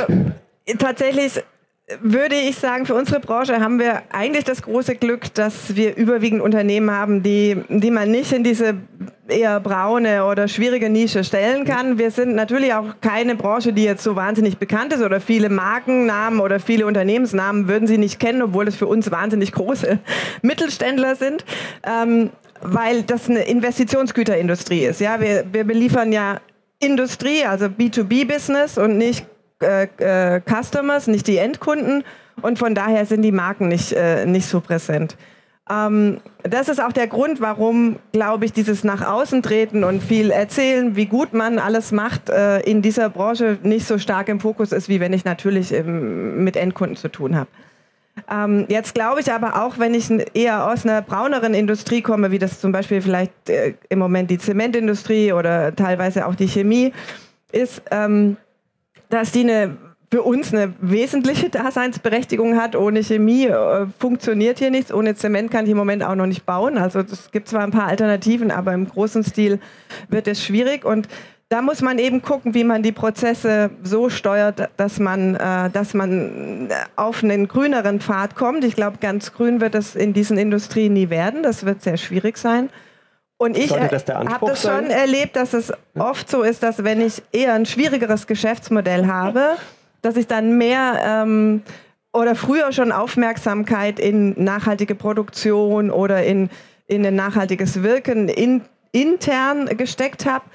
tatsächlich 0.77 1.43
würde 2.01 2.35
ich 2.35 2.57
sagen, 2.57 2.85
für 2.85 2.95
unsere 2.95 3.21
Branche 3.21 3.61
haben 3.61 3.79
wir 3.79 4.01
eigentlich 4.11 4.43
das 4.43 4.61
große 4.61 4.95
Glück, 4.95 5.33
dass 5.33 5.75
wir 5.77 5.95
überwiegend 5.95 6.41
Unternehmen 6.41 6.91
haben, 6.91 7.23
die, 7.23 7.63
die 7.69 7.91
man 7.91 8.11
nicht 8.11 8.33
in 8.33 8.43
diese 8.43 8.75
eher 9.29 9.61
braune 9.61 10.25
oder 10.25 10.49
schwierige 10.49 10.89
Nische 10.89 11.23
stellen 11.23 11.63
kann. 11.63 11.97
Wir 11.97 12.11
sind 12.11 12.35
natürlich 12.35 12.73
auch 12.73 12.95
keine 12.99 13.35
Branche, 13.35 13.71
die 13.71 13.83
jetzt 13.83 14.03
so 14.03 14.17
wahnsinnig 14.17 14.57
bekannt 14.57 14.91
ist 14.91 15.01
oder 15.01 15.21
viele 15.21 15.49
Markennamen 15.49 16.41
oder 16.41 16.59
viele 16.59 16.85
Unternehmensnamen 16.85 17.69
würden 17.69 17.87
Sie 17.87 17.97
nicht 17.97 18.19
kennen, 18.19 18.41
obwohl 18.41 18.67
es 18.67 18.75
für 18.75 18.87
uns 18.87 19.09
wahnsinnig 19.09 19.53
große 19.53 19.99
Mittelständler 20.41 21.15
sind. 21.15 21.45
Ähm, 21.83 22.31
weil 22.61 23.03
das 23.03 23.29
eine 23.29 23.43
Investitionsgüterindustrie 23.43 24.85
ist. 24.85 24.99
Ja, 24.99 25.21
wir, 25.21 25.45
wir 25.51 25.63
beliefern 25.63 26.11
ja 26.11 26.41
Industrie, 26.79 27.45
also 27.45 27.67
B2B-Business 27.67 28.79
und 28.79 28.97
nicht 28.97 29.27
äh, 29.61 29.87
äh, 29.97 30.41
Customers, 30.41 31.07
nicht 31.07 31.27
die 31.27 31.37
Endkunden. 31.37 32.03
Und 32.41 32.59
von 32.59 32.75
daher 32.75 33.05
sind 33.05 33.23
die 33.23 33.31
Marken 33.31 33.67
nicht, 33.67 33.93
äh, 33.93 34.25
nicht 34.25 34.47
so 34.47 34.61
präsent. 34.61 35.17
Ähm, 35.69 36.19
das 36.43 36.69
ist 36.69 36.81
auch 36.81 36.93
der 36.93 37.07
Grund, 37.07 37.41
warum, 37.41 37.97
glaube 38.11 38.45
ich, 38.45 38.53
dieses 38.53 38.83
nach 38.83 39.05
außen 39.05 39.41
treten 39.41 39.83
und 39.83 40.01
viel 40.01 40.31
erzählen, 40.31 40.95
wie 40.95 41.07
gut 41.07 41.33
man 41.33 41.59
alles 41.59 41.91
macht, 41.91 42.29
äh, 42.29 42.59
in 42.61 42.81
dieser 42.81 43.09
Branche 43.09 43.57
nicht 43.63 43.85
so 43.85 43.97
stark 43.97 44.29
im 44.29 44.39
Fokus 44.39 44.71
ist, 44.71 44.87
wie 44.87 44.99
wenn 44.99 45.13
ich 45.13 45.25
natürlich 45.25 45.73
im, 45.73 46.43
mit 46.43 46.55
Endkunden 46.55 46.95
zu 46.95 47.09
tun 47.09 47.35
habe. 47.35 47.49
Ähm, 48.31 48.65
jetzt 48.69 48.95
glaube 48.95 49.19
ich 49.21 49.31
aber 49.31 49.63
auch, 49.63 49.77
wenn 49.77 49.93
ich 49.93 50.09
eher 50.33 50.71
aus 50.71 50.85
einer 50.85 51.01
brauneren 51.01 51.53
Industrie 51.53 52.01
komme, 52.01 52.31
wie 52.31 52.39
das 52.39 52.59
zum 52.59 52.71
Beispiel 52.71 53.01
vielleicht 53.01 53.49
äh, 53.49 53.73
im 53.89 53.99
Moment 53.99 54.31
die 54.31 54.37
Zementindustrie 54.37 55.33
oder 55.33 55.75
teilweise 55.75 56.25
auch 56.25 56.35
die 56.35 56.47
Chemie 56.47 56.93
ist, 57.51 57.81
ähm, 57.91 58.37
dass 59.09 59.31
die 59.31 59.41
eine 59.41 59.77
für 60.09 60.21
uns 60.23 60.53
eine 60.53 60.73
wesentliche 60.79 61.49
Daseinsberechtigung 61.49 62.55
hat. 62.55 62.75
Ohne 62.75 63.03
Chemie 63.03 63.47
äh, 63.47 63.87
funktioniert 63.99 64.59
hier 64.59 64.71
nichts. 64.71 64.93
Ohne 64.93 65.15
Zement 65.15 65.51
kann 65.51 65.65
ich 65.65 65.71
im 65.71 65.77
Moment 65.77 66.03
auch 66.03 66.15
noch 66.15 66.27
nicht 66.27 66.45
bauen. 66.45 66.77
Also 66.77 66.99
es 66.99 67.31
gibt 67.31 67.49
zwar 67.49 67.61
ein 67.61 67.71
paar 67.71 67.87
Alternativen, 67.87 68.51
aber 68.51 68.73
im 68.73 68.87
großen 68.87 69.23
Stil 69.23 69.59
wird 70.07 70.27
es 70.27 70.41
schwierig. 70.41 70.85
Und 70.85 71.09
da 71.49 71.61
muss 71.61 71.81
man 71.81 71.99
eben 71.99 72.21
gucken, 72.21 72.53
wie 72.53 72.63
man 72.63 72.83
die 72.83 72.91
Prozesse 72.91 73.69
so 73.83 74.09
steuert, 74.09 74.69
dass 74.77 74.99
man, 74.99 75.35
äh, 75.35 75.69
dass 75.71 75.93
man 75.93 76.69
auf 76.95 77.21
einen 77.21 77.49
grüneren 77.49 77.99
Pfad 77.99 78.35
kommt. 78.35 78.63
Ich 78.63 78.75
glaube, 78.75 78.97
ganz 79.01 79.33
grün 79.33 79.59
wird 79.59 79.75
es 79.75 79.95
in 79.95 80.13
diesen 80.13 80.37
Industrien 80.37 80.93
nie 80.93 81.09
werden. 81.09 81.43
Das 81.43 81.65
wird 81.65 81.81
sehr 81.81 81.97
schwierig 81.97 82.37
sein. 82.37 82.69
Und 83.37 83.55
ich 83.55 83.71
habe 83.71 83.87
das 83.87 84.61
schon 84.61 84.85
erlebt, 84.89 85.35
dass 85.35 85.53
es 85.53 85.71
oft 85.97 86.29
so 86.29 86.41
ist, 86.41 86.63
dass 86.63 86.83
wenn 86.83 87.01
ich 87.01 87.21
eher 87.31 87.53
ein 87.53 87.65
schwierigeres 87.65 88.25
Geschäftsmodell 88.25 89.05
habe, 89.05 89.57
dass 90.01 90.17
ich 90.17 90.25
dann 90.25 90.57
mehr 90.57 90.99
ähm, 91.03 91.61
oder 92.13 92.33
früher 92.33 92.71
schon 92.71 92.91
Aufmerksamkeit 92.91 93.99
in 93.99 94.43
nachhaltige 94.43 94.95
Produktion 94.95 95.91
oder 95.91 96.23
in, 96.23 96.49
in 96.87 97.05
ein 97.05 97.15
nachhaltiges 97.15 97.83
Wirken 97.83 98.27
in, 98.27 98.61
intern 98.91 99.67
gesteckt 99.77 100.25
habe. 100.25 100.45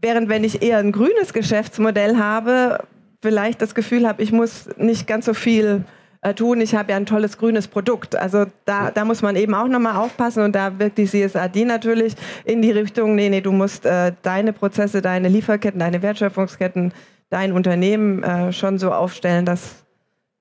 Während 0.00 0.28
wenn 0.28 0.42
ich 0.42 0.60
eher 0.62 0.78
ein 0.78 0.90
grünes 0.90 1.32
Geschäftsmodell 1.32 2.18
habe, 2.18 2.84
vielleicht 3.22 3.62
das 3.62 3.76
Gefühl 3.76 4.08
habe, 4.08 4.22
ich 4.22 4.32
muss 4.32 4.68
nicht 4.76 5.06
ganz 5.06 5.26
so 5.26 5.34
viel 5.34 5.84
äh, 6.24 6.34
tun. 6.34 6.60
Ich 6.60 6.74
habe 6.74 6.90
ja 6.90 6.96
ein 6.96 7.06
tolles 7.06 7.38
grünes 7.38 7.68
Produkt. 7.68 8.16
Also 8.16 8.46
da, 8.64 8.90
da 8.90 9.04
muss 9.04 9.22
man 9.22 9.36
eben 9.36 9.54
auch 9.54 9.68
nochmal 9.68 9.96
aufpassen 9.96 10.42
und 10.42 10.54
da 10.54 10.78
wirkt 10.78 10.98
die 10.98 11.06
CSRD 11.06 11.64
natürlich 11.64 12.14
in 12.44 12.62
die 12.62 12.72
Richtung, 12.72 13.14
nee, 13.14 13.28
nee, 13.28 13.40
du 13.40 13.52
musst 13.52 13.86
äh, 13.86 14.12
deine 14.22 14.52
Prozesse, 14.52 15.02
deine 15.02 15.28
Lieferketten, 15.28 15.78
deine 15.78 16.02
Wertschöpfungsketten 16.02 16.92
dein 17.30 17.52
Unternehmen 17.52 18.22
äh, 18.22 18.52
schon 18.52 18.78
so 18.78 18.92
aufstellen, 18.92 19.44
dass, 19.44 19.84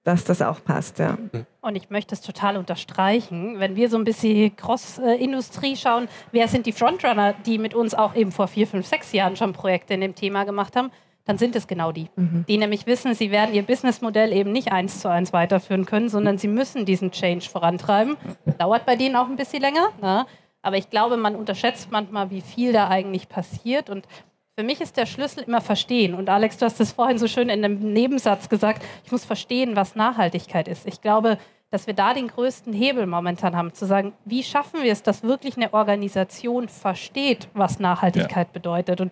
dass 0.04 0.26
das 0.26 0.42
auch 0.42 0.64
passt. 0.64 1.00
Ja. 1.00 1.18
Und 1.62 1.76
ich 1.76 1.90
möchte 1.90 2.14
es 2.14 2.22
total 2.22 2.56
unterstreichen, 2.58 3.60
wenn 3.60 3.76
wir 3.76 3.90
so 3.90 3.98
ein 3.98 4.04
bisschen 4.04 4.56
Cross-Industrie 4.56 5.76
schauen, 5.76 6.08
wer 6.32 6.48
sind 6.48 6.66
die 6.66 6.72
Frontrunner, 6.72 7.34
die 7.46 7.58
mit 7.58 7.74
uns 7.74 7.96
auch 7.96 8.16
eben 8.16 8.32
vor 8.32 8.48
vier, 8.48 8.68
fünf, 8.68 8.86
sechs 8.86 9.12
Jahren 9.12 9.36
schon 9.36 9.54
Projekte 9.54 9.96
in 9.96 10.02
dem 10.02 10.14
Thema 10.14 10.44
gemacht 10.44 10.76
haben, 10.76 10.92
dann 11.26 11.38
sind 11.38 11.56
es 11.56 11.68
genau 11.68 11.92
die, 11.92 12.10
mhm. 12.16 12.46
die 12.48 12.58
nämlich 12.58 12.86
wissen, 12.86 13.14
sie 13.14 13.32
werden 13.32 13.56
ihr 13.56 13.64
Businessmodell 13.64 14.34
eben 14.34 14.52
nicht 14.52 14.72
eins 14.72 15.00
zu 15.00 15.10
eins 15.10 15.32
weiterführen 15.32 15.86
können, 15.86 16.10
sondern 16.10 16.38
sie 16.38 16.48
müssen 16.48 16.86
diesen 16.86 17.12
Change 17.12 17.50
vorantreiben. 17.50 18.18
Dauert 18.58 18.86
bei 18.86 18.96
denen 18.96 19.16
auch 19.16 19.28
ein 19.28 19.36
bisschen 19.36 19.62
länger, 19.62 19.90
ne? 20.02 20.26
aber 20.62 20.78
ich 20.78 20.90
glaube, 20.90 21.18
man 21.18 21.36
unterschätzt 21.36 21.90
manchmal, 21.92 22.30
wie 22.30 22.42
viel 22.42 22.74
da 22.74 22.90
eigentlich 22.90 23.30
passiert 23.30 23.90
und 23.90 24.08
für 24.56 24.64
mich 24.64 24.82
ist 24.82 24.98
der 24.98 25.08
Schlüssel 25.08 25.44
immer 25.44 25.62
verstehen. 25.62 26.14
Und 26.14 26.30
Alex, 26.30 26.58
du 26.58 26.66
hast 26.66 26.80
es 26.80 26.92
vorhin 26.92 27.18
so 27.18 27.28
schön 27.28 27.50
in 27.50 27.66
einem 27.66 27.80
Nebensatz 27.94 28.50
gesagt, 28.50 28.84
ich 29.04 29.12
muss 29.12 29.26
verstehen, 29.26 29.76
was 29.76 29.96
Nachhaltigkeit 29.96 30.68
ist. 30.68 30.86
Ich 30.86 31.02
glaube, 31.02 31.40
dass 31.72 31.88
wir 31.88 31.96
da 31.96 32.14
den 32.14 32.28
größten 32.28 32.72
Hebel 32.72 33.08
momentan 33.08 33.56
haben, 33.58 33.74
zu 33.74 33.88
sagen, 33.88 34.14
wie 34.26 34.44
schaffen 34.44 34.84
wir 34.84 34.92
es, 34.92 35.02
dass 35.02 35.24
wirklich 35.24 35.58
eine 35.58 35.74
Organisation 35.74 36.70
versteht, 36.70 37.48
was 37.56 37.80
Nachhaltigkeit 37.80 38.50
ja. 38.50 38.54
bedeutet. 38.54 39.02
Und 39.02 39.12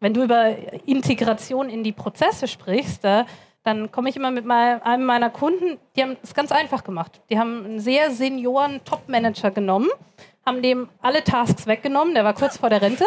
wenn 0.00 0.14
du 0.14 0.24
über 0.24 0.56
Integration 0.86 1.68
in 1.68 1.84
die 1.84 1.92
Prozesse 1.92 2.48
sprichst, 2.48 3.04
dann 3.62 3.92
komme 3.92 4.08
ich 4.08 4.16
immer 4.16 4.30
mit 4.30 4.50
einem 4.50 5.04
meiner 5.04 5.30
Kunden, 5.30 5.78
die 5.94 6.02
haben 6.02 6.16
es 6.22 6.34
ganz 6.34 6.50
einfach 6.50 6.82
gemacht. 6.82 7.20
Die 7.28 7.38
haben 7.38 7.64
einen 7.64 7.80
sehr 7.80 8.10
senioren 8.10 8.80
Top-Manager 8.84 9.50
genommen, 9.50 9.88
haben 10.46 10.62
dem 10.62 10.88
alle 11.02 11.22
Tasks 11.22 11.66
weggenommen, 11.66 12.14
der 12.14 12.24
war 12.24 12.32
kurz 12.32 12.56
vor 12.56 12.70
der 12.70 12.80
Rente 12.80 13.04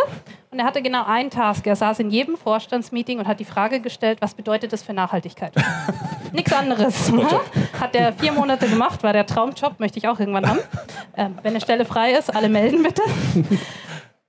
und 0.52 0.60
er 0.60 0.66
hatte 0.66 0.84
genau 0.84 1.04
einen 1.06 1.32
Task. 1.32 1.66
Er 1.66 1.76
saß 1.76 2.00
in 2.00 2.12
jedem 2.12 2.38
Vorstandsmeeting 2.38 3.18
und 3.18 3.28
hat 3.28 3.40
die 3.40 3.46
Frage 3.46 3.80
gestellt, 3.80 4.20
was 4.22 4.36
bedeutet 4.36 4.72
das 4.72 4.84
für 4.84 4.94
Nachhaltigkeit? 4.94 5.54
Nichts 6.32 6.54
anderes. 6.54 7.12
Ne? 7.12 7.28
Hat 7.80 7.96
er 7.96 8.14
vier 8.14 8.32
Monate 8.32 8.68
gemacht, 8.68 9.02
war 9.02 9.14
der 9.14 9.26
Traumjob, 9.26 9.80
möchte 9.80 9.98
ich 9.98 10.08
auch 10.08 10.20
irgendwann 10.20 10.48
haben. 10.48 10.60
Ähm, 11.18 11.38
wenn 11.42 11.52
eine 11.52 11.62
Stelle 11.62 11.86
frei 11.86 12.14
ist, 12.14 12.34
alle 12.36 12.50
melden 12.50 12.84
bitte. 12.84 13.02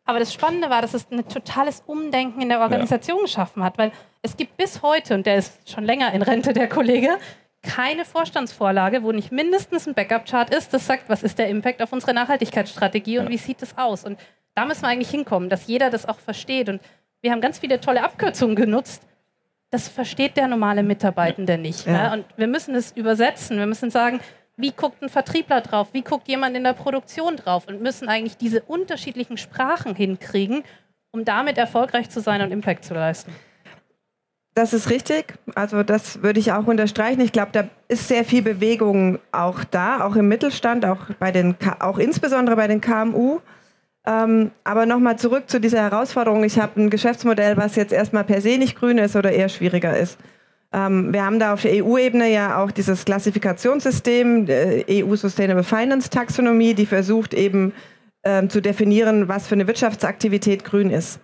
Aber 0.04 0.18
das 0.18 0.32
Spannende 0.32 0.68
war, 0.68 0.82
dass 0.82 0.94
es 0.94 1.10
ein 1.10 1.26
totales 1.28 1.82
Umdenken 1.86 2.42
in 2.42 2.50
der 2.50 2.60
Organisation 2.60 3.18
ja. 3.18 3.22
geschaffen 3.24 3.64
hat, 3.64 3.78
weil 3.78 3.92
es 4.22 4.36
gibt 4.36 4.56
bis 4.56 4.82
heute, 4.82 5.14
und 5.14 5.26
der 5.26 5.36
ist 5.36 5.70
schon 5.70 5.84
länger 5.84 6.12
in 6.12 6.22
Rente, 6.22 6.52
der 6.52 6.68
Kollege, 6.68 7.18
keine 7.62 8.04
Vorstandsvorlage, 8.04 9.02
wo 9.02 9.12
nicht 9.12 9.32
mindestens 9.32 9.86
ein 9.86 9.94
Backup-Chart 9.94 10.54
ist, 10.54 10.74
das 10.74 10.86
sagt, 10.86 11.08
was 11.08 11.22
ist 11.22 11.38
der 11.38 11.48
Impact 11.48 11.82
auf 11.82 11.92
unsere 11.92 12.12
Nachhaltigkeitsstrategie 12.12 13.18
und 13.18 13.30
wie 13.30 13.38
sieht 13.38 13.62
es 13.62 13.76
aus. 13.78 14.04
Und 14.04 14.18
da 14.54 14.66
müssen 14.66 14.82
wir 14.82 14.88
eigentlich 14.88 15.10
hinkommen, 15.10 15.48
dass 15.48 15.66
jeder 15.66 15.90
das 15.90 16.06
auch 16.06 16.18
versteht. 16.18 16.68
Und 16.68 16.82
wir 17.22 17.32
haben 17.32 17.40
ganz 17.40 17.58
viele 17.58 17.80
tolle 17.80 18.04
Abkürzungen 18.04 18.54
genutzt. 18.54 19.02
Das 19.70 19.88
versteht 19.88 20.36
der 20.36 20.46
normale 20.46 20.82
Mitarbeitende 20.82 21.56
nicht. 21.56 21.86
Ja. 21.86 22.10
Ne? 22.10 22.12
Und 22.18 22.26
wir 22.36 22.46
müssen 22.46 22.74
es 22.74 22.92
übersetzen. 22.92 23.58
Wir 23.58 23.66
müssen 23.66 23.90
sagen, 23.90 24.20
wie 24.56 24.70
guckt 24.70 25.02
ein 25.02 25.08
Vertriebler 25.08 25.60
drauf? 25.60 25.88
Wie 25.92 26.02
guckt 26.02 26.28
jemand 26.28 26.56
in 26.56 26.64
der 26.64 26.74
Produktion 26.74 27.36
drauf? 27.36 27.66
Und 27.66 27.82
müssen 27.82 28.08
eigentlich 28.08 28.36
diese 28.36 28.62
unterschiedlichen 28.62 29.36
Sprachen 29.36 29.94
hinkriegen, 29.94 30.62
um 31.10 31.24
damit 31.24 31.58
erfolgreich 31.58 32.10
zu 32.10 32.20
sein 32.20 32.40
und 32.40 32.52
Impact 32.52 32.84
zu 32.84 32.94
leisten. 32.94 33.32
Das 34.54 34.72
ist 34.72 34.88
richtig. 34.88 35.34
Also 35.56 35.82
das 35.82 36.22
würde 36.22 36.38
ich 36.38 36.52
auch 36.52 36.68
unterstreichen. 36.68 37.20
Ich 37.20 37.32
glaube, 37.32 37.50
da 37.52 37.64
ist 37.88 38.06
sehr 38.06 38.24
viel 38.24 38.42
Bewegung 38.42 39.18
auch 39.32 39.64
da, 39.64 40.04
auch 40.04 40.14
im 40.14 40.28
Mittelstand, 40.28 40.84
auch 40.86 41.06
bei 41.18 41.32
den, 41.32 41.56
auch 41.80 41.98
insbesondere 41.98 42.54
bei 42.54 42.68
den 42.68 42.80
KMU. 42.80 43.40
Ähm, 44.06 44.52
aber 44.62 44.86
nochmal 44.86 45.18
zurück 45.18 45.50
zu 45.50 45.60
dieser 45.60 45.82
Herausforderung. 45.82 46.44
Ich 46.44 46.60
habe 46.60 46.80
ein 46.80 46.90
Geschäftsmodell, 46.90 47.56
was 47.56 47.74
jetzt 47.74 47.92
erstmal 47.92 48.22
per 48.22 48.40
se 48.40 48.58
nicht 48.58 48.78
grün 48.78 48.98
ist 48.98 49.16
oder 49.16 49.32
eher 49.32 49.48
schwieriger 49.48 49.96
ist. 49.96 50.18
Ähm, 50.74 51.12
wir 51.12 51.24
haben 51.24 51.38
da 51.38 51.52
auf 51.52 51.62
der 51.62 51.84
EU-Ebene 51.84 52.32
ja 52.32 52.60
auch 52.60 52.72
dieses 52.72 53.04
Klassifikationssystem, 53.04 54.48
äh, 54.48 55.04
EU 55.04 55.14
Sustainable 55.14 55.62
Finance 55.62 56.10
Taxonomie, 56.10 56.74
die 56.74 56.86
versucht 56.86 57.32
eben 57.32 57.72
ähm, 58.24 58.50
zu 58.50 58.60
definieren, 58.60 59.28
was 59.28 59.46
für 59.46 59.54
eine 59.54 59.68
Wirtschaftsaktivität 59.68 60.64
grün 60.64 60.90
ist. 60.90 61.20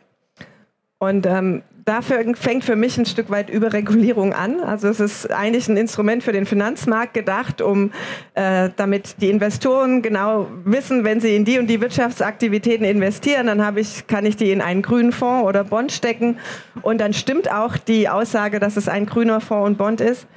Und 0.99 1.27
ähm, 1.27 1.63
dafür 1.91 2.25
fängt 2.37 2.65
für 2.65 2.77
mich 2.77 2.97
ein 2.99 3.05
Stück 3.05 3.31
weit 3.31 3.51
Überregulierung 3.51 4.33
an. 4.33 4.61
Also 4.61 4.87
es 4.89 5.01
ist 5.01 5.31
eigentlich 5.33 5.69
ein 5.69 5.77
Instrument 5.77 6.23
für 6.23 6.31
den 6.31 6.47
Finanzmarkt 6.47 7.15
gedacht, 7.15 7.61
um 7.61 7.91
äh, 8.35 8.71
damit 8.77 9.21
die 9.21 9.29
Investoren 9.29 10.01
genau 10.01 10.47
wissen, 10.65 11.03
wenn 11.03 11.21
sie 11.21 11.35
in 11.35 11.45
die 11.45 11.59
und 11.59 11.67
die 11.67 11.81
Wirtschaftsaktivitäten 11.81 12.87
investieren, 12.87 13.49
dann 13.49 13.65
habe 13.65 13.81
ich, 13.81 14.07
kann 14.07 14.25
ich 14.25 14.37
die 14.37 14.53
in 14.53 14.61
einen 14.61 14.83
grünen 14.83 15.11
Fonds 15.11 15.49
oder 15.49 15.65
Bond 15.65 15.91
stecken. 15.91 16.39
Und 16.83 17.01
dann 17.01 17.13
stimmt 17.13 17.51
auch 17.53 17.77
die 17.77 18.09
Aussage, 18.09 18.61
dass 18.61 18.77
es 18.77 18.89
ein 18.89 19.07
grüner 19.07 19.41
Fonds 19.41 19.67
und 19.67 19.77
Bond 19.77 20.01
ist. 20.01 20.29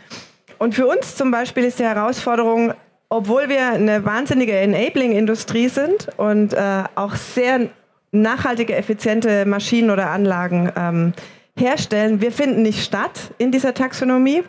Und 0.57 0.73
für 0.73 0.87
uns 0.87 1.15
zum 1.15 1.29
Beispiel 1.29 1.65
ist 1.65 1.77
die 1.77 1.83
Herausforderung, 1.83 2.73
obwohl 3.09 3.47
wir 3.47 3.73
eine 3.73 4.03
wahnsinnige 4.05 4.53
Enabling-Industrie 4.53 5.67
sind 5.67 6.07
und 6.17 6.53
äh, 6.53 6.83
auch 6.95 7.13
sehr 7.15 7.69
nachhaltige, 8.11 8.75
effiziente 8.75 9.45
Maschinen 9.45 9.91
oder 9.91 10.09
Anlagen 10.09 10.71
ähm, 10.75 11.13
herstellen. 11.55 12.21
Wir 12.21 12.31
finden 12.31 12.61
nicht 12.61 12.83
statt 12.83 13.31
in 13.37 13.51
dieser 13.51 13.73
Taxonomie, 13.73 14.43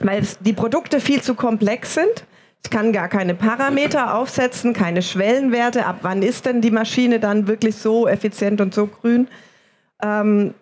weil 0.00 0.22
die 0.40 0.52
Produkte 0.52 1.00
viel 1.00 1.22
zu 1.22 1.34
komplex 1.34 1.94
sind. 1.94 2.24
Ich 2.64 2.70
kann 2.70 2.92
gar 2.92 3.08
keine 3.08 3.34
Parameter 3.34 4.14
aufsetzen, 4.14 4.72
keine 4.72 5.02
Schwellenwerte. 5.02 5.86
Ab 5.86 5.98
wann 6.02 6.22
ist 6.22 6.46
denn 6.46 6.60
die 6.60 6.70
Maschine 6.70 7.18
dann 7.18 7.48
wirklich 7.48 7.76
so 7.76 8.06
effizient 8.06 8.60
und 8.60 8.72
so 8.72 8.86
grün? 8.86 9.28
Ähm, 10.02 10.54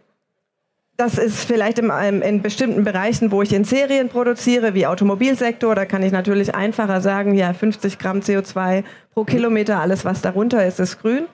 das 0.97 1.17
ist 1.17 1.45
vielleicht 1.45 1.79
in, 1.79 1.91
in, 2.23 2.43
bestimmten 2.43 2.85
Bereichen, 2.85 3.33
wo 3.33 3.41
ich 3.41 3.55
in 3.55 3.65
Serien 3.65 4.11
produziere, 4.11 4.75
wie 4.75 4.87
Automobilsektor, 4.87 5.75
da 5.75 5.87
kann 5.87 6.03
ich 6.03 6.13
natürlich 6.13 6.55
einfacher 6.55 7.01
sagen, 7.01 7.35
ja, 7.35 7.55
50 7.55 7.99
Gramm 7.99 8.21
CO2 8.21 8.85
pro 9.15 9.25
Kilometer, 9.25 9.81
alles 9.81 10.05
was 10.05 10.21
darunter 10.21 10.65
ist, 10.67 10.79
ist 10.79 11.01
grün. 11.01 11.25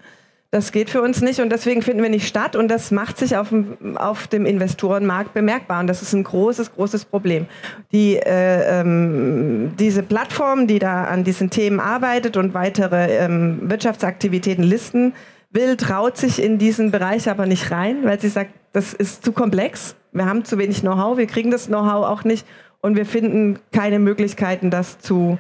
Das 0.56 0.72
geht 0.72 0.88
für 0.88 1.02
uns 1.02 1.20
nicht 1.20 1.40
und 1.40 1.50
deswegen 1.50 1.82
finden 1.82 2.02
wir 2.02 2.08
nicht 2.08 2.26
statt 2.26 2.56
und 2.56 2.68
das 2.68 2.90
macht 2.90 3.18
sich 3.18 3.36
auf 3.36 3.50
dem, 3.50 3.98
auf 3.98 4.26
dem 4.26 4.46
Investorenmarkt 4.46 5.34
bemerkbar 5.34 5.80
und 5.80 5.86
das 5.86 6.00
ist 6.00 6.14
ein 6.14 6.24
großes, 6.24 6.74
großes 6.74 7.04
Problem. 7.04 7.44
Die, 7.92 8.16
äh, 8.16 8.80
ähm, 8.80 9.74
diese 9.78 10.02
Plattform, 10.02 10.66
die 10.66 10.78
da 10.78 11.04
an 11.04 11.24
diesen 11.24 11.50
Themen 11.50 11.78
arbeitet 11.78 12.38
und 12.38 12.54
weitere 12.54 13.18
ähm, 13.18 13.68
Wirtschaftsaktivitäten 13.68 14.64
listen 14.64 15.12
will, 15.50 15.76
traut 15.76 16.16
sich 16.16 16.42
in 16.42 16.56
diesen 16.56 16.90
Bereich 16.90 17.28
aber 17.28 17.44
nicht 17.44 17.70
rein, 17.70 17.98
weil 18.04 18.18
sie 18.18 18.30
sagt, 18.30 18.52
das 18.72 18.94
ist 18.94 19.26
zu 19.26 19.32
komplex. 19.32 19.94
Wir 20.12 20.24
haben 20.24 20.46
zu 20.46 20.56
wenig 20.56 20.80
Know-how, 20.80 21.18
wir 21.18 21.26
kriegen 21.26 21.50
das 21.50 21.66
Know-how 21.66 22.06
auch 22.06 22.24
nicht 22.24 22.46
und 22.80 22.96
wir 22.96 23.04
finden 23.04 23.58
keine 23.72 23.98
Möglichkeiten, 23.98 24.70
das 24.70 25.00
zu, 25.00 25.36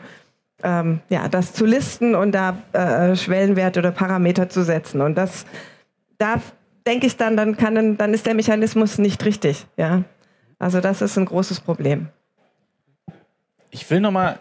ähm, 0.66 1.00
ja, 1.08 1.28
das 1.28 1.52
zu 1.52 1.64
listen 1.64 2.16
und 2.16 2.32
da 2.32 2.58
äh, 2.72 3.14
Schwellenwerte 3.14 3.78
oder 3.78 3.92
Parameter 3.92 4.48
zu 4.48 4.64
setzen. 4.64 5.00
Und 5.00 5.14
das, 5.14 5.46
da 6.18 6.42
denke 6.86 7.06
ich 7.06 7.16
dann, 7.16 7.36
dann, 7.36 7.56
kann, 7.56 7.96
dann 7.96 8.12
ist 8.12 8.26
der 8.26 8.34
Mechanismus 8.34 8.98
nicht 8.98 9.24
richtig. 9.24 9.64
Ja? 9.76 10.02
Also 10.58 10.80
das 10.80 11.02
ist 11.02 11.16
ein 11.16 11.24
großes 11.24 11.60
Problem. 11.60 12.08
Ich 13.70 13.88
will 13.90 14.00
nochmal 14.00 14.40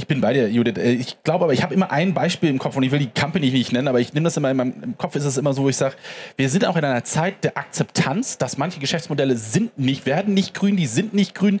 ich 0.00 0.06
bin 0.06 0.22
bei 0.22 0.32
dir, 0.32 0.48
Judith. 0.48 0.78
Äh, 0.78 0.92
ich 0.92 1.22
glaube 1.24 1.44
aber, 1.44 1.52
ich 1.52 1.62
habe 1.62 1.74
immer 1.74 1.92
ein 1.92 2.14
Beispiel 2.14 2.48
im 2.48 2.58
Kopf 2.58 2.74
und 2.74 2.82
ich 2.82 2.90
will 2.90 3.00
die 3.00 3.10
Company 3.10 3.50
nicht 3.50 3.72
nennen, 3.72 3.86
aber 3.86 4.00
ich 4.00 4.14
nehme 4.14 4.24
das 4.24 4.36
immer 4.36 4.50
in 4.50 4.56
meinem 4.56 4.82
im 4.82 4.98
Kopf 4.98 5.14
ist 5.14 5.26
es 5.26 5.36
immer 5.36 5.52
so, 5.52 5.64
wo 5.64 5.68
ich 5.68 5.76
sage, 5.76 5.94
wir 6.38 6.48
sind 6.48 6.64
auch 6.64 6.76
in 6.76 6.84
einer 6.84 7.04
Zeit 7.04 7.44
der 7.44 7.58
Akzeptanz, 7.58 8.38
dass 8.38 8.56
manche 8.56 8.80
Geschäftsmodelle 8.80 9.36
sind 9.36 9.78
nicht, 9.78 10.06
werden 10.06 10.32
nicht 10.32 10.54
grün, 10.54 10.76
die 10.76 10.86
sind 10.86 11.12
nicht 11.12 11.34
grün 11.34 11.60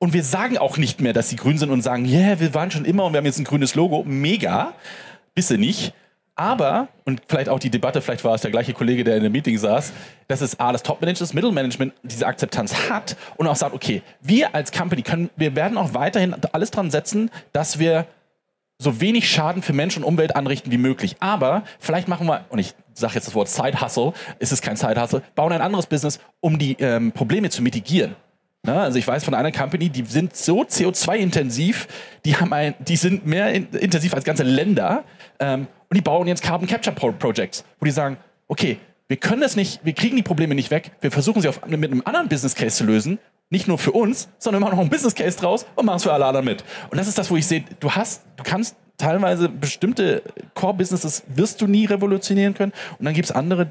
und 0.00 0.14
wir 0.14 0.24
sagen 0.24 0.58
auch 0.58 0.78
nicht 0.78 1.00
mehr, 1.00 1.12
dass 1.12 1.28
sie 1.28 1.36
grün 1.36 1.58
sind 1.58 1.70
und 1.70 1.82
sagen, 1.82 2.06
ja, 2.06 2.20
yeah, 2.20 2.40
wir 2.40 2.54
waren 2.54 2.70
schon 2.70 2.86
immer 2.86 3.04
und 3.04 3.12
wir 3.12 3.18
haben 3.18 3.26
jetzt 3.26 3.38
ein 3.38 3.44
grünes 3.44 3.74
Logo. 3.74 4.02
Mega. 4.04 4.72
Bisse 5.34 5.58
nicht. 5.58 5.92
Aber, 6.34 6.88
und 7.04 7.20
vielleicht 7.28 7.50
auch 7.50 7.58
die 7.58 7.68
Debatte, 7.68 8.00
vielleicht 8.00 8.24
war 8.24 8.34
es 8.34 8.40
der 8.40 8.50
gleiche 8.50 8.72
Kollege, 8.72 9.04
der 9.04 9.18
in 9.18 9.22
dem 9.22 9.32
Meeting 9.32 9.58
saß, 9.58 9.92
dass 10.26 10.40
es 10.40 10.58
A, 10.58 10.72
das 10.72 10.82
Top-Management, 10.82 11.20
das 11.20 11.34
Mittelmanagement 11.34 11.92
diese 12.02 12.26
Akzeptanz 12.26 12.88
hat 12.88 13.14
und 13.36 13.46
auch 13.46 13.56
sagt, 13.56 13.74
okay, 13.74 14.00
wir 14.22 14.54
als 14.54 14.72
Company 14.72 15.02
können, 15.02 15.28
wir 15.36 15.54
werden 15.54 15.76
auch 15.76 15.92
weiterhin 15.92 16.34
alles 16.52 16.70
dran 16.70 16.90
setzen, 16.90 17.30
dass 17.52 17.78
wir 17.78 18.06
so 18.78 19.02
wenig 19.02 19.30
Schaden 19.30 19.60
für 19.60 19.74
Mensch 19.74 19.98
und 19.98 20.02
Umwelt 20.02 20.34
anrichten 20.34 20.72
wie 20.72 20.78
möglich. 20.78 21.16
Aber 21.20 21.62
vielleicht 21.78 22.08
machen 22.08 22.26
wir, 22.26 22.46
und 22.48 22.58
ich 22.58 22.72
sage 22.94 23.16
jetzt 23.16 23.26
das 23.26 23.34
Wort 23.34 23.48
Side-Hustle, 23.48 24.14
ist 24.38 24.50
es 24.50 24.62
kein 24.62 24.76
Side-Hustle, 24.76 25.22
bauen 25.34 25.52
ein 25.52 25.60
anderes 25.60 25.84
Business, 25.86 26.20
um 26.40 26.58
die 26.58 26.72
ähm, 26.80 27.12
Probleme 27.12 27.50
zu 27.50 27.60
mitigieren. 27.60 28.16
Na, 28.62 28.82
also 28.82 28.98
ich 28.98 29.06
weiß 29.06 29.24
von 29.24 29.34
einer 29.34 29.52
Company, 29.52 29.88
die 29.88 30.04
sind 30.04 30.36
so 30.36 30.62
CO2-intensiv, 30.62 31.88
die, 32.26 32.36
haben 32.36 32.52
ein, 32.52 32.74
die 32.78 32.96
sind 32.96 33.26
mehr 33.26 33.52
in, 33.52 33.68
intensiv 33.70 34.12
als 34.14 34.24
ganze 34.24 34.42
Länder. 34.42 35.04
Ähm, 35.38 35.66
und 35.88 35.96
die 35.96 36.02
bauen 36.02 36.28
jetzt 36.28 36.42
Carbon 36.42 36.68
Capture 36.68 36.94
Projects, 36.94 37.64
wo 37.78 37.86
die 37.86 37.90
sagen, 37.90 38.18
okay, 38.48 38.78
wir 39.08 39.16
können 39.16 39.40
das 39.40 39.56
nicht, 39.56 39.80
wir 39.84 39.94
kriegen 39.94 40.14
die 40.16 40.22
Probleme 40.22 40.54
nicht 40.54 40.70
weg, 40.70 40.92
wir 41.00 41.10
versuchen 41.10 41.42
sie 41.42 41.48
auf, 41.48 41.66
mit 41.66 41.90
einem 41.90 42.02
anderen 42.04 42.28
Business 42.28 42.54
Case 42.54 42.76
zu 42.76 42.84
lösen, 42.84 43.18
nicht 43.48 43.66
nur 43.66 43.78
für 43.78 43.92
uns, 43.92 44.28
sondern 44.38 44.60
wir 44.60 44.66
machen 44.66 44.76
noch 44.76 44.82
einen 44.82 44.90
Business 44.90 45.14
Case 45.14 45.36
draus 45.38 45.66
und 45.74 45.86
machen 45.86 45.96
es 45.96 46.02
für 46.04 46.12
alle 46.12 46.26
anderen 46.26 46.44
mit. 46.44 46.62
Und 46.90 46.98
das 46.98 47.08
ist 47.08 47.18
das, 47.18 47.30
wo 47.30 47.36
ich 47.36 47.46
sehe, 47.46 47.64
du 47.80 47.90
hast, 47.90 48.22
du 48.36 48.44
kannst 48.44 48.76
teilweise 48.98 49.48
bestimmte 49.48 50.22
Core-Businesses 50.54 51.24
wirst 51.34 51.60
du 51.60 51.66
nie 51.66 51.86
revolutionieren 51.86 52.54
können. 52.54 52.72
Und 52.98 53.06
dann 53.06 53.14
gibt 53.14 53.24
es 53.24 53.32
andere, 53.32 53.70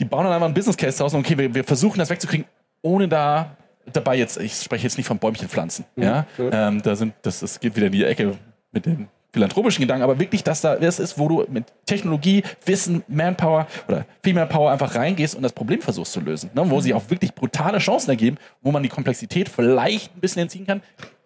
die 0.00 0.04
bauen 0.04 0.24
dann 0.24 0.32
einfach 0.32 0.46
einen 0.46 0.54
Business 0.54 0.76
Case 0.76 0.98
draus 0.98 1.14
und 1.14 1.20
okay, 1.20 1.38
wir, 1.38 1.54
wir 1.54 1.64
versuchen 1.64 1.98
das 1.98 2.10
wegzukriegen, 2.10 2.46
ohne 2.82 3.08
da 3.08 3.56
dabei 3.92 4.16
jetzt, 4.16 4.38
ich 4.38 4.54
spreche 4.54 4.84
jetzt 4.84 4.96
nicht 4.96 5.06
von 5.06 5.18
Bäumchenpflanzen. 5.18 5.84
Mhm. 5.96 6.02
Ja? 6.02 6.26
Ähm, 6.38 6.82
da 6.82 6.96
sind, 6.96 7.14
das, 7.22 7.40
das 7.40 7.60
geht 7.60 7.76
wieder 7.76 7.86
in 7.86 7.92
die 7.92 8.04
Ecke 8.04 8.36
mit 8.72 8.86
den 8.86 9.08
philanthropischen 9.32 9.82
Gedanken, 9.82 10.02
aber 10.02 10.18
wirklich, 10.18 10.42
dass 10.42 10.60
da 10.60 10.76
das 10.76 10.98
ist, 10.98 11.18
wo 11.18 11.28
du 11.28 11.44
mit 11.48 11.64
Technologie, 11.86 12.42
Wissen, 12.64 13.04
Manpower 13.06 13.66
oder 13.88 14.04
Female 14.22 14.46
Power 14.46 14.72
einfach 14.72 14.94
reingehst 14.94 15.34
und 15.34 15.42
das 15.42 15.52
Problem 15.52 15.80
versuchst 15.80 16.12
zu 16.12 16.20
lösen. 16.20 16.50
Ne? 16.54 16.68
Wo 16.68 16.80
sich 16.80 16.94
auch 16.94 17.08
wirklich 17.08 17.34
brutale 17.34 17.78
Chancen 17.78 18.10
ergeben, 18.10 18.38
wo 18.60 18.72
man 18.72 18.82
die 18.82 18.88
Komplexität 18.88 19.48
vielleicht 19.48 20.16
ein 20.16 20.20
bisschen 20.20 20.42
entziehen 20.42 20.66
kann. 20.66 20.82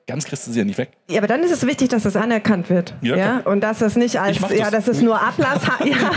Ganz 0.06 0.26
kriegst 0.26 0.46
du 0.46 0.52
sie 0.52 0.58
ja 0.58 0.64
nicht 0.66 0.76
weg. 0.76 0.90
Ja, 1.08 1.18
aber 1.18 1.28
dann 1.28 1.42
ist 1.42 1.50
es 1.50 1.66
wichtig, 1.66 1.88
dass 1.88 2.02
das 2.02 2.14
anerkannt 2.14 2.68
wird. 2.68 2.94
Ja, 3.00 3.16
ja? 3.16 3.40
Und 3.44 3.62
dass 3.62 3.80
es 3.80 3.96
nicht 3.96 4.20
als, 4.20 4.38
ja, 4.54 4.70
das 4.70 4.86
ist 4.86 5.00
nur 5.00 5.18
Ablass, 5.18 5.62
ja, 5.84 6.10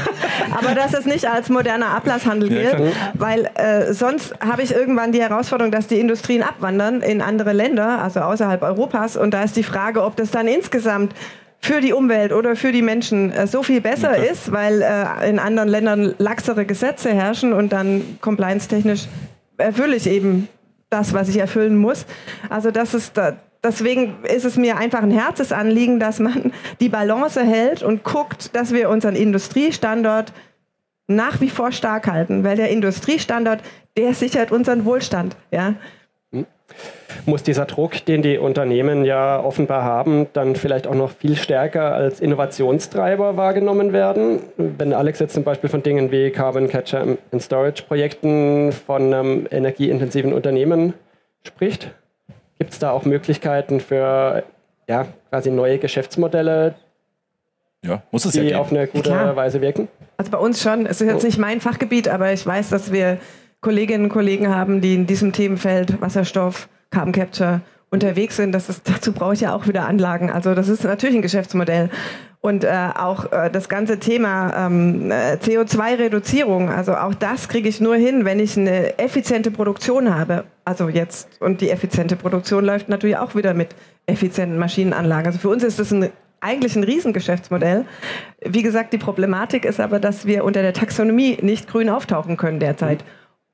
aber 0.52 0.76
dass 0.76 0.94
es 0.94 1.06
nicht 1.06 1.26
als 1.26 1.48
moderner 1.48 1.92
Ablasshandel 1.92 2.52
ja, 2.52 2.76
gilt, 2.76 2.94
weil 3.14 3.50
äh, 3.56 3.94
sonst 3.94 4.34
habe 4.42 4.62
ich 4.62 4.74
irgendwann 4.74 5.14
die 5.14 5.22
Herausforderung, 5.22 5.72
dass 5.72 5.88
die 5.88 6.02
Industrien 6.02 6.44
abwandern 6.44 7.02
in 7.02 7.22
andere 7.22 7.54
Länder, 7.54 8.02
also 8.04 8.20
außerhalb 8.20 8.62
Europas. 8.62 9.16
Und 9.16 9.34
da 9.34 9.44
ist 9.44 9.56
die 9.56 9.64
Frage, 9.64 10.04
ob 10.04 10.18
das 10.18 10.32
dann 10.32 10.50
insgesamt 10.50 11.14
für 11.62 11.80
die 11.80 11.94
Umwelt 11.94 12.34
oder 12.34 12.58
für 12.58 12.74
die 12.74 12.82
Menschen 12.82 13.32
äh, 13.32 13.48
so 13.48 13.64
viel 13.64 13.80
besser 13.80 14.12
okay. 14.12 14.30
ist, 14.32 14.52
weil 14.52 14.82
äh, 14.82 15.30
in 15.30 15.40
anderen 15.40 15.70
Ländern 15.70 16.14
laxere 16.18 16.66
Gesetze 16.66 17.14
herrschen 17.14 17.54
und 17.54 17.72
dann 17.72 18.18
compliance-technisch 18.20 19.08
erfülle 19.58 19.96
ich 19.96 20.08
eben 20.08 20.50
das, 20.90 21.14
was 21.14 21.30
ich 21.30 21.38
erfüllen 21.38 21.78
muss. 21.78 22.06
Also 22.50 22.72
das 22.72 22.94
ist 22.94 23.18
da, 23.18 23.34
deswegen 23.68 24.15
ist 24.24 24.45
es 24.45 24.57
mir 24.57 24.78
einfach 24.78 25.03
ein 25.03 25.11
Herzensanliegen, 25.11 25.99
dass 25.99 26.20
man 26.20 26.51
die 26.80 26.89
Balance 26.89 27.43
hält 27.43 27.84
und 27.84 28.03
guckt, 28.03 28.55
dass 28.55 28.74
wir 28.74 28.89
unseren 28.89 29.15
Industriestandort 29.15 30.34
nach 31.07 31.39
wie 31.39 31.49
vor 31.49 31.72
stark 31.72 32.07
halten, 32.07 32.43
weil 32.43 32.57
der 32.57 32.70
Industriestandort, 32.70 33.61
der 33.97 34.13
sichert 34.13 34.51
unseren 34.51 34.84
Wohlstand. 34.84 35.38
Ja? 35.51 35.76
muss 37.26 37.43
dieser 37.43 37.65
Druck, 37.65 38.05
den 38.05 38.22
die 38.22 38.38
Unternehmen 38.38 39.05
ja 39.05 39.39
offenbar 39.43 39.84
haben, 39.84 40.28
dann 40.34 40.55
vielleicht 40.55 40.88
auch 40.88 40.95
noch 40.95 41.11
viel 41.11 41.36
stärker 41.36 41.93
als 41.93 42.20
Innovationstreiber 42.20 43.38
wahrgenommen 43.38 43.93
werden. 43.93 44.39
Wenn 44.57 44.93
Alex 44.93 45.20
jetzt 45.20 45.34
zum 45.34 45.43
Beispiel 45.43 45.70
von 45.70 45.84
Dingen 45.84 46.11
wie 46.11 46.30
Carbon 46.32 46.68
Catcher 46.68 47.18
and 47.32 47.41
Storage 47.41 47.84
Projekten 47.84 48.72
von 48.72 49.13
einem 49.13 49.47
energieintensiven 49.49 50.34
Unternehmen 50.34 50.93
spricht, 51.43 51.91
gibt 52.60 52.74
es 52.74 52.80
da 52.80 52.91
auch 52.91 53.05
Möglichkeiten 53.05 53.80
für 53.80 54.43
ja, 54.88 55.08
quasi 55.30 55.51
neue 55.51 55.78
Geschäftsmodelle, 55.80 56.76
ja, 57.84 58.01
muss 58.12 58.26
es 58.26 58.34
die 58.34 58.41
ja 58.41 58.60
auf 58.60 58.72
eine 58.72 58.88
gute 58.88 59.10
ja, 59.10 59.36
Weise 59.36 59.62
wirken? 59.62 59.88
Also 60.18 60.32
bei 60.32 60.38
uns 60.38 60.62
schon. 60.62 60.86
Es 60.86 60.99
ist 60.99 61.08
jetzt 61.08 61.24
nicht 61.24 61.38
mein 61.38 61.62
Fachgebiet, 61.62 62.08
aber 62.08 62.34
ich 62.34 62.45
weiß, 62.45 62.70
dass 62.70 62.91
wir 62.91 63.20
Kolleginnen 63.62 64.05
und 64.05 64.10
Kollegen 64.10 64.53
haben, 64.53 64.82
die 64.82 64.95
in 64.95 65.05
diesem 65.05 65.32
Themenfeld 65.32 66.01
Wasserstoff, 66.01 66.70
Carbon 66.89 67.14
Capture 67.14 67.62
unterwegs 67.90 68.36
sind. 68.36 68.52
Das 68.52 68.70
ist, 68.70 68.88
dazu 68.90 69.14
brauche 69.14 69.34
ich 69.34 69.42
ja 69.42 69.56
auch 69.56 69.68
wieder 69.68 69.88
Anlagen. 69.88 70.30
Also 70.30 70.54
das 70.56 70.68
ist 70.68 70.84
natürlich 70.84 71.16
ein 71.16 71.22
Geschäftsmodell. 71.22 71.90
Und 72.40 72.64
äh, 72.64 72.90
auch 72.96 73.32
äh, 73.32 73.50
das 73.50 73.68
ganze 73.68 74.00
Thema 74.00 74.68
ähm, 74.68 75.12
äh, 75.12 75.36
CO2-Reduzierung, 75.36 76.70
also 76.70 76.96
auch 76.96 77.16
das 77.16 77.50
kriege 77.50 77.68
ich 77.68 77.82
nur 77.82 77.96
hin, 77.96 78.26
wenn 78.26 78.40
ich 78.40 78.56
eine 78.58 79.00
effiziente 79.00 79.52
Produktion 79.52 80.16
habe. 80.16 80.44
Also 80.64 80.88
jetzt, 80.88 81.30
und 81.42 81.62
die 81.62 81.72
effiziente 81.72 82.16
Produktion 82.16 82.64
läuft 82.64 82.90
natürlich 82.90 83.18
auch 83.18 83.36
wieder 83.36 83.54
mit 83.54 83.70
effizienten 84.06 84.60
Maschinenanlagen. 84.60 85.28
Also 85.28 85.40
für 85.40 85.50
uns 85.50 85.64
ist 85.64 85.80
das 85.80 85.92
ein 85.92 86.10
eigentlich 86.40 86.76
ein 86.76 86.84
Riesengeschäftsmodell. 86.84 87.86
Wie 88.46 88.62
gesagt, 88.62 88.94
die 88.94 89.00
Problematik 89.00 89.66
ist 89.66 89.80
aber, 89.80 90.00
dass 90.00 90.28
wir 90.28 90.44
unter 90.44 90.62
der 90.62 90.74
Taxonomie 90.74 91.40
nicht 91.42 91.68
grün 91.68 91.90
auftauchen 91.90 92.38
können 92.38 92.60
derzeit 92.60 93.04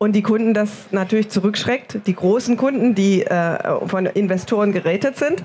und 0.03 0.11
die 0.11 0.21
Kunden 0.21 0.53
das 0.53 0.91
natürlich 0.91 1.29
zurückschreckt, 1.29 2.05
die 2.07 2.13
großen 2.13 2.57
Kunden, 2.57 2.93
die 2.93 3.25
äh, 3.25 3.57
von 3.87 4.05
Investoren 4.05 4.73
gerätet 4.73 5.17
sind, 5.17 5.41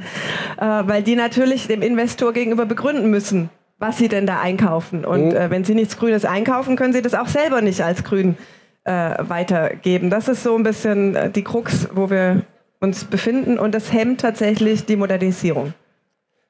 äh, 0.56 0.60
weil 0.60 1.02
die 1.02 1.14
natürlich 1.14 1.68
dem 1.68 1.80
Investor 1.80 2.32
gegenüber 2.32 2.66
begründen 2.66 3.08
müssen, 3.08 3.50
was 3.78 3.98
sie 3.98 4.08
denn 4.08 4.26
da 4.26 4.40
einkaufen. 4.40 5.04
Und 5.04 5.28
mhm. 5.28 5.36
äh, 5.36 5.50
wenn 5.50 5.62
sie 5.62 5.76
nichts 5.76 5.96
Grünes 5.96 6.24
einkaufen, 6.24 6.74
können 6.74 6.92
sie 6.92 7.02
das 7.02 7.14
auch 7.14 7.28
selber 7.28 7.60
nicht 7.60 7.82
als 7.82 8.02
grün 8.02 8.36
äh, 8.82 9.14
weitergeben. 9.20 10.10
Das 10.10 10.26
ist 10.26 10.42
so 10.42 10.56
ein 10.56 10.64
bisschen 10.64 11.14
äh, 11.14 11.30
die 11.30 11.44
Krux, 11.44 11.88
wo 11.94 12.10
wir 12.10 12.42
uns 12.80 13.04
befinden 13.04 13.60
und 13.60 13.74
das 13.76 13.92
hemmt 13.92 14.20
tatsächlich 14.20 14.86
die 14.86 14.96
Modernisierung. 14.96 15.72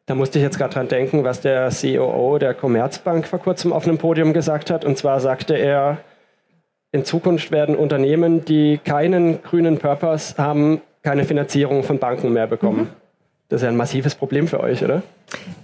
Da 0.06 0.14
musste 0.14 0.38
ich 0.38 0.42
jetzt 0.42 0.56
gerade 0.56 0.72
dran 0.72 0.88
denken, 0.88 1.24
was 1.24 1.42
der 1.42 1.68
COO 1.70 2.38
der 2.38 2.54
Commerzbank 2.54 3.26
vor 3.26 3.38
kurzem 3.40 3.74
auf 3.74 3.86
einem 3.86 3.98
Podium 3.98 4.32
gesagt 4.32 4.70
hat. 4.70 4.86
Und 4.86 4.96
zwar 4.96 5.20
sagte 5.20 5.54
er, 5.54 5.98
in 6.92 7.04
Zukunft 7.04 7.50
werden 7.50 7.76
Unternehmen, 7.76 8.44
die 8.44 8.78
keinen 8.82 9.42
grünen 9.42 9.78
Purpose 9.78 10.36
haben, 10.38 10.80
keine 11.02 11.24
Finanzierung 11.24 11.82
von 11.82 11.98
Banken 11.98 12.32
mehr 12.32 12.46
bekommen. 12.46 12.80
Mhm. 12.80 12.88
Das 13.48 13.60
ist 13.60 13.64
ja 13.64 13.70
ein 13.70 13.76
massives 13.76 14.14
Problem 14.14 14.46
für 14.46 14.60
euch, 14.60 14.84
oder? 14.84 15.02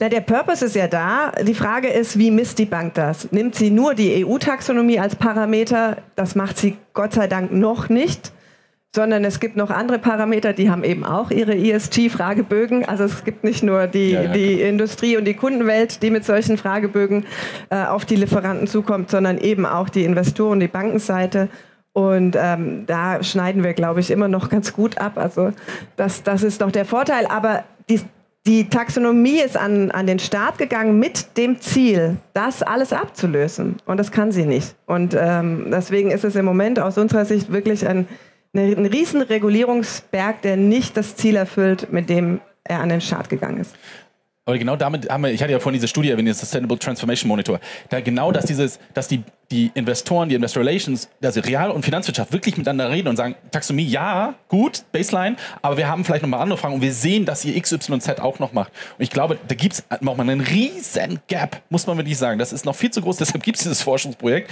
Na, 0.00 0.08
der 0.08 0.22
Purpose 0.22 0.64
ist 0.64 0.74
ja 0.74 0.88
da. 0.88 1.32
Die 1.42 1.54
Frage 1.54 1.88
ist, 1.88 2.18
wie 2.18 2.30
misst 2.30 2.58
die 2.58 2.64
Bank 2.64 2.94
das? 2.94 3.30
Nimmt 3.30 3.54
sie 3.54 3.70
nur 3.70 3.94
die 3.94 4.24
EU-Taxonomie 4.24 4.98
als 4.98 5.16
Parameter? 5.16 5.98
Das 6.16 6.34
macht 6.34 6.56
sie 6.56 6.76
Gott 6.94 7.12
sei 7.12 7.26
Dank 7.26 7.52
noch 7.52 7.90
nicht 7.90 8.32
sondern 8.94 9.24
es 9.24 9.40
gibt 9.40 9.56
noch 9.56 9.70
andere 9.70 9.98
Parameter, 9.98 10.52
die 10.52 10.70
haben 10.70 10.84
eben 10.84 11.04
auch 11.04 11.32
ihre 11.32 11.56
ESG-Fragebögen. 11.56 12.84
Also 12.84 13.02
es 13.02 13.24
gibt 13.24 13.42
nicht 13.42 13.64
nur 13.64 13.88
die, 13.88 14.12
ja, 14.12 14.22
ja. 14.22 14.32
die 14.32 14.60
Industrie 14.60 15.16
und 15.16 15.24
die 15.24 15.34
Kundenwelt, 15.34 16.00
die 16.02 16.10
mit 16.10 16.24
solchen 16.24 16.56
Fragebögen 16.56 17.26
äh, 17.70 17.84
auf 17.86 18.04
die 18.04 18.14
Lieferanten 18.14 18.68
zukommt, 18.68 19.10
sondern 19.10 19.38
eben 19.38 19.66
auch 19.66 19.88
die 19.88 20.04
Investoren, 20.04 20.60
die 20.60 20.68
Bankenseite. 20.68 21.48
Und 21.92 22.36
ähm, 22.38 22.84
da 22.86 23.20
schneiden 23.24 23.64
wir, 23.64 23.72
glaube 23.72 23.98
ich, 23.98 24.12
immer 24.12 24.28
noch 24.28 24.48
ganz 24.48 24.72
gut 24.72 24.98
ab. 24.98 25.18
Also 25.18 25.50
das, 25.96 26.22
das 26.22 26.44
ist 26.44 26.60
doch 26.60 26.70
der 26.70 26.84
Vorteil. 26.84 27.26
Aber 27.26 27.64
die, 27.88 28.00
die 28.46 28.68
Taxonomie 28.68 29.40
ist 29.40 29.56
an, 29.56 29.90
an 29.90 30.06
den 30.06 30.20
Start 30.20 30.56
gegangen 30.56 31.00
mit 31.00 31.36
dem 31.36 31.60
Ziel, 31.60 32.16
das 32.32 32.62
alles 32.62 32.92
abzulösen. 32.92 33.76
Und 33.86 33.96
das 33.96 34.12
kann 34.12 34.30
sie 34.30 34.46
nicht. 34.46 34.76
Und 34.86 35.16
ähm, 35.18 35.66
deswegen 35.72 36.12
ist 36.12 36.22
es 36.22 36.36
im 36.36 36.44
Moment 36.44 36.78
aus 36.78 36.96
unserer 36.96 37.24
Sicht 37.24 37.50
wirklich 37.50 37.88
ein 37.88 38.06
ein 38.54 38.86
riesen 38.86 39.22
Regulierungsberg, 39.22 40.42
der 40.42 40.56
nicht 40.56 40.96
das 40.96 41.16
Ziel 41.16 41.36
erfüllt, 41.36 41.92
mit 41.92 42.08
dem 42.08 42.40
er 42.64 42.80
an 42.80 42.88
den 42.88 43.00
Start 43.00 43.28
gegangen 43.28 43.58
ist. 43.58 43.74
Aber 44.46 44.58
genau 44.58 44.76
damit 44.76 45.08
haben 45.08 45.22
wir, 45.24 45.30
ich 45.32 45.42
hatte 45.42 45.52
ja 45.52 45.58
vorhin 45.58 45.80
diese 45.80 45.88
Studie 45.88 46.10
erwähnt, 46.10 46.28
den 46.28 46.34
Sustainable 46.34 46.78
Transformation 46.78 47.28
Monitor, 47.28 47.60
da 47.88 48.00
genau, 48.00 48.30
dass 48.30 48.44
dieses, 48.44 48.78
dass 48.92 49.08
die, 49.08 49.22
die 49.50 49.70
Investoren, 49.72 50.28
die 50.28 50.34
Investor 50.34 50.62
Relations, 50.62 51.08
also 51.22 51.40
Real- 51.40 51.70
und 51.70 51.82
Finanzwirtschaft 51.82 52.30
wirklich 52.30 52.58
miteinander 52.58 52.90
reden 52.90 53.08
und 53.08 53.16
sagen, 53.16 53.36
Taxonomie, 53.50 53.86
ja, 53.86 54.34
gut, 54.48 54.84
Baseline, 54.92 55.36
aber 55.62 55.78
wir 55.78 55.88
haben 55.88 56.04
vielleicht 56.04 56.22
noch 56.22 56.28
mal 56.28 56.40
andere 56.40 56.58
Fragen 56.58 56.74
und 56.74 56.82
wir 56.82 56.92
sehen, 56.92 57.24
dass 57.24 57.42
ihr 57.46 57.58
XYZ 57.58 58.20
auch 58.20 58.38
noch 58.38 58.52
macht. 58.52 58.70
Und 58.98 59.02
ich 59.02 59.10
glaube, 59.10 59.38
da 59.48 59.54
gibt 59.54 59.74
es 59.74 59.84
nochmal 60.02 60.28
einen 60.28 60.42
riesen 60.42 61.20
Gap, 61.26 61.62
muss 61.70 61.86
man 61.86 61.96
wirklich 61.96 62.18
sagen. 62.18 62.38
Das 62.38 62.52
ist 62.52 62.66
noch 62.66 62.76
viel 62.76 62.90
zu 62.90 63.00
groß, 63.00 63.16
deshalb 63.20 63.42
gibt 63.42 63.56
es 63.56 63.62
dieses 63.62 63.80
Forschungsprojekt. 63.80 64.50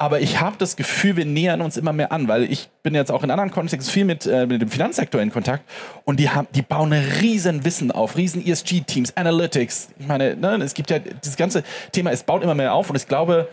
Aber 0.00 0.20
ich 0.20 0.40
habe 0.40 0.56
das 0.58 0.76
Gefühl, 0.76 1.16
wir 1.16 1.24
nähern 1.24 1.60
uns 1.60 1.76
immer 1.76 1.92
mehr 1.92 2.12
an, 2.12 2.28
weil 2.28 2.44
ich 2.44 2.68
bin 2.84 2.94
jetzt 2.94 3.10
auch 3.10 3.24
in 3.24 3.32
anderen 3.32 3.50
Kontexten 3.50 3.92
viel 3.92 4.04
mit, 4.04 4.26
äh, 4.26 4.46
mit 4.46 4.62
dem 4.62 4.68
Finanzsektor 4.68 5.20
in 5.20 5.32
Kontakt 5.32 5.64
und 6.04 6.20
die, 6.20 6.30
haben, 6.30 6.46
die 6.54 6.62
bauen 6.62 6.92
riesen 6.92 7.64
Wissen 7.64 7.90
auf, 7.90 8.16
riesen 8.16 8.46
ESG-Teams, 8.46 9.16
Analytics. 9.16 9.88
Ich 9.98 10.06
meine, 10.06 10.36
ne, 10.36 10.56
es 10.62 10.74
gibt 10.74 10.90
ja 10.90 11.00
dieses 11.00 11.36
ganze 11.36 11.64
Thema, 11.90 12.12
es 12.12 12.22
baut 12.22 12.44
immer 12.44 12.54
mehr 12.54 12.74
auf 12.74 12.88
und 12.90 12.96
ich 12.96 13.08
glaube, 13.08 13.48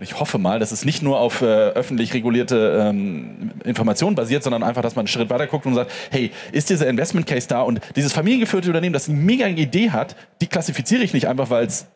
ich 0.00 0.18
hoffe 0.18 0.38
mal, 0.38 0.58
dass 0.58 0.72
es 0.72 0.86
nicht 0.86 1.02
nur 1.02 1.20
auf 1.20 1.42
äh, 1.42 1.44
öffentlich 1.44 2.14
regulierte 2.14 2.86
ähm, 2.88 3.50
Informationen 3.64 4.16
basiert, 4.16 4.42
sondern 4.42 4.62
einfach, 4.62 4.80
dass 4.80 4.96
man 4.96 5.02
einen 5.02 5.08
Schritt 5.08 5.28
weiter 5.28 5.46
guckt 5.46 5.66
und 5.66 5.74
sagt, 5.74 5.90
hey, 6.10 6.30
ist 6.52 6.70
dieser 6.70 6.88
Investment 6.88 7.26
Case 7.26 7.46
da 7.46 7.60
und 7.60 7.80
dieses 7.96 8.14
familiengeführte 8.14 8.68
Unternehmen, 8.68 8.94
das 8.94 9.10
eine 9.10 9.18
mega 9.18 9.46
Idee 9.46 9.90
hat, 9.90 10.16
die 10.40 10.46
klassifiziere 10.46 11.02
ich 11.02 11.12
nicht 11.12 11.28
einfach, 11.28 11.50
weil 11.50 11.66
es 11.66 11.86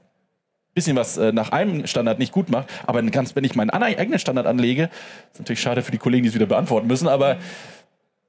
bisschen 0.75 0.97
was 0.97 1.17
äh, 1.17 1.33
nach 1.33 1.53
einem 1.53 1.87
Standard 1.87 2.19
nicht 2.19 2.33
gut 2.33 2.51
macht, 2.51 2.69
aber 2.87 3.03
ganz, 3.03 3.35
wenn 3.37 3.45
ich 3.45 3.55
meinen 3.55 3.71
eigenen 3.71 4.19
Standard 4.19 4.47
anlege, 4.47 4.91
ist 5.33 5.39
natürlich 5.39 5.61
schade 5.61 5.83
für 5.83 5.93
die 5.93 5.99
Kollegen, 5.99 6.25
die 6.25 6.29
es 6.29 6.35
wieder 6.35 6.47
beantworten 6.47 6.87
müssen, 6.87 7.09
aber 7.09 7.39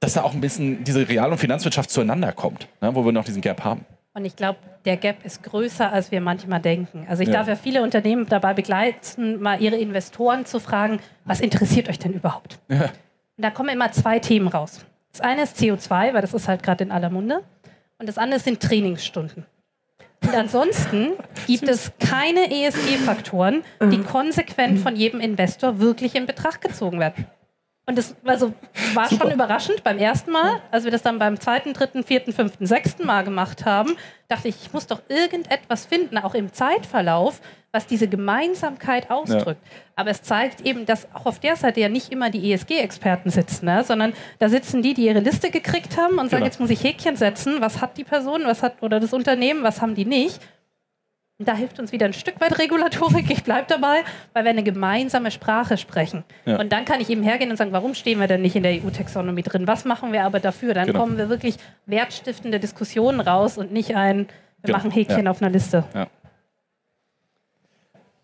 dass 0.00 0.14
da 0.14 0.22
auch 0.22 0.34
ein 0.34 0.40
bisschen 0.40 0.84
diese 0.84 1.08
Real- 1.08 1.32
und 1.32 1.38
Finanzwirtschaft 1.38 1.90
zueinander 1.90 2.32
kommt, 2.32 2.68
ne, 2.80 2.94
wo 2.94 3.04
wir 3.04 3.12
noch 3.12 3.24
diesen 3.24 3.42
Gap 3.42 3.64
haben. 3.64 3.84
Und 4.14 4.24
ich 4.24 4.36
glaube, 4.36 4.58
der 4.86 4.96
Gap 4.96 5.24
ist 5.24 5.42
größer, 5.42 5.92
als 5.92 6.10
wir 6.10 6.22
manchmal 6.22 6.60
denken. 6.60 7.06
Also 7.08 7.22
ich 7.22 7.28
ja. 7.28 7.34
darf 7.34 7.48
ja 7.48 7.56
viele 7.56 7.82
Unternehmen 7.82 8.26
dabei 8.26 8.54
begleiten, 8.54 9.42
mal 9.42 9.60
ihre 9.60 9.76
Investoren 9.76 10.46
zu 10.46 10.58
fragen, 10.58 11.00
was 11.24 11.40
interessiert 11.40 11.88
euch 11.88 11.98
denn 11.98 12.14
überhaupt? 12.14 12.58
Ja. 12.68 12.84
Und 12.84 13.42
da 13.44 13.50
kommen 13.50 13.68
immer 13.68 13.92
zwei 13.92 14.18
Themen 14.18 14.48
raus. 14.48 14.80
Das 15.12 15.20
eine 15.20 15.42
ist 15.42 15.58
CO2, 15.58 16.14
weil 16.14 16.20
das 16.22 16.32
ist 16.32 16.48
halt 16.48 16.62
gerade 16.62 16.84
in 16.84 16.92
aller 16.92 17.10
Munde. 17.10 17.42
Und 17.98 18.08
das 18.08 18.16
andere 18.16 18.40
sind 18.40 18.60
Trainingsstunden. 18.60 19.44
Und 20.22 20.34
ansonsten 20.34 21.12
gibt 21.46 21.68
es 21.68 21.92
keine 21.98 22.50
ESG-Faktoren, 22.50 23.62
die 23.82 23.98
konsequent 24.02 24.80
von 24.80 24.96
jedem 24.96 25.20
Investor 25.20 25.78
wirklich 25.78 26.14
in 26.14 26.26
Betracht 26.26 26.60
gezogen 26.60 26.98
werden. 26.98 27.26
Und 27.88 27.96
das 27.96 28.16
also, 28.24 28.52
war 28.94 29.08
Super. 29.08 29.24
schon 29.24 29.34
überraschend 29.34 29.84
beim 29.84 29.98
ersten 29.98 30.32
Mal, 30.32 30.60
als 30.72 30.82
wir 30.82 30.90
das 30.90 31.02
dann 31.02 31.20
beim 31.20 31.38
zweiten, 31.38 31.72
dritten, 31.72 32.02
vierten, 32.02 32.32
fünften, 32.32 32.66
sechsten 32.66 33.06
Mal 33.06 33.22
gemacht 33.22 33.64
haben, 33.64 33.96
dachte 34.26 34.48
ich, 34.48 34.56
ich 34.60 34.72
muss 34.72 34.88
doch 34.88 35.02
irgendetwas 35.08 35.86
finden, 35.86 36.18
auch 36.18 36.34
im 36.34 36.52
Zeitverlauf, 36.52 37.40
was 37.70 37.86
diese 37.86 38.08
Gemeinsamkeit 38.08 39.08
ausdrückt. 39.08 39.60
Ja. 39.62 39.82
Aber 39.94 40.10
es 40.10 40.22
zeigt 40.22 40.62
eben, 40.62 40.84
dass 40.84 41.06
auch 41.14 41.26
auf 41.26 41.38
der 41.38 41.54
Seite 41.54 41.78
ja 41.78 41.88
nicht 41.88 42.10
immer 42.10 42.28
die 42.28 42.52
ESG-Experten 42.52 43.30
sitzen, 43.30 43.66
ne? 43.66 43.84
sondern 43.84 44.14
da 44.40 44.48
sitzen 44.48 44.82
die, 44.82 44.94
die 44.94 45.06
ihre 45.06 45.20
Liste 45.20 45.50
gekriegt 45.50 45.96
haben 45.96 46.18
und 46.18 46.30
sagen, 46.30 46.42
genau. 46.42 46.46
jetzt 46.46 46.58
muss 46.58 46.70
ich 46.70 46.82
Häkchen 46.82 47.16
setzen, 47.16 47.60
was 47.60 47.80
hat 47.80 47.96
die 47.98 48.04
Person, 48.04 48.42
was 48.46 48.64
hat 48.64 48.82
oder 48.82 48.98
das 48.98 49.12
Unternehmen, 49.12 49.62
was 49.62 49.80
haben 49.80 49.94
die 49.94 50.06
nicht. 50.06 50.40
Da 51.38 51.54
hilft 51.54 51.78
uns 51.78 51.92
wieder 51.92 52.06
ein 52.06 52.14
Stück 52.14 52.40
weit 52.40 52.58
Regulatorik, 52.58 53.30
ich 53.30 53.44
bleibe 53.44 53.66
dabei, 53.68 54.04
weil 54.32 54.44
wir 54.44 54.50
eine 54.50 54.62
gemeinsame 54.62 55.30
Sprache 55.30 55.76
sprechen. 55.76 56.24
Ja. 56.46 56.58
Und 56.58 56.72
dann 56.72 56.86
kann 56.86 56.98
ich 57.02 57.10
eben 57.10 57.22
hergehen 57.22 57.50
und 57.50 57.58
sagen, 57.58 57.72
warum 57.72 57.92
stehen 57.92 58.18
wir 58.20 58.26
denn 58.26 58.40
nicht 58.40 58.56
in 58.56 58.62
der 58.62 58.72
EU-Taxonomie 58.72 59.42
drin? 59.42 59.66
Was 59.66 59.84
machen 59.84 60.14
wir 60.14 60.24
aber 60.24 60.40
dafür? 60.40 60.72
Dann 60.72 60.86
genau. 60.86 61.00
kommen 61.00 61.18
wir 61.18 61.28
wirklich 61.28 61.56
wertstiftende 61.84 62.58
Diskussionen 62.58 63.20
raus 63.20 63.58
und 63.58 63.70
nicht 63.70 63.94
ein, 63.94 64.20
wir 64.20 64.26
genau. 64.62 64.78
machen 64.78 64.90
Häkchen 64.90 65.26
ja. 65.26 65.30
auf 65.30 65.42
einer 65.42 65.50
Liste. 65.50 65.84
Ja. 65.92 66.06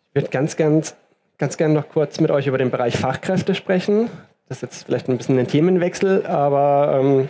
Ich 0.08 0.14
würde 0.14 0.28
ganz, 0.30 0.56
ganz, 0.56 0.96
ganz 1.36 1.58
gerne 1.58 1.74
noch 1.74 1.90
kurz 1.90 2.18
mit 2.18 2.30
euch 2.30 2.46
über 2.46 2.56
den 2.56 2.70
Bereich 2.70 2.96
Fachkräfte 2.96 3.54
sprechen. 3.54 4.08
Das 4.48 4.58
ist 4.58 4.62
jetzt 4.62 4.84
vielleicht 4.86 5.10
ein 5.10 5.18
bisschen 5.18 5.38
ein 5.38 5.48
Themenwechsel, 5.48 6.24
aber 6.24 6.98
ähm, 6.98 7.28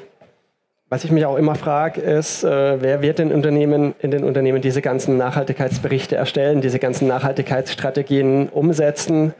was 0.93 1.05
ich 1.05 1.11
mich 1.11 1.25
auch 1.25 1.39
immer 1.39 1.55
frage, 1.55 2.03
ist, 2.03 2.45
äh, 2.45 2.83
wer 2.83 3.01
wird 3.01 3.19
in, 3.19 3.33
Unternehmen, 3.33 3.95
in 4.01 4.11
den 4.11 4.25
Unternehmen 4.25 4.61
diese 4.61 4.83
ganzen 4.83 5.17
Nachhaltigkeitsberichte 5.17 6.17
erstellen, 6.17 6.61
diese 6.61 6.79
ganzen 6.79 7.09
Nachhaltigkeitsstrategien 7.09 8.51
umsetzen 8.51 9.33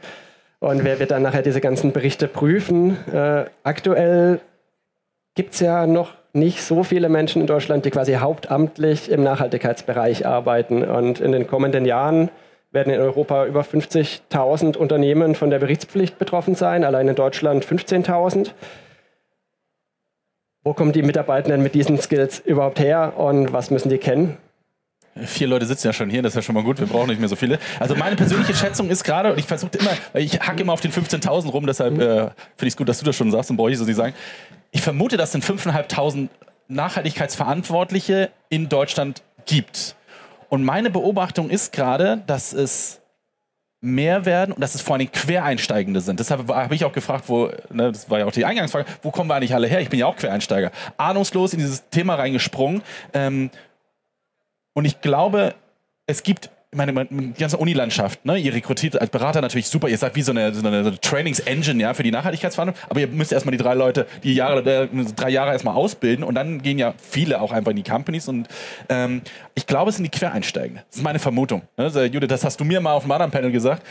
und 0.59 0.83
wer 0.83 0.99
wird 0.99 1.11
dann 1.11 1.21
nachher 1.21 1.43
diese 1.43 1.61
ganzen 1.61 1.91
Berichte 1.91 2.27
prüfen? 2.27 2.97
Äh, 3.13 3.45
aktuell 3.61 4.39
gibt 5.35 5.53
es 5.53 5.59
ja 5.59 5.85
noch 5.85 6.15
nicht 6.33 6.63
so 6.63 6.81
viele 6.81 7.07
Menschen 7.07 7.39
in 7.41 7.47
Deutschland, 7.47 7.85
die 7.85 7.91
quasi 7.91 8.13
hauptamtlich 8.13 9.11
im 9.11 9.21
Nachhaltigkeitsbereich 9.21 10.25
arbeiten. 10.25 10.83
Und 10.83 11.19
in 11.19 11.33
den 11.33 11.45
kommenden 11.45 11.85
Jahren 11.85 12.31
werden 12.71 12.91
in 12.91 12.99
Europa 12.99 13.45
über 13.45 13.61
50.000 13.61 14.75
Unternehmen 14.75 15.35
von 15.35 15.51
der 15.51 15.59
Berichtspflicht 15.59 16.17
betroffen 16.17 16.55
sein, 16.55 16.83
allein 16.83 17.09
in 17.09 17.15
Deutschland 17.15 17.63
15.000 17.63 18.49
wo 20.63 20.73
kommen 20.73 20.91
die 20.91 21.03
Mitarbeitenden 21.03 21.61
mit 21.61 21.75
diesen 21.75 21.99
Skills 21.99 22.39
überhaupt 22.39 22.79
her 22.79 23.13
und 23.17 23.53
was 23.53 23.69
müssen 23.69 23.89
die 23.89 23.97
kennen? 23.97 24.37
Vier 25.15 25.47
Leute 25.47 25.67
sitzen 25.67 25.87
ja 25.87 25.93
schon 25.93 26.09
hier, 26.09 26.23
das 26.23 26.31
ist 26.31 26.37
ja 26.37 26.41
schon 26.41 26.55
mal 26.55 26.63
gut, 26.63 26.79
wir 26.79 26.87
brauchen 26.87 27.09
nicht 27.09 27.19
mehr 27.19 27.29
so 27.29 27.35
viele. 27.35 27.59
Also 27.79 27.95
meine 27.95 28.15
persönliche 28.15 28.55
Schätzung 28.55 28.89
ist 28.89 29.03
gerade, 29.03 29.31
und 29.31 29.37
ich 29.37 29.45
versuche 29.45 29.77
immer, 29.77 29.91
ich 30.15 30.39
hacke 30.39 30.61
immer 30.61 30.73
auf 30.73 30.81
den 30.81 30.91
15.000 30.91 31.51
rum, 31.51 31.67
deshalb 31.67 31.99
äh, 31.99 31.99
finde 31.99 32.31
ich 32.61 32.69
es 32.69 32.77
gut, 32.77 32.89
dass 32.89 32.97
du 32.97 33.05
das 33.05 33.15
schon 33.15 33.29
sagst 33.29 33.51
und 33.51 33.57
brauche 33.57 33.71
ich 33.71 33.77
so 33.77 33.85
nicht 33.85 33.95
sagen. 33.95 34.15
Ich 34.71 34.81
vermute, 34.81 35.17
dass 35.17 35.35
es 35.35 35.43
5.500 35.43 36.29
Nachhaltigkeitsverantwortliche 36.67 38.31
in 38.49 38.69
Deutschland 38.69 39.21
gibt. 39.45 39.95
Und 40.49 40.63
meine 40.63 40.89
Beobachtung 40.89 41.51
ist 41.51 41.73
gerade, 41.73 42.23
dass 42.25 42.53
es 42.53 43.02
mehr 43.83 44.25
werden 44.25 44.53
und 44.53 44.61
dass 44.61 44.75
es 44.75 44.81
vor 44.81 44.95
allem 44.95 45.11
Quereinsteigende 45.11 45.99
sind. 45.99 46.19
Deshalb 46.19 46.49
habe 46.49 46.73
ich 46.73 46.85
auch 46.85 46.93
gefragt, 46.93 47.25
wo, 47.27 47.51
ne, 47.69 47.91
das 47.91 48.09
war 48.09 48.19
ja 48.19 48.25
auch 48.25 48.31
die 48.31 48.45
Eingangsfrage, 48.45 48.85
wo 49.01 49.11
kommen 49.11 49.29
wir 49.29 49.35
eigentlich 49.35 49.53
alle 49.53 49.67
her? 49.67 49.81
Ich 49.81 49.89
bin 49.89 49.99
ja 49.99 50.05
auch 50.05 50.15
Quereinsteiger. 50.15 50.71
Ahnungslos 50.95 51.51
in 51.51 51.59
dieses 51.59 51.89
Thema 51.89 52.15
reingesprungen. 52.15 52.81
Ähm, 53.13 53.51
und 54.73 54.85
ich 54.85 55.01
glaube, 55.01 55.53
es 56.07 56.23
gibt 56.23 56.49
meine, 56.75 57.05
die 57.05 57.33
ganze 57.39 57.57
Unilandschaft, 57.57 58.25
ne? 58.25 58.37
ihr 58.37 58.53
rekrutiert 58.53 58.99
als 58.99 59.09
Berater 59.09 59.41
natürlich 59.41 59.67
super, 59.67 59.87
ihr 59.87 59.97
seid 59.97 60.15
wie 60.15 60.21
so 60.21 60.31
eine, 60.31 60.53
so 60.53 60.65
eine, 60.65 60.99
Trainings-Engine 60.99 61.81
ja, 61.81 61.93
für 61.93 62.03
die 62.03 62.11
Nachhaltigkeitsverhandlung, 62.11 62.77
aber 62.89 62.99
ihr 62.99 63.07
müsst 63.07 63.31
erstmal 63.31 63.51
die 63.51 63.63
drei 63.63 63.73
Leute, 63.73 64.07
die 64.23 64.33
Jahre, 64.33 64.59
äh, 64.69 64.87
drei 65.15 65.29
Jahre 65.29 65.51
erstmal 65.51 65.75
ausbilden 65.75 66.23
und 66.23 66.35
dann 66.35 66.61
gehen 66.61 66.79
ja 66.79 66.93
viele 66.97 67.41
auch 67.41 67.51
einfach 67.51 67.71
in 67.71 67.77
die 67.77 67.83
Companies 67.83 68.27
und 68.27 68.47
ähm, 68.89 69.21
ich 69.55 69.67
glaube, 69.67 69.89
es 69.89 69.97
sind 69.97 70.03
die 70.03 70.17
Quereinsteigenden. 70.17 70.83
Das 70.89 70.97
ist 70.97 71.03
meine 71.03 71.19
Vermutung. 71.19 71.61
Ne? 71.77 71.85
Also, 71.85 72.01
Judith, 72.01 72.29
das 72.29 72.43
hast 72.43 72.59
du 72.59 72.63
mir 72.63 72.81
mal 72.81 72.93
auf 72.93 73.03
dem 73.03 73.11
anderen 73.11 73.31
Panel 73.31 73.51
gesagt. 73.51 73.83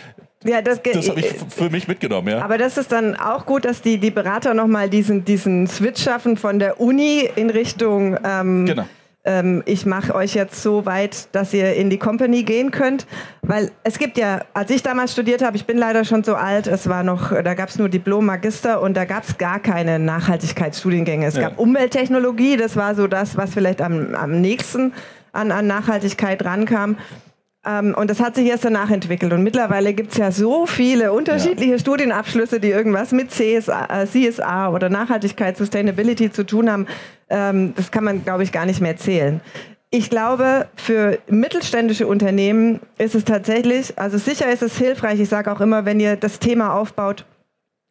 Ja, 0.44 0.60
das, 0.60 0.82
das 0.82 1.08
habe 1.08 1.20
ich 1.20 1.34
für 1.48 1.70
mich 1.70 1.86
mitgenommen, 1.86 2.28
ja. 2.28 2.42
Aber 2.42 2.58
das 2.58 2.76
ist 2.76 2.90
dann 2.90 3.14
auch 3.14 3.46
gut, 3.46 3.64
dass 3.64 3.80
die, 3.80 3.98
die 3.98 4.10
Berater 4.10 4.54
nochmal 4.54 4.90
diesen, 4.90 5.24
diesen 5.24 5.68
Switch 5.68 6.02
schaffen 6.02 6.36
von 6.36 6.58
der 6.58 6.80
Uni 6.80 7.28
in 7.36 7.48
Richtung 7.48 8.18
ähm, 8.24 8.66
genau 8.66 8.84
ähm, 9.24 9.62
ich 9.66 9.86
mache 9.86 10.14
euch 10.14 10.34
jetzt 10.34 10.62
so 10.62 10.84
weit, 10.84 11.28
dass 11.32 11.54
ihr 11.54 11.74
in 11.74 11.90
die 11.90 11.98
Company 11.98 12.42
gehen 12.42 12.70
könnt. 12.70 13.06
Weil 13.42 13.70
es 13.84 13.98
gibt 13.98 14.18
ja, 14.18 14.42
als 14.52 14.70
ich 14.70 14.82
damals 14.82 15.12
studiert 15.12 15.42
habe, 15.42 15.56
ich 15.56 15.64
bin 15.64 15.78
leider 15.78 16.04
schon 16.04 16.24
so 16.24 16.34
alt, 16.34 16.66
es 16.66 16.88
war 16.88 17.02
noch, 17.04 17.30
da 17.30 17.54
gab 17.54 17.68
es 17.68 17.78
nur 17.78 17.88
Diplom, 17.88 18.26
Magister 18.26 18.80
und 18.80 18.96
da 18.96 19.04
gab 19.04 19.24
es 19.24 19.38
gar 19.38 19.60
keine 19.60 19.98
Nachhaltigkeitsstudiengänge. 19.98 21.26
Es 21.26 21.36
ja. 21.36 21.42
gab 21.42 21.58
Umwelttechnologie, 21.58 22.56
das 22.56 22.76
war 22.76 22.94
so 22.94 23.06
das, 23.06 23.36
was 23.36 23.54
vielleicht 23.54 23.80
am, 23.80 24.14
am 24.14 24.40
nächsten 24.40 24.92
an, 25.32 25.52
an 25.52 25.66
Nachhaltigkeit 25.66 26.44
rankam. 26.44 26.96
Ähm, 27.64 27.94
und 27.96 28.10
das 28.10 28.20
hat 28.20 28.34
sich 28.34 28.48
erst 28.48 28.64
danach 28.64 28.90
entwickelt. 28.90 29.32
Und 29.32 29.44
mittlerweile 29.44 29.94
gibt 29.94 30.12
es 30.12 30.18
ja 30.18 30.32
so 30.32 30.66
viele 30.66 31.12
unterschiedliche 31.12 31.72
ja. 31.72 31.78
Studienabschlüsse, 31.78 32.58
die 32.58 32.70
irgendwas 32.70 33.12
mit 33.12 33.30
CSA, 33.30 34.02
äh, 34.02 34.06
CSA 34.06 34.70
oder 34.70 34.88
Nachhaltigkeit, 34.88 35.56
Sustainability 35.56 36.32
zu 36.32 36.44
tun 36.44 36.70
haben. 36.70 36.86
Ähm, 37.32 37.74
das 37.74 37.90
kann 37.90 38.04
man, 38.04 38.22
glaube 38.22 38.42
ich, 38.42 38.52
gar 38.52 38.66
nicht 38.66 38.80
mehr 38.80 38.96
zählen. 38.96 39.40
Ich 39.90 40.10
glaube, 40.10 40.68
für 40.76 41.18
mittelständische 41.28 42.06
Unternehmen 42.06 42.80
ist 42.98 43.14
es 43.14 43.24
tatsächlich, 43.24 43.98
also 43.98 44.18
sicher 44.18 44.50
ist 44.52 44.62
es 44.62 44.76
hilfreich. 44.76 45.18
Ich 45.18 45.28
sage 45.28 45.50
auch 45.50 45.60
immer, 45.60 45.84
wenn 45.84 45.98
ihr 45.98 46.16
das 46.16 46.38
Thema 46.38 46.74
aufbaut, 46.74 47.24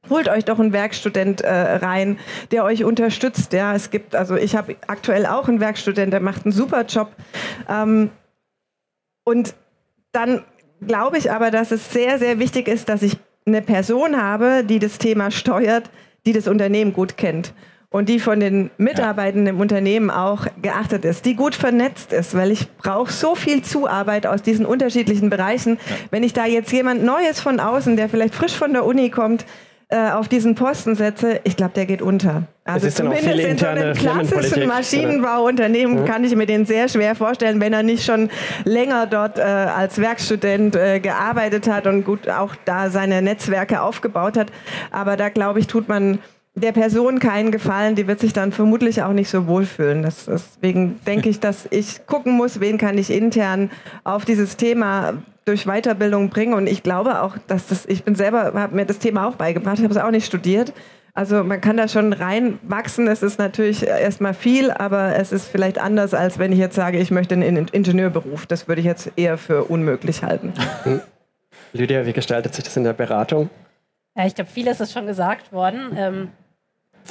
holt 0.09 0.29
euch 0.29 0.45
doch 0.45 0.59
einen 0.59 0.73
Werkstudent 0.73 1.41
äh, 1.41 1.51
rein, 1.51 2.19
der 2.51 2.63
euch 2.63 2.83
unterstützt. 2.83 3.53
Ja, 3.53 3.75
es 3.75 3.89
gibt, 3.89 4.15
also 4.15 4.35
ich 4.35 4.55
habe 4.55 4.75
aktuell 4.87 5.25
auch 5.25 5.47
einen 5.47 5.59
Werkstudent, 5.59 6.13
der 6.13 6.21
macht 6.21 6.45
einen 6.45 6.53
super 6.53 6.85
Job. 6.85 7.11
Ähm, 7.67 8.09
und 9.23 9.55
dann 10.11 10.43
glaube 10.85 11.17
ich 11.17 11.31
aber, 11.31 11.51
dass 11.51 11.71
es 11.71 11.91
sehr, 11.91 12.19
sehr 12.19 12.39
wichtig 12.39 12.67
ist, 12.67 12.89
dass 12.89 13.01
ich 13.01 13.17
eine 13.45 13.61
Person 13.61 14.21
habe, 14.21 14.63
die 14.63 14.79
das 14.79 14.97
Thema 14.99 15.31
steuert, 15.31 15.89
die 16.25 16.33
das 16.33 16.47
Unternehmen 16.47 16.93
gut 16.93 17.17
kennt 17.17 17.53
und 17.91 18.07
die 18.07 18.19
von 18.19 18.39
den 18.39 18.71
Mitarbeitenden 18.77 19.55
im 19.55 19.59
Unternehmen 19.59 20.09
auch 20.09 20.47
geachtet 20.61 21.05
ist, 21.05 21.25
die 21.25 21.35
gut 21.35 21.53
vernetzt 21.53 22.13
ist, 22.13 22.35
weil 22.35 22.49
ich 22.49 22.67
brauche 22.77 23.11
so 23.11 23.35
viel 23.35 23.61
Zuarbeit 23.63 24.25
aus 24.25 24.41
diesen 24.41 24.65
unterschiedlichen 24.65 25.29
Bereichen. 25.29 25.73
Ja. 25.73 25.95
Wenn 26.09 26.23
ich 26.23 26.33
da 26.33 26.45
jetzt 26.45 26.71
jemand 26.71 27.03
Neues 27.03 27.41
von 27.41 27.59
außen, 27.59 27.97
der 27.97 28.07
vielleicht 28.07 28.33
frisch 28.33 28.55
von 28.55 28.71
der 28.71 28.85
Uni 28.85 29.09
kommt, 29.09 29.45
äh, 29.89 30.11
auf 30.11 30.29
diesen 30.29 30.55
Posten 30.55 30.95
setze, 30.95 31.41
ich 31.43 31.57
glaube, 31.57 31.73
der 31.75 31.85
geht 31.85 32.01
unter. 32.01 32.43
Also 32.63 32.89
zumindest 32.89 33.39
in 33.39 33.57
so 33.57 33.65
einem 33.65 33.93
klassischen 33.93 34.67
Maschinenbauunternehmen 34.67 36.05
kann 36.05 36.23
ich 36.23 36.33
mir 36.33 36.45
den 36.45 36.65
sehr 36.65 36.87
schwer 36.87 37.13
vorstellen, 37.13 37.59
wenn 37.59 37.73
er 37.73 37.83
nicht 37.83 38.05
schon 38.05 38.29
länger 38.63 39.05
dort 39.05 39.37
äh, 39.37 39.41
als 39.41 39.99
Werkstudent 39.99 40.77
äh, 40.77 41.01
gearbeitet 41.01 41.67
hat 41.67 41.87
und 41.87 42.05
gut 42.05 42.29
auch 42.29 42.55
da 42.63 42.89
seine 42.89 43.21
Netzwerke 43.21 43.81
aufgebaut 43.81 44.37
hat. 44.37 44.47
Aber 44.91 45.17
da 45.17 45.27
glaube 45.27 45.59
ich, 45.59 45.67
tut 45.67 45.89
man 45.89 46.19
der 46.61 46.71
Person 46.71 47.19
keinen 47.19 47.51
Gefallen, 47.51 47.95
die 47.95 48.07
wird 48.07 48.19
sich 48.19 48.33
dann 48.33 48.51
vermutlich 48.51 49.03
auch 49.03 49.13
nicht 49.13 49.29
so 49.29 49.47
wohlfühlen. 49.47 50.03
Das, 50.03 50.25
deswegen 50.25 50.99
denke 51.05 51.29
ich, 51.29 51.39
dass 51.39 51.67
ich 51.69 52.05
gucken 52.05 52.33
muss, 52.33 52.59
wen 52.59 52.77
kann 52.77 52.97
ich 52.97 53.09
intern 53.09 53.69
auf 54.03 54.25
dieses 54.25 54.57
Thema 54.57 55.13
durch 55.45 55.65
Weiterbildung 55.65 56.29
bringen. 56.29 56.53
Und 56.53 56.67
ich 56.67 56.83
glaube 56.83 57.21
auch, 57.21 57.37
dass 57.47 57.67
das, 57.67 57.85
ich 57.85 58.03
bin 58.03 58.15
selber, 58.15 58.53
habe 58.53 58.75
mir 58.75 58.85
das 58.85 58.99
Thema 58.99 59.27
auch 59.27 59.35
beigebracht, 59.35 59.79
ich 59.79 59.83
habe 59.83 59.93
es 59.93 59.99
auch 59.99 60.11
nicht 60.11 60.25
studiert. 60.25 60.73
Also 61.13 61.43
man 61.43 61.59
kann 61.59 61.75
da 61.75 61.87
schon 61.87 62.13
reinwachsen. 62.13 63.07
Es 63.07 63.21
ist 63.21 63.37
natürlich 63.37 63.85
erstmal 63.85 64.33
viel, 64.33 64.71
aber 64.71 65.15
es 65.15 65.31
ist 65.31 65.47
vielleicht 65.47 65.77
anders, 65.77 66.13
als 66.13 66.39
wenn 66.39 66.53
ich 66.53 66.59
jetzt 66.59 66.75
sage, 66.75 66.99
ich 66.99 67.11
möchte 67.11 67.35
einen 67.35 67.67
Ingenieurberuf. 67.67 68.45
Das 68.45 68.67
würde 68.67 68.79
ich 68.79 68.87
jetzt 68.87 69.11
eher 69.17 69.37
für 69.37 69.65
unmöglich 69.65 70.23
halten. 70.23 70.53
Hm. 70.83 71.01
Lydia, 71.73 72.05
wie 72.05 72.13
gestaltet 72.13 72.53
sich 72.53 72.63
das 72.63 72.77
in 72.77 72.83
der 72.83 72.93
Beratung? 72.93 73.49
Ja, 74.15 74.25
ich 74.25 74.35
glaube, 74.35 74.49
vieles 74.49 74.79
ist 74.79 74.93
schon 74.93 75.05
gesagt 75.05 75.51
worden. 75.51 75.95
Ähm, 75.95 76.29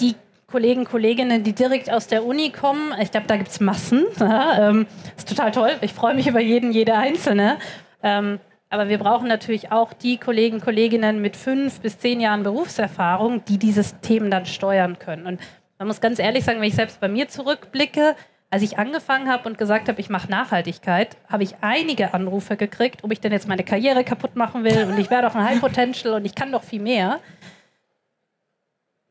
die 0.01 0.15
Kollegen, 0.51 0.85
Kolleginnen, 0.85 1.45
die 1.45 1.53
direkt 1.53 1.91
aus 1.91 2.09
der 2.09 2.25
Uni 2.25 2.51
kommen, 2.51 2.93
ich 3.01 3.11
glaube, 3.11 3.27
da 3.29 3.37
gibt 3.37 3.51
es 3.51 3.61
Massen. 3.61 4.05
Ja, 4.19 4.69
ähm, 4.71 4.87
ist 5.17 5.29
total 5.29 5.53
toll. 5.53 5.71
Ich 5.81 5.93
freue 5.93 6.15
mich 6.15 6.27
über 6.27 6.41
jeden, 6.41 6.73
jede 6.73 6.95
Einzelne. 6.95 7.59
Ähm, 8.03 8.41
aber 8.69 8.89
wir 8.89 8.99
brauchen 8.99 9.27
natürlich 9.29 9.73
auch 9.73 9.93
die 9.93 10.17
Kollegen, 10.17 10.61
Kolleginnen 10.61 11.21
mit 11.21 11.37
fünf 11.37 11.81
bis 11.81 11.99
zehn 11.99 12.21
Jahren 12.21 12.45
Berufserfahrung, 12.45 13.45
die 13.45 13.59
dieses 13.59 13.99
Themen 14.01 14.31
dann 14.31 14.47
steuern 14.47 14.99
können. 14.99 15.27
Und 15.27 15.41
man 15.79 15.89
muss 15.89 16.01
ganz 16.01 16.19
ehrlich 16.19 16.45
sagen, 16.45 16.61
wenn 16.61 16.69
ich 16.69 16.77
selbst 16.77 17.01
bei 17.01 17.09
mir 17.09 17.29
zurückblicke, 17.29 18.15
als 18.51 18.63
ich 18.63 18.79
angefangen 18.79 19.29
habe 19.29 19.49
und 19.49 19.59
gesagt 19.59 19.89
habe, 19.89 20.01
ich 20.01 20.11
mache 20.11 20.31
Nachhaltigkeit, 20.31 21.17
habe 21.29 21.45
ich 21.45 21.55
einige 21.61 22.15
Anrufe 22.15 22.57
gekriegt, 22.57 23.05
ob 23.05 23.13
ich 23.13 23.21
denn 23.21 23.33
jetzt 23.33 23.49
meine 23.49 23.63
Karriere 23.65 24.05
kaputt 24.05 24.37
machen 24.37 24.65
will 24.65 24.89
und 24.91 24.99
ich 24.99 25.11
wäre 25.11 25.23
doch 25.23 25.35
ein 25.35 25.45
High 25.45 25.61
Potential 25.61 26.15
und 26.15 26.25
ich 26.25 26.35
kann 26.35 26.51
doch 26.51 26.65
viel 26.65 26.81
mehr. 26.83 27.21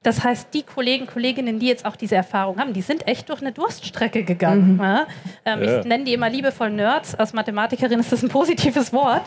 Das 0.01 0.23
heißt, 0.23 0.53
die 0.53 0.63
Kollegen, 0.63 1.07
Kolleginnen, 1.07 1.59
die 1.59 1.67
jetzt 1.67 1.85
auch 1.85 1.97
diese 1.97 2.15
Erfahrung 2.15 2.57
haben, 2.57 2.71
die 2.71 2.81
sind 2.81 3.05
echt 3.05 3.27
durch 3.29 3.41
eine 3.41 3.51
Durststrecke 3.51 4.23
gegangen. 4.23 4.75
Mhm. 4.75 4.81
Ja? 4.81 5.07
Ähm, 5.45 5.63
ja. 5.63 5.79
Ich 5.79 5.85
nenne 5.85 6.05
die 6.05 6.13
immer 6.13 6.29
liebevoll 6.29 6.69
Nerds. 6.69 7.15
Als 7.15 7.33
Mathematikerin 7.33 7.99
ist 7.99 8.11
das 8.11 8.23
ein 8.23 8.29
positives 8.29 8.93
Wort. 8.93 9.23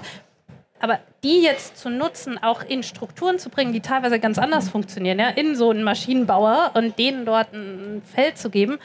Aber 0.80 0.98
die 1.22 1.42
jetzt 1.42 1.76
zu 1.76 1.90
nutzen, 1.90 2.42
auch 2.42 2.64
in 2.64 2.82
Strukturen 2.82 3.38
zu 3.38 3.50
bringen, 3.50 3.72
die 3.72 3.80
teilweise 3.80 4.18
ganz 4.18 4.38
anders 4.38 4.68
funktionieren, 4.68 5.18
ja? 5.18 5.28
in 5.28 5.54
so 5.54 5.70
einen 5.70 5.84
Maschinenbauer 5.84 6.72
und 6.74 6.98
denen 6.98 7.24
dort 7.24 7.52
ein 7.52 8.02
Feld 8.12 8.38
zu 8.38 8.50
geben, 8.50 8.78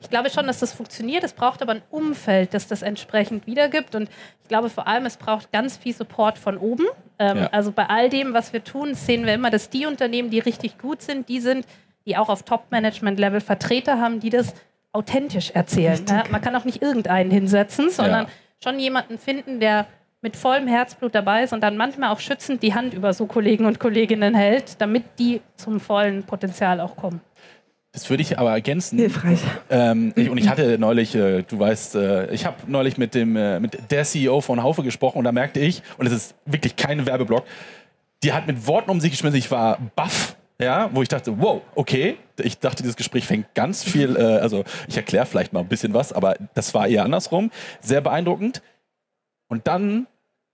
ich 0.00 0.08
glaube 0.08 0.30
schon, 0.30 0.46
dass 0.46 0.60
das 0.60 0.72
funktioniert. 0.72 1.24
Es 1.24 1.32
braucht 1.32 1.60
aber 1.62 1.72
ein 1.72 1.82
Umfeld, 1.90 2.54
das 2.54 2.66
das 2.66 2.82
entsprechend 2.82 3.46
wiedergibt. 3.46 3.94
Und 3.94 4.08
ich 4.42 4.48
glaube 4.48 4.70
vor 4.70 4.86
allem, 4.86 5.04
es 5.06 5.16
braucht 5.16 5.52
ganz 5.52 5.76
viel 5.76 5.94
Support 5.94 6.38
von 6.38 6.56
oben. 6.56 6.86
Ähm, 7.18 7.38
ja. 7.38 7.46
Also 7.48 7.70
bei 7.70 7.86
all 7.86 8.08
dem, 8.08 8.32
was 8.32 8.52
wir 8.52 8.64
tun, 8.64 8.94
sehen 8.94 9.26
wir 9.26 9.34
immer, 9.34 9.50
dass 9.50 9.68
die 9.68 9.86
Unternehmen, 9.86 10.30
die 10.30 10.38
richtig 10.38 10.78
gut 10.78 11.02
sind, 11.02 11.28
die 11.28 11.40
sind, 11.40 11.66
die 12.06 12.16
auch 12.16 12.30
auf 12.30 12.44
Top-Management-Level 12.44 13.40
Vertreter 13.40 14.00
haben, 14.00 14.20
die 14.20 14.30
das 14.30 14.54
authentisch 14.92 15.50
erzählen. 15.50 16.04
Ja, 16.08 16.24
man 16.30 16.40
kann 16.40 16.56
auch 16.56 16.64
nicht 16.64 16.82
irgendeinen 16.82 17.30
hinsetzen, 17.30 17.90
sondern 17.90 18.24
ja. 18.24 18.30
schon 18.64 18.80
jemanden 18.80 19.18
finden, 19.18 19.60
der 19.60 19.86
mit 20.22 20.36
vollem 20.36 20.66
Herzblut 20.66 21.14
dabei 21.14 21.44
ist 21.44 21.52
und 21.52 21.62
dann 21.62 21.76
manchmal 21.76 22.10
auch 22.10 22.20
schützend 22.20 22.62
die 22.62 22.74
Hand 22.74 22.92
über 22.94 23.12
so 23.12 23.26
Kollegen 23.26 23.64
und 23.64 23.78
Kolleginnen 23.78 24.34
hält, 24.34 24.80
damit 24.80 25.04
die 25.18 25.40
zum 25.56 25.80
vollen 25.80 26.24
Potenzial 26.24 26.80
auch 26.80 26.96
kommen. 26.96 27.20
Das 27.92 28.08
würde 28.08 28.22
ich 28.22 28.38
aber 28.38 28.52
ergänzen. 28.52 28.98
Hilfreich. 28.98 29.40
Ähm, 29.68 30.12
ich, 30.14 30.30
und 30.30 30.38
ich 30.38 30.48
hatte 30.48 30.78
neulich, 30.78 31.14
äh, 31.16 31.42
du 31.42 31.58
weißt, 31.58 31.96
äh, 31.96 32.32
ich 32.32 32.46
habe 32.46 32.56
neulich 32.68 32.98
mit 32.98 33.14
dem 33.14 33.34
äh, 33.34 33.58
mit 33.58 33.90
der 33.90 34.04
CEO 34.04 34.40
von 34.40 34.62
Haufe 34.62 34.84
gesprochen 34.84 35.18
und 35.18 35.24
da 35.24 35.32
merkte 35.32 35.58
ich, 35.58 35.82
und 35.98 36.06
es 36.06 36.12
ist 36.12 36.34
wirklich 36.46 36.76
kein 36.76 37.04
Werbeblock, 37.04 37.44
die 38.22 38.32
hat 38.32 38.46
mit 38.46 38.66
Worten 38.66 38.90
um 38.90 39.00
sich 39.00 39.10
geschmissen. 39.10 39.38
Ich 39.38 39.50
war 39.50 39.78
baff, 39.96 40.36
ja, 40.60 40.90
wo 40.92 41.02
ich 41.02 41.08
dachte, 41.08 41.40
wow, 41.40 41.62
okay. 41.74 42.16
Ich 42.36 42.58
dachte, 42.58 42.82
dieses 42.82 42.96
Gespräch 42.96 43.26
fängt 43.26 43.54
ganz 43.54 43.82
viel, 43.82 44.16
äh, 44.16 44.38
also 44.38 44.64
ich 44.86 44.96
erkläre 44.96 45.26
vielleicht 45.26 45.52
mal 45.52 45.60
ein 45.60 45.68
bisschen 45.68 45.92
was, 45.92 46.12
aber 46.12 46.36
das 46.54 46.72
war 46.74 46.86
eher 46.86 47.04
andersrum. 47.04 47.50
Sehr 47.80 48.00
beeindruckend. 48.02 48.62
Und 49.48 49.66
dann, 49.66 50.06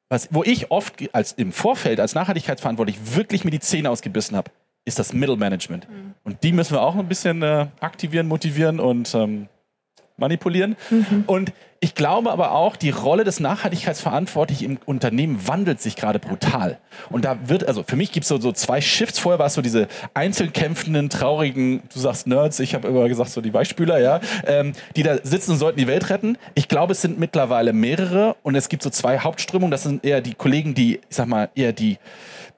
was, 0.08 0.28
wo 0.30 0.42
ich 0.42 0.70
oft 0.70 0.94
als 1.12 1.32
im 1.32 1.52
Vorfeld 1.52 2.00
als 2.00 2.14
Nachhaltigkeitsverantwortlich 2.14 2.98
wirklich 3.14 3.44
mir 3.44 3.50
die 3.50 3.60
Zähne 3.60 3.90
ausgebissen 3.90 4.36
habe, 4.36 4.50
ist 4.86 4.98
das 4.98 5.12
Middle 5.12 5.36
Management. 5.36 5.86
Mhm. 5.88 6.14
Und 6.24 6.42
die 6.42 6.52
müssen 6.52 6.74
wir 6.74 6.80
auch 6.80 6.96
ein 6.96 7.08
bisschen 7.08 7.42
äh, 7.42 7.66
aktivieren, 7.80 8.26
motivieren 8.26 8.80
und 8.80 9.14
ähm, 9.14 9.48
manipulieren. 10.16 10.76
Mhm. 10.90 11.24
Und 11.26 11.52
ich 11.80 11.94
glaube 11.94 12.32
aber 12.32 12.52
auch, 12.52 12.74
die 12.76 12.90
Rolle 12.90 13.24
des 13.24 13.38
Nachhaltigkeitsverantwortlichen 13.38 14.72
im 14.72 14.78
Unternehmen 14.86 15.46
wandelt 15.46 15.80
sich 15.80 15.94
gerade 15.94 16.18
brutal. 16.18 16.78
Und 17.10 17.24
da 17.24 17.36
wird, 17.48 17.68
also 17.68 17.82
für 17.86 17.96
mich 17.96 18.12
gibt 18.12 18.24
es 18.24 18.28
so, 18.28 18.40
so 18.40 18.52
zwei 18.52 18.80
Shifts. 18.80 19.18
Vorher 19.18 19.38
war 19.38 19.46
es 19.46 19.54
so 19.54 19.62
diese 19.62 19.88
einzeln 20.14 20.52
kämpfenden, 20.52 21.10
traurigen, 21.10 21.82
du 21.92 22.00
sagst 22.00 22.26
Nerds, 22.26 22.60
ich 22.60 22.74
habe 22.74 22.88
immer 22.88 23.08
gesagt 23.08 23.30
so 23.30 23.40
die 23.40 23.52
Weichspüler, 23.52 23.98
ja, 23.98 24.20
ähm, 24.46 24.72
die 24.96 25.02
da 25.02 25.18
sitzen 25.22 25.52
und 25.52 25.58
sollten 25.58 25.78
die 25.78 25.86
Welt 25.86 26.08
retten. 26.08 26.38
Ich 26.54 26.68
glaube, 26.68 26.92
es 26.92 27.02
sind 27.02 27.18
mittlerweile 27.18 27.72
mehrere 27.72 28.36
und 28.42 28.54
es 28.54 28.68
gibt 28.68 28.82
so 28.82 28.90
zwei 28.90 29.18
Hauptströmungen. 29.18 29.70
Das 29.70 29.82
sind 29.82 30.04
eher 30.04 30.22
die 30.22 30.34
Kollegen, 30.34 30.74
die, 30.74 30.96
ich 30.96 31.16
sag 31.16 31.28
mal, 31.28 31.50
eher 31.54 31.72
die 31.72 31.98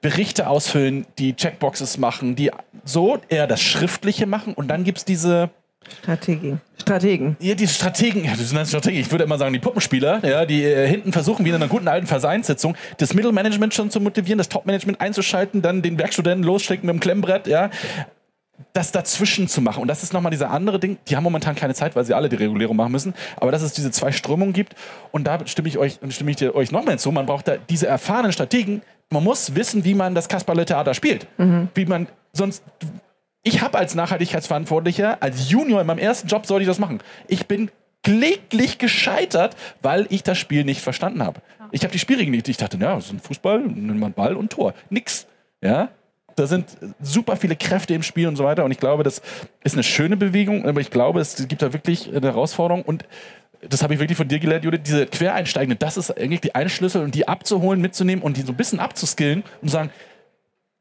Berichte 0.01 0.47
ausfüllen, 0.47 1.05
die 1.17 1.35
Checkboxes 1.35 1.97
machen, 1.97 2.35
die 2.35 2.51
so 2.85 3.19
eher 3.27 3.47
das 3.47 3.61
Schriftliche 3.61 4.25
machen 4.25 4.53
und 4.53 4.69
dann 4.69 4.85
gibt 4.85 4.99
es 4.99 5.05
diese 5.05 5.49
Strategen. 5.87 6.61
Strategen. 6.77 7.37
Ja, 7.39 7.55
die 7.55 7.67
Strategen, 7.67 8.25
ja, 8.25 8.31
das 8.31 8.49
sind 8.49 8.67
Strategen. 8.67 8.99
Ich 8.99 9.11
würde 9.11 9.23
immer 9.23 9.37
sagen, 9.37 9.53
die 9.53 9.59
Puppenspieler, 9.59 10.25
ja, 10.27 10.45
die 10.45 10.63
äh, 10.63 10.87
hinten 10.87 11.11
versuchen, 11.11 11.45
wie 11.45 11.49
in 11.49 11.55
einer 11.55 11.67
guten 11.67 11.87
alten 11.87 12.07
Vereinssitzung, 12.07 12.75
das 12.97 13.13
Mittelmanagement 13.13 13.73
schon 13.73 13.89
zu 13.89 13.99
motivieren, 13.99 14.37
das 14.37 14.49
Topmanagement 14.49 14.99
einzuschalten, 15.01 15.61
dann 15.61 15.81
den 15.81 15.97
Werkstudenten 15.97 16.43
losschicken 16.43 16.85
mit 16.85 16.95
dem 16.95 16.99
Klemmbrett, 16.99 17.47
ja. 17.47 17.69
Das 18.73 18.91
dazwischen 18.91 19.47
zu 19.47 19.61
machen. 19.61 19.81
Und 19.81 19.87
das 19.87 20.03
ist 20.03 20.11
nochmal 20.11 20.31
dieser 20.31 20.51
andere 20.51 20.79
Ding. 20.79 20.97
Die 21.07 21.15
haben 21.15 21.23
momentan 21.23 21.55
keine 21.55 21.73
Zeit, 21.73 21.95
weil 21.95 22.03
sie 22.03 22.13
alle 22.13 22.27
die 22.27 22.35
Regulierung 22.35 22.75
machen 22.75 22.91
müssen. 22.91 23.13
Aber 23.37 23.51
dass 23.51 23.61
es 23.61 23.71
diese 23.71 23.89
zwei 23.89 24.11
Strömungen 24.11 24.51
gibt. 24.51 24.75
Und 25.11 25.25
da 25.25 25.39
stimme 25.47 25.69
ich 25.69 25.77
euch, 25.77 25.97
stimme 26.09 26.31
ich 26.31 26.41
euch 26.43 26.71
noch 26.71 26.83
mehr 26.83 26.97
zu. 26.97 27.09
Man 27.11 27.25
braucht 27.25 27.47
da 27.47 27.55
diese 27.55 27.87
erfahrenen 27.87 28.33
Strategen. 28.33 28.81
Man 29.09 29.23
muss 29.23 29.55
wissen, 29.55 29.85
wie 29.85 29.93
man 29.93 30.13
das 30.13 30.27
Kasperle-Theater 30.27 30.93
spielt. 30.93 31.25
Mhm. 31.37 31.69
Wie 31.73 31.85
man 31.85 32.07
sonst 32.33 32.61
ich 33.43 33.61
habe 33.61 33.77
als 33.77 33.95
Nachhaltigkeitsverantwortlicher, 33.95 35.21
als 35.21 35.49
Junior 35.49 35.81
in 35.81 35.87
meinem 35.87 35.99
ersten 35.99 36.27
Job 36.27 36.45
sollte 36.45 36.63
ich 36.63 36.67
das 36.67 36.79
machen. 36.79 36.99
Ich 37.27 37.47
bin 37.47 37.71
kläglich 38.03 38.77
gescheitert, 38.77 39.55
weil 39.81 40.07
ich 40.09 40.23
das 40.23 40.37
Spiel 40.37 40.63
nicht 40.63 40.81
verstanden 40.81 41.23
habe. 41.23 41.41
Ich 41.71 41.83
habe 41.83 41.91
die 41.91 41.99
Spielregeln 41.99 42.31
nicht. 42.31 42.47
Ich 42.47 42.57
dachte, 42.57 42.77
ja, 42.77 42.95
das 42.95 43.05
ist 43.05 43.13
ein 43.13 43.19
Fußball, 43.19 43.59
nimmt 43.59 43.99
man 43.99 44.13
Ball 44.13 44.35
und 44.35 44.51
Tor. 44.51 44.73
Nix. 44.89 45.27
Ja? 45.61 45.89
Da 46.35 46.47
sind 46.47 46.77
super 47.01 47.35
viele 47.35 47.55
Kräfte 47.55 47.93
im 47.93 48.03
Spiel 48.03 48.27
und 48.27 48.35
so 48.35 48.43
weiter. 48.43 48.63
Und 48.65 48.71
ich 48.71 48.79
glaube, 48.79 49.03
das 49.03 49.21
ist 49.63 49.73
eine 49.73 49.83
schöne 49.83 50.17
Bewegung, 50.17 50.65
aber 50.67 50.81
ich 50.81 50.89
glaube, 50.89 51.19
es 51.19 51.47
gibt 51.47 51.61
da 51.61 51.73
wirklich 51.73 52.13
eine 52.13 52.27
Herausforderung. 52.27 52.81
Und 52.83 53.05
das 53.61 53.83
habe 53.83 53.93
ich 53.93 53.99
wirklich 53.99 54.17
von 54.17 54.27
dir 54.27 54.39
gelernt, 54.39 54.63
Judith, 54.63 54.81
diese 54.85 55.05
Quereinsteigende, 55.05 55.75
das 55.75 55.97
ist 55.97 56.17
eigentlich 56.17 56.41
die 56.41 56.55
eine 56.55 56.69
Schlüssel 56.69 57.03
und 57.03 57.13
die 57.13 57.27
abzuholen, 57.27 57.81
mitzunehmen 57.81 58.23
und 58.23 58.37
die 58.37 58.41
so 58.41 58.53
ein 58.53 58.57
bisschen 58.57 58.79
abzuskillen 58.79 59.43
und 59.61 59.67
zu 59.67 59.73
sagen, 59.73 59.91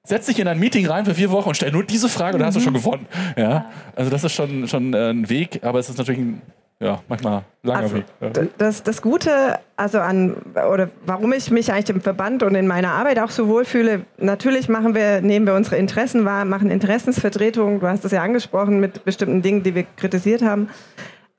setz 0.09 0.27
dich 0.27 0.39
in 0.39 0.49
ein 0.49 0.59
Meeting 0.59 0.87
rein 0.87 1.05
für 1.05 1.15
vier 1.15 1.31
Wochen 1.31 1.51
und 1.51 1.55
stell 1.55 1.71
nur 1.71 1.85
diese 1.85 2.09
Frage 2.09 2.35
und 2.35 2.41
dann 2.41 2.49
hast 2.49 2.57
du 2.57 2.61
schon 2.61 2.73
mhm. 2.73 2.79
gewonnen. 2.79 3.07
Ja? 3.37 3.67
Also 3.95 4.11
das 4.11 4.25
ist 4.25 4.33
schon, 4.33 4.67
schon 4.67 4.95
äh, 4.95 5.11
ein 5.11 5.29
Weg, 5.29 5.61
aber 5.63 5.79
es 5.79 5.89
ist 5.89 5.99
natürlich 5.99 6.21
ein 6.21 6.43
ja, 6.81 7.01
manchmal 7.09 7.43
langer 7.65 7.81
also, 7.81 7.97
Weg. 7.97 8.05
Ja. 8.21 8.31
Das, 8.57 8.85
das 8.85 9.03
Gute, 9.03 9.59
also 9.77 9.99
an, 9.99 10.37
oder 10.55 10.89
warum 11.05 11.33
ich 11.33 11.51
mich 11.51 11.73
eigentlich 11.73 11.91
im 11.91 12.01
Verband 12.01 12.45
und 12.45 12.55
in 12.55 12.69
meiner 12.69 12.93
Arbeit 12.93 13.19
auch 13.19 13.31
so 13.31 13.49
wohlfühle, 13.49 14.03
natürlich 14.19 14.69
machen 14.69 14.95
wir, 14.95 15.21
nehmen 15.21 15.45
wir 15.45 15.55
unsere 15.55 15.77
Interessen 15.77 16.25
wahr, 16.25 16.45
machen 16.45 16.71
Interessensvertretung, 16.71 17.81
du 17.81 17.89
hast 17.89 18.05
es 18.05 18.13
ja 18.13 18.23
angesprochen, 18.23 18.79
mit 18.79 19.05
bestimmten 19.05 19.43
Dingen, 19.43 19.65
die 19.65 19.75
wir 19.75 19.87
kritisiert 19.97 20.43
haben. 20.43 20.69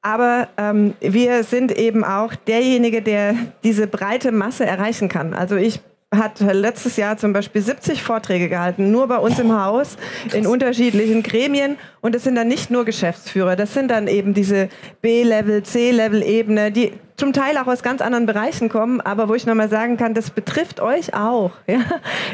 Aber 0.02 0.50
ähm, 0.58 0.94
wir 1.00 1.44
sind 1.44 1.72
eben 1.72 2.04
auch 2.04 2.36
derjenige, 2.36 3.02
der 3.02 3.36
diese 3.64 3.88
breite 3.88 4.32
Masse 4.32 4.66
erreichen 4.66 5.10
kann. 5.10 5.34
Also 5.34 5.56
ich 5.56 5.82
hat 6.12 6.40
letztes 6.40 6.98
Jahr 6.98 7.18
zum 7.18 7.34
Beispiel 7.34 7.62
70 7.62 8.02
Vorträge 8.02 8.50
gehalten, 8.50 8.90
nur 8.90 9.08
bei 9.08 9.18
uns 9.18 9.38
im 9.38 9.56
Haus, 9.56 9.96
in 10.34 10.48
unterschiedlichen 10.48 11.22
Gremien. 11.22 11.78
Und 12.02 12.16
es 12.16 12.24
sind 12.24 12.34
dann 12.34 12.48
nicht 12.48 12.72
nur 12.72 12.84
Geschäftsführer, 12.84 13.56
das 13.56 13.74
sind 13.76 13.92
dann 13.92 14.08
eben 14.08 14.34
diese 14.34 14.70
B-Level, 15.02 15.62
C-Level-Ebene, 15.62 16.72
die 16.72 16.94
zum 17.16 17.34
Teil 17.34 17.58
auch 17.58 17.68
aus 17.68 17.84
ganz 17.84 18.02
anderen 18.02 18.26
Bereichen 18.26 18.70
kommen, 18.70 19.02
aber 19.02 19.30
wo 19.30 19.36
ich 19.36 19.46
nochmal 19.46 19.70
sagen 19.70 19.98
kann, 19.98 20.14
das 20.14 20.32
betrifft 20.32 20.80
euch 20.80 21.14
auch. 21.14 21.52
Ja? 21.68 21.82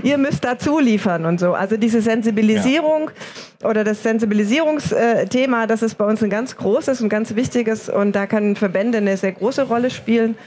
Ihr 0.04 0.18
müsst 0.18 0.46
dazu 0.46 0.80
liefern 0.80 1.26
und 1.26 1.42
so. 1.42 1.54
Also 1.54 1.76
diese 1.76 2.00
Sensibilisierung 2.00 3.12
ja. 3.62 3.70
oder 3.70 3.84
das 3.84 4.02
Sensibilisierungsthema, 4.04 5.68
das 5.68 5.82
ist 5.82 5.96
bei 5.96 6.06
uns 6.06 6.24
ein 6.24 6.30
ganz 6.30 6.56
großes 6.56 7.02
und 7.02 7.10
ganz 7.10 7.36
wichtiges 7.36 7.90
und 7.90 8.16
da 8.16 8.28
können 8.28 8.56
Verbände 8.56 9.00
eine 9.00 9.18
sehr 9.18 9.34
große 9.34 9.64
Rolle 9.64 9.90
spielen. 9.90 10.38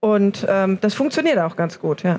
Und 0.00 0.46
ähm, 0.48 0.78
das 0.80 0.94
funktioniert 0.94 1.38
auch 1.38 1.54
ganz 1.54 1.78
gut, 1.78 2.02
ja. 2.02 2.18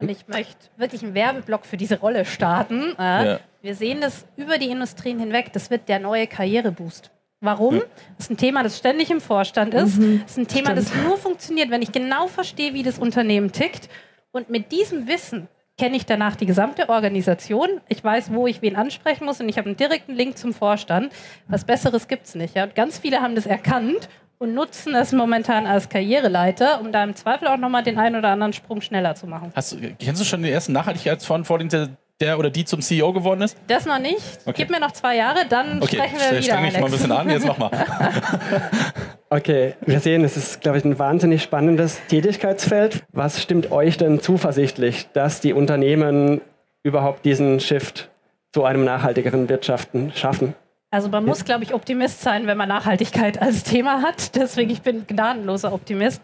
Und 0.00 0.08
ich 0.10 0.28
möchte 0.28 0.68
wirklich 0.76 1.02
einen 1.02 1.14
Werbeblock 1.14 1.66
für 1.66 1.76
diese 1.76 1.98
Rolle 1.98 2.24
starten. 2.24 2.94
Äh, 2.98 3.26
ja. 3.26 3.40
Wir 3.62 3.74
sehen 3.74 4.00
das 4.00 4.26
über 4.36 4.58
die 4.58 4.70
Industrien 4.70 5.18
hinweg. 5.18 5.52
Das 5.52 5.70
wird 5.70 5.88
der 5.88 5.98
neue 5.98 6.26
Karriereboost. 6.26 7.10
Warum? 7.40 7.76
Ja. 7.76 7.82
Das 8.16 8.26
ist 8.26 8.30
ein 8.30 8.36
Thema, 8.36 8.62
das 8.62 8.78
ständig 8.78 9.10
im 9.10 9.20
Vorstand 9.20 9.74
ist. 9.74 9.98
Mhm. 9.98 10.20
Das 10.22 10.32
ist 10.32 10.38
ein 10.38 10.48
Thema, 10.48 10.70
Stimmt. 10.70 10.78
das 10.78 11.04
nur 11.04 11.16
funktioniert, 11.16 11.70
wenn 11.70 11.82
ich 11.82 11.92
genau 11.92 12.28
verstehe, 12.28 12.74
wie 12.74 12.82
das 12.82 12.98
Unternehmen 12.98 13.52
tickt. 13.52 13.88
Und 14.30 14.50
mit 14.50 14.70
diesem 14.70 15.08
Wissen 15.08 15.48
kenne 15.78 15.96
ich 15.96 16.06
danach 16.06 16.36
die 16.36 16.46
gesamte 16.46 16.88
Organisation. 16.88 17.80
Ich 17.88 18.02
weiß, 18.02 18.32
wo 18.32 18.46
ich 18.46 18.62
wen 18.62 18.76
ansprechen 18.76 19.24
muss 19.24 19.40
und 19.40 19.48
ich 19.48 19.58
habe 19.58 19.68
einen 19.68 19.76
direkten 19.76 20.14
Link 20.14 20.36
zum 20.36 20.52
Vorstand. 20.52 21.12
Was 21.46 21.64
Besseres 21.64 22.08
gibt 22.08 22.26
es 22.26 22.34
nicht. 22.34 22.56
Ja? 22.56 22.64
Und 22.64 22.74
ganz 22.74 22.98
viele 22.98 23.20
haben 23.20 23.36
das 23.36 23.46
erkannt 23.46 24.08
und 24.38 24.54
nutzen 24.54 24.94
es 24.94 25.12
momentan 25.12 25.66
als 25.66 25.88
Karriereleiter, 25.88 26.80
um 26.80 26.92
da 26.92 27.02
im 27.04 27.14
Zweifel 27.14 27.48
auch 27.48 27.56
nochmal 27.56 27.82
den 27.82 27.98
einen 27.98 28.16
oder 28.16 28.28
anderen 28.28 28.52
Sprung 28.52 28.80
schneller 28.80 29.14
zu 29.14 29.26
machen. 29.26 29.52
Hast, 29.54 29.76
kennst 29.98 30.20
du 30.20 30.24
schon 30.24 30.42
den 30.42 30.52
ersten 30.52 30.72
Nachhaltigkeitsfonds, 30.72 31.46
vor 31.46 31.58
dem 31.58 31.68
der, 31.68 31.88
der 32.20 32.38
oder 32.38 32.50
die 32.50 32.64
zum 32.64 32.80
CEO 32.80 33.12
geworden 33.12 33.42
ist? 33.42 33.56
Das 33.66 33.84
noch 33.84 33.98
nicht. 33.98 34.40
Okay. 34.44 34.54
Gib 34.56 34.70
mir 34.70 34.80
noch 34.80 34.92
zwei 34.92 35.16
Jahre, 35.16 35.40
dann 35.48 35.82
okay. 35.82 35.96
sprechen 35.96 36.18
wir 36.18 36.30
wieder. 36.30 36.42
Streng 36.42 36.62
mich 36.62 36.78
mal 36.78 36.84
ein 36.84 36.92
bisschen 36.92 37.12
an, 37.12 37.30
jetzt 37.30 37.46
mach 37.46 37.58
mal. 37.58 37.70
okay, 39.30 39.74
wir 39.84 40.00
sehen, 40.00 40.24
es 40.24 40.36
ist, 40.36 40.60
glaube 40.60 40.78
ich, 40.78 40.84
ein 40.84 40.98
wahnsinnig 40.98 41.42
spannendes 41.42 42.00
Tätigkeitsfeld. 42.06 43.04
Was 43.12 43.42
stimmt 43.42 43.72
euch 43.72 43.96
denn 43.96 44.20
zuversichtlich, 44.20 45.08
dass 45.12 45.40
die 45.40 45.52
Unternehmen 45.52 46.40
überhaupt 46.84 47.24
diesen 47.24 47.58
Shift 47.58 48.08
zu 48.52 48.64
einem 48.64 48.84
nachhaltigeren 48.84 49.48
Wirtschaften 49.48 50.12
schaffen? 50.14 50.54
Also 50.90 51.08
man 51.08 51.24
muss, 51.24 51.44
glaube 51.44 51.64
ich, 51.64 51.74
Optimist 51.74 52.22
sein, 52.22 52.46
wenn 52.46 52.56
man 52.56 52.68
Nachhaltigkeit 52.68 53.40
als 53.42 53.62
Thema 53.62 54.02
hat. 54.02 54.34
Deswegen 54.34 54.70
ich 54.70 54.82
bin 54.82 55.06
gnadenloser 55.06 55.72
Optimist. 55.72 56.22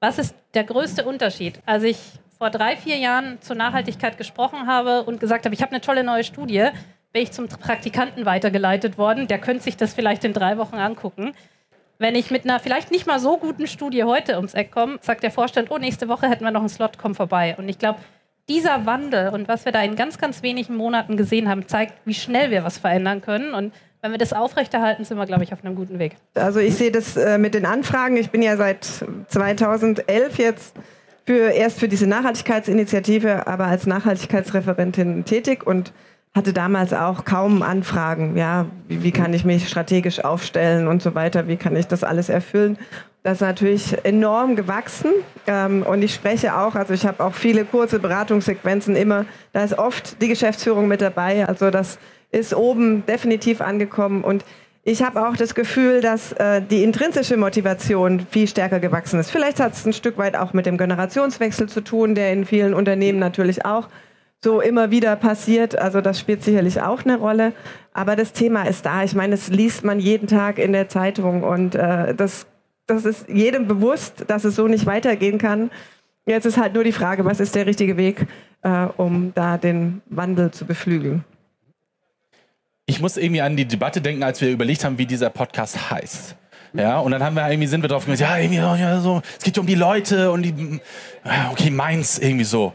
Was 0.00 0.18
ist 0.18 0.34
der 0.54 0.64
größte 0.64 1.04
Unterschied? 1.04 1.60
Als 1.66 1.84
ich 1.84 1.98
vor 2.38 2.50
drei, 2.50 2.76
vier 2.76 2.96
Jahren 2.96 3.40
zur 3.40 3.54
Nachhaltigkeit 3.54 4.16
gesprochen 4.16 4.66
habe 4.66 5.02
und 5.04 5.20
gesagt 5.20 5.44
habe, 5.44 5.54
ich 5.54 5.62
habe 5.62 5.72
eine 5.72 5.80
tolle 5.80 6.02
neue 6.02 6.24
Studie, 6.24 6.68
bin 7.12 7.22
ich 7.22 7.32
zum 7.32 7.48
Praktikanten 7.48 8.24
weitergeleitet 8.24 8.98
worden. 8.98 9.28
Der 9.28 9.38
könnte 9.38 9.62
sich 9.62 9.76
das 9.76 9.94
vielleicht 9.94 10.24
in 10.24 10.32
drei 10.32 10.58
Wochen 10.58 10.76
angucken. 10.76 11.34
Wenn 11.98 12.14
ich 12.14 12.30
mit 12.30 12.44
einer 12.44 12.58
vielleicht 12.58 12.90
nicht 12.90 13.06
mal 13.06 13.20
so 13.20 13.36
guten 13.36 13.66
Studie 13.66 14.04
heute 14.04 14.36
ums 14.36 14.54
Eck 14.54 14.72
komme, 14.72 14.98
sagt 15.02 15.22
der 15.22 15.30
Vorstand, 15.30 15.70
oh, 15.70 15.76
nächste 15.76 16.08
Woche 16.08 16.30
hätten 16.30 16.44
wir 16.44 16.50
noch 16.50 16.60
einen 16.60 16.70
Slot, 16.70 16.96
komm 16.98 17.14
vorbei. 17.14 17.54
Und 17.58 17.68
ich 17.68 17.78
glaube, 17.78 18.00
dieser 18.48 18.86
Wandel 18.86 19.28
und 19.28 19.48
was 19.48 19.66
wir 19.66 19.72
da 19.72 19.82
in 19.82 19.96
ganz, 19.96 20.16
ganz 20.16 20.42
wenigen 20.42 20.76
Monaten 20.76 21.18
gesehen 21.18 21.48
haben, 21.48 21.68
zeigt, 21.68 21.94
wie 22.06 22.14
schnell 22.14 22.50
wir 22.50 22.64
was 22.64 22.78
verändern 22.78 23.20
können. 23.20 23.52
Und 23.52 23.74
wenn 24.02 24.12
wir 24.12 24.18
das 24.18 24.32
aufrechterhalten, 24.32 25.04
sind 25.04 25.18
wir, 25.18 25.26
glaube 25.26 25.44
ich, 25.44 25.52
auf 25.52 25.64
einem 25.64 25.74
guten 25.74 25.98
Weg. 25.98 26.16
Also 26.34 26.58
ich 26.60 26.74
sehe 26.76 26.90
das 26.90 27.16
äh, 27.16 27.38
mit 27.38 27.54
den 27.54 27.66
Anfragen. 27.66 28.16
Ich 28.16 28.30
bin 28.30 28.42
ja 28.42 28.56
seit 28.56 29.04
2011 29.28 30.38
jetzt 30.38 30.74
für, 31.26 31.50
erst 31.50 31.78
für 31.80 31.88
diese 31.88 32.06
Nachhaltigkeitsinitiative, 32.06 33.46
aber 33.46 33.66
als 33.66 33.86
Nachhaltigkeitsreferentin 33.86 35.24
tätig 35.24 35.66
und 35.66 35.92
hatte 36.34 36.52
damals 36.52 36.92
auch 36.92 37.24
kaum 37.24 37.62
Anfragen. 37.62 38.36
Ja, 38.36 38.66
wie, 38.88 39.02
wie 39.02 39.10
kann 39.10 39.34
ich 39.34 39.44
mich 39.44 39.68
strategisch 39.68 40.24
aufstellen 40.24 40.86
und 40.86 41.02
so 41.02 41.14
weiter? 41.14 41.48
Wie 41.48 41.56
kann 41.56 41.76
ich 41.76 41.86
das 41.86 42.04
alles 42.04 42.28
erfüllen? 42.28 42.78
Das 43.22 43.34
ist 43.34 43.40
natürlich 43.42 44.04
enorm 44.04 44.56
gewachsen 44.56 45.10
ähm, 45.46 45.82
und 45.82 46.02
ich 46.02 46.14
spreche 46.14 46.56
auch, 46.56 46.74
also 46.74 46.94
ich 46.94 47.04
habe 47.04 47.22
auch 47.22 47.34
viele 47.34 47.66
kurze 47.66 47.98
Beratungssequenzen 47.98 48.96
immer, 48.96 49.26
da 49.52 49.62
ist 49.62 49.78
oft 49.78 50.22
die 50.22 50.28
Geschäftsführung 50.28 50.88
mit 50.88 51.02
dabei, 51.02 51.46
also 51.46 51.70
das 51.70 51.98
ist 52.30 52.54
oben 52.54 53.04
definitiv 53.06 53.60
angekommen 53.60 54.22
und 54.24 54.44
ich 54.82 55.02
habe 55.02 55.28
auch 55.28 55.36
das 55.36 55.54
Gefühl, 55.54 56.00
dass 56.00 56.32
äh, 56.32 56.62
die 56.62 56.82
intrinsische 56.82 57.36
Motivation 57.36 58.20
viel 58.30 58.48
stärker 58.48 58.80
gewachsen 58.80 59.20
ist. 59.20 59.30
Vielleicht 59.30 59.60
hat 59.60 59.74
es 59.74 59.84
ein 59.84 59.92
Stück 59.92 60.16
weit 60.16 60.36
auch 60.36 60.54
mit 60.54 60.64
dem 60.64 60.78
Generationswechsel 60.78 61.68
zu 61.68 61.82
tun, 61.82 62.14
der 62.14 62.32
in 62.32 62.46
vielen 62.46 62.72
Unternehmen 62.72 63.18
natürlich 63.18 63.66
auch 63.66 63.88
so 64.42 64.62
immer 64.62 64.90
wieder 64.90 65.16
passiert. 65.16 65.78
Also 65.78 66.00
das 66.00 66.18
spielt 66.18 66.42
sicherlich 66.42 66.80
auch 66.80 67.04
eine 67.04 67.18
Rolle. 67.18 67.52
Aber 67.92 68.16
das 68.16 68.32
Thema 68.32 68.62
ist 68.62 68.86
da. 68.86 69.04
Ich 69.04 69.14
meine, 69.14 69.32
das 69.32 69.48
liest 69.48 69.84
man 69.84 70.00
jeden 70.00 70.28
Tag 70.28 70.58
in 70.58 70.72
der 70.72 70.88
Zeitung 70.88 71.42
und 71.42 71.74
äh, 71.74 72.14
das, 72.14 72.46
das 72.86 73.04
ist 73.04 73.28
jedem 73.28 73.68
bewusst, 73.68 74.24
dass 74.28 74.44
es 74.44 74.56
so 74.56 74.66
nicht 74.66 74.86
weitergehen 74.86 75.36
kann. 75.36 75.70
Jetzt 76.24 76.46
ist 76.46 76.56
halt 76.56 76.72
nur 76.72 76.84
die 76.84 76.92
Frage, 76.92 77.26
was 77.26 77.38
ist 77.38 77.54
der 77.54 77.66
richtige 77.66 77.98
Weg, 77.98 78.26
äh, 78.62 78.86
um 78.96 79.32
da 79.34 79.58
den 79.58 80.00
Wandel 80.08 80.52
zu 80.52 80.64
beflügeln 80.64 81.22
ich 82.90 83.00
muss 83.00 83.16
irgendwie 83.16 83.40
an 83.40 83.56
die 83.56 83.64
Debatte 83.64 84.00
denken, 84.00 84.22
als 84.24 84.40
wir 84.40 84.50
überlegt 84.50 84.84
haben, 84.84 84.98
wie 84.98 85.06
dieser 85.06 85.30
Podcast 85.30 85.90
heißt. 85.90 86.34
Ja, 86.74 86.98
und 86.98 87.12
dann 87.12 87.22
haben 87.22 87.34
wir 87.34 87.48
irgendwie 87.48 87.66
sind 87.66 87.82
wir 87.82 87.88
drauf 87.88 88.04
gekommen, 88.04 88.20
ja, 88.20 88.36
irgendwie 88.36 88.58
ja, 88.58 89.00
so, 89.00 89.22
es 89.38 89.44
geht 89.44 89.58
um 89.58 89.66
die 89.66 89.74
Leute 89.74 90.30
und 90.30 90.42
die, 90.42 90.80
okay, 91.50 91.70
meins 91.70 92.18
irgendwie 92.18 92.44
so. 92.44 92.72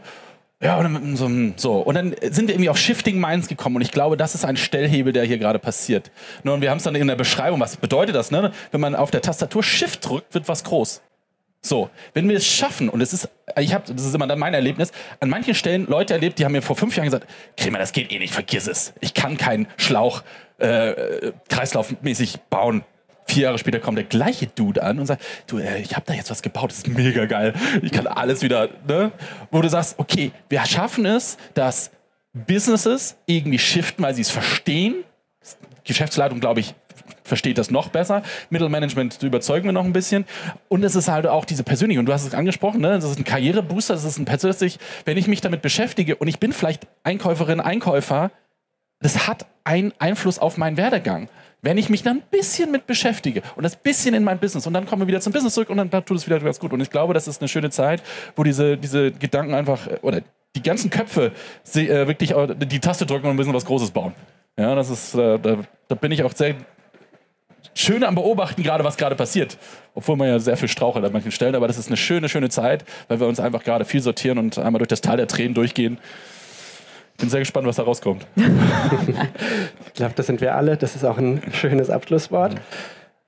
Ja, 0.62 0.78
und 0.78 1.16
so, 1.16 1.30
so. 1.56 1.78
Und 1.80 1.94
dann 1.94 2.14
sind 2.30 2.48
wir 2.48 2.54
irgendwie 2.54 2.70
auf 2.70 2.78
Shifting 2.78 3.20
Minds 3.20 3.46
gekommen 3.46 3.76
und 3.76 3.82
ich 3.82 3.90
glaube, 3.90 4.16
das 4.16 4.34
ist 4.34 4.44
ein 4.46 4.56
Stellhebel, 4.56 5.12
der 5.12 5.24
hier 5.24 5.36
gerade 5.36 5.58
passiert. 5.58 6.10
Nur 6.44 6.54
und 6.54 6.62
wir 6.62 6.70
haben 6.70 6.78
es 6.78 6.84
dann 6.84 6.94
in 6.94 7.06
der 7.06 7.14
Beschreibung, 7.14 7.60
was 7.60 7.76
bedeutet 7.76 8.16
das, 8.16 8.30
ne? 8.30 8.52
Wenn 8.72 8.80
man 8.80 8.94
auf 8.94 9.10
der 9.10 9.20
Tastatur 9.20 9.62
Shift 9.62 10.08
drückt, 10.08 10.32
wird 10.32 10.48
was 10.48 10.64
groß. 10.64 11.02
So, 11.62 11.90
wenn 12.14 12.28
wir 12.28 12.36
es 12.36 12.46
schaffen, 12.46 12.88
und 12.88 13.00
es 13.00 13.12
ist, 13.12 13.28
ich 13.58 13.74
habe, 13.74 13.92
das 13.92 14.04
ist 14.04 14.14
immer 14.14 14.26
dann 14.26 14.38
mein 14.38 14.54
Erlebnis, 14.54 14.92
an 15.20 15.28
manchen 15.28 15.54
Stellen 15.54 15.86
Leute 15.86 16.14
erlebt, 16.14 16.38
die 16.38 16.44
haben 16.44 16.52
mir 16.52 16.62
vor 16.62 16.76
fünf 16.76 16.96
Jahren 16.96 17.06
gesagt, 17.06 17.26
Kremer, 17.56 17.78
das 17.78 17.92
geht 17.92 18.12
eh 18.12 18.18
nicht, 18.18 18.32
vergiss 18.32 18.68
es. 18.68 18.92
Ich 19.00 19.14
kann 19.14 19.36
keinen 19.36 19.66
Schlauch 19.76 20.22
äh, 20.58 21.32
kreislaufmäßig 21.48 22.38
bauen. 22.50 22.84
Vier 23.28 23.44
Jahre 23.44 23.58
später 23.58 23.80
kommt 23.80 23.98
der 23.98 24.04
gleiche 24.04 24.46
Dude 24.46 24.84
an 24.84 25.00
und 25.00 25.06
sagt, 25.06 25.24
du, 25.48 25.58
äh, 25.58 25.80
ich 25.80 25.96
habe 25.96 26.06
da 26.06 26.14
jetzt 26.14 26.30
was 26.30 26.42
gebaut, 26.42 26.70
das 26.70 26.78
ist 26.78 26.88
mega 26.88 27.26
geil. 27.26 27.54
Ich 27.82 27.90
kann 27.90 28.06
alles 28.06 28.42
wieder, 28.42 28.68
ne? 28.86 29.10
Wo 29.50 29.60
du 29.60 29.68
sagst, 29.68 29.98
okay, 29.98 30.30
wir 30.48 30.64
schaffen 30.64 31.04
es, 31.04 31.36
dass 31.54 31.90
Businesses 32.32 33.16
irgendwie 33.26 33.58
shiften, 33.58 34.04
weil 34.04 34.14
sie 34.14 34.22
es 34.22 34.30
verstehen. 34.30 35.04
Geschäftsleitung, 35.82 36.38
glaube 36.38 36.60
ich, 36.60 36.74
versteht 37.26 37.58
das 37.58 37.70
noch 37.70 37.88
besser. 37.88 38.22
Mittelmanagement 38.50 39.22
überzeugen 39.22 39.66
wir 39.66 39.72
noch 39.72 39.84
ein 39.84 39.92
bisschen. 39.92 40.24
Und 40.68 40.84
es 40.84 40.94
ist 40.94 41.08
halt 41.08 41.26
auch 41.26 41.44
diese 41.44 41.64
persönliche, 41.64 42.00
und 42.00 42.06
du 42.06 42.12
hast 42.12 42.26
es 42.26 42.34
angesprochen, 42.34 42.80
ne? 42.80 42.90
das 42.90 43.04
ist 43.04 43.18
ein 43.18 43.24
Karrierebooster, 43.24 43.94
das 43.94 44.04
ist 44.04 44.18
ein 44.18 44.24
persönlich, 44.24 44.78
wenn 45.04 45.16
ich 45.16 45.28
mich 45.28 45.40
damit 45.40 45.62
beschäftige 45.62 46.16
und 46.16 46.28
ich 46.28 46.38
bin 46.38 46.52
vielleicht 46.52 46.86
Einkäuferin, 47.04 47.60
Einkäufer, 47.60 48.30
das 49.00 49.26
hat 49.26 49.46
einen 49.64 49.92
Einfluss 49.98 50.38
auf 50.38 50.56
meinen 50.56 50.76
Werdegang. 50.76 51.28
Wenn 51.62 51.78
ich 51.78 51.88
mich 51.88 52.02
dann 52.02 52.18
ein 52.18 52.22
bisschen 52.30 52.70
mit 52.70 52.86
beschäftige 52.86 53.42
und 53.56 53.64
das 53.64 53.76
bisschen 53.76 54.14
in 54.14 54.22
mein 54.22 54.38
Business 54.38 54.66
und 54.66 54.72
dann 54.72 54.86
kommen 54.86 55.02
wir 55.02 55.08
wieder 55.08 55.20
zum 55.20 55.32
Business 55.32 55.54
zurück 55.54 55.70
und 55.70 55.76
dann 55.78 55.90
tut 55.90 56.16
es 56.16 56.26
wieder 56.26 56.38
ganz 56.38 56.60
gut. 56.60 56.72
Und 56.72 56.80
ich 56.80 56.90
glaube, 56.90 57.12
das 57.12 57.26
ist 57.26 57.40
eine 57.40 57.48
schöne 57.48 57.70
Zeit, 57.70 58.02
wo 58.36 58.44
diese, 58.44 58.76
diese 58.76 59.10
Gedanken 59.10 59.54
einfach, 59.54 59.88
oder 60.02 60.20
die 60.54 60.62
ganzen 60.62 60.90
Köpfe 60.90 61.32
äh, 61.74 62.06
wirklich 62.06 62.34
die 62.68 62.80
Taste 62.80 63.04
drücken 63.04 63.26
und 63.26 63.32
ein 63.32 63.36
bisschen 63.36 63.54
was 63.54 63.64
Großes 63.64 63.90
bauen. 63.90 64.14
Ja, 64.58 64.74
das 64.74 64.90
ist, 64.90 65.14
äh, 65.14 65.38
da, 65.38 65.58
da 65.88 65.94
bin 65.94 66.12
ich 66.12 66.22
auch 66.22 66.32
sehr 66.32 66.54
schön 67.76 68.02
am 68.02 68.14
Beobachten, 68.14 68.62
gerade 68.62 68.82
was 68.84 68.96
gerade 68.96 69.14
passiert. 69.14 69.56
Obwohl 69.94 70.16
man 70.16 70.28
ja 70.28 70.38
sehr 70.38 70.56
viel 70.56 70.68
strauchelt 70.68 71.04
an 71.04 71.12
manchen 71.12 71.30
Stellen. 71.30 71.54
Aber 71.54 71.68
das 71.68 71.78
ist 71.78 71.88
eine 71.88 71.96
schöne, 71.96 72.28
schöne 72.28 72.48
Zeit, 72.48 72.84
weil 73.08 73.20
wir 73.20 73.26
uns 73.26 73.38
einfach 73.38 73.62
gerade 73.62 73.84
viel 73.84 74.00
sortieren 74.00 74.38
und 74.38 74.58
einmal 74.58 74.78
durch 74.78 74.88
das 74.88 75.00
Tal 75.00 75.16
der 75.16 75.28
Tränen 75.28 75.54
durchgehen. 75.54 75.98
Ich 77.12 77.20
bin 77.20 77.30
sehr 77.30 77.40
gespannt, 77.40 77.66
was 77.66 77.76
da 77.76 77.82
rauskommt. 77.82 78.26
ich 78.36 79.94
glaube, 79.94 80.12
das 80.14 80.26
sind 80.26 80.40
wir 80.40 80.54
alle. 80.54 80.76
Das 80.76 80.96
ist 80.96 81.04
auch 81.04 81.16
ein 81.16 81.40
schönes 81.52 81.88
Abschlusswort. 81.88 82.56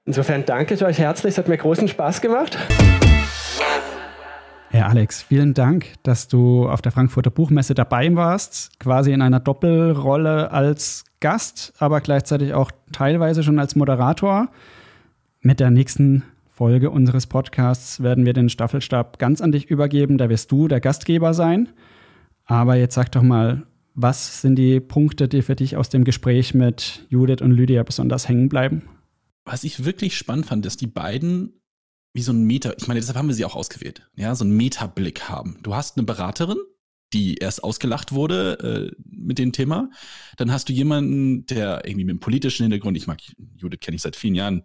Insofern 0.04 0.44
danke 0.44 0.74
ich 0.74 0.84
euch 0.84 0.98
herzlich. 0.98 1.32
Es 1.32 1.38
hat 1.38 1.48
mir 1.48 1.56
großen 1.56 1.88
Spaß 1.88 2.20
gemacht. 2.20 2.58
Herr 4.70 4.88
Alex, 4.88 5.22
vielen 5.22 5.54
Dank, 5.54 5.94
dass 6.02 6.28
du 6.28 6.68
auf 6.68 6.82
der 6.82 6.92
Frankfurter 6.92 7.30
Buchmesse 7.30 7.74
dabei 7.74 8.14
warst, 8.14 8.78
quasi 8.78 9.12
in 9.12 9.22
einer 9.22 9.40
Doppelrolle 9.40 10.50
als 10.50 11.04
Gast, 11.20 11.72
aber 11.78 12.02
gleichzeitig 12.02 12.52
auch 12.52 12.70
teilweise 12.92 13.42
schon 13.42 13.58
als 13.58 13.76
Moderator. 13.76 14.50
Mit 15.40 15.58
der 15.58 15.70
nächsten 15.70 16.22
Folge 16.48 16.90
unseres 16.90 17.26
Podcasts 17.26 18.02
werden 18.02 18.26
wir 18.26 18.34
den 18.34 18.50
Staffelstab 18.50 19.18
ganz 19.18 19.40
an 19.40 19.52
dich 19.52 19.70
übergeben. 19.70 20.18
Da 20.18 20.28
wirst 20.28 20.52
du 20.52 20.68
der 20.68 20.80
Gastgeber 20.80 21.32
sein. 21.32 21.70
Aber 22.44 22.74
jetzt 22.74 22.94
sag 22.94 23.10
doch 23.12 23.22
mal, 23.22 23.62
was 23.94 24.42
sind 24.42 24.56
die 24.56 24.80
Punkte, 24.80 25.28
die 25.28 25.42
für 25.42 25.56
dich 25.56 25.76
aus 25.76 25.88
dem 25.88 26.04
Gespräch 26.04 26.54
mit 26.54 27.06
Judith 27.08 27.40
und 27.40 27.52
Lydia 27.52 27.82
besonders 27.84 28.28
hängen 28.28 28.48
bleiben? 28.48 28.82
Was 29.44 29.64
ich 29.64 29.84
wirklich 29.84 30.16
spannend 30.16 30.46
fand, 30.46 30.66
dass 30.66 30.76
die 30.76 30.86
beiden 30.86 31.54
wie 32.12 32.22
so 32.22 32.32
ein 32.32 32.42
Meta, 32.42 32.72
ich 32.76 32.86
meine, 32.88 33.00
deshalb 33.00 33.18
haben 33.18 33.28
wir 33.28 33.34
sie 33.34 33.44
auch 33.44 33.54
ausgewählt, 33.54 34.08
ja, 34.16 34.34
so 34.34 34.44
einen 34.44 34.56
Meta-Blick 34.56 35.28
haben. 35.28 35.58
Du 35.62 35.74
hast 35.74 35.96
eine 35.96 36.06
Beraterin, 36.06 36.58
die 37.12 37.36
erst 37.36 37.64
ausgelacht 37.64 38.12
wurde 38.12 38.92
äh, 38.94 39.02
mit 39.04 39.38
dem 39.38 39.52
Thema. 39.52 39.90
Dann 40.36 40.52
hast 40.52 40.68
du 40.68 40.72
jemanden, 40.72 41.46
der 41.46 41.84
irgendwie 41.84 42.04
mit 42.04 42.12
einem 42.12 42.20
politischen 42.20 42.64
Hintergrund, 42.64 42.96
ich 42.96 43.06
mag 43.06 43.20
Judith 43.56 43.80
kenne 43.80 43.96
ich 43.96 44.02
seit 44.02 44.16
vielen 44.16 44.34
Jahren, 44.34 44.64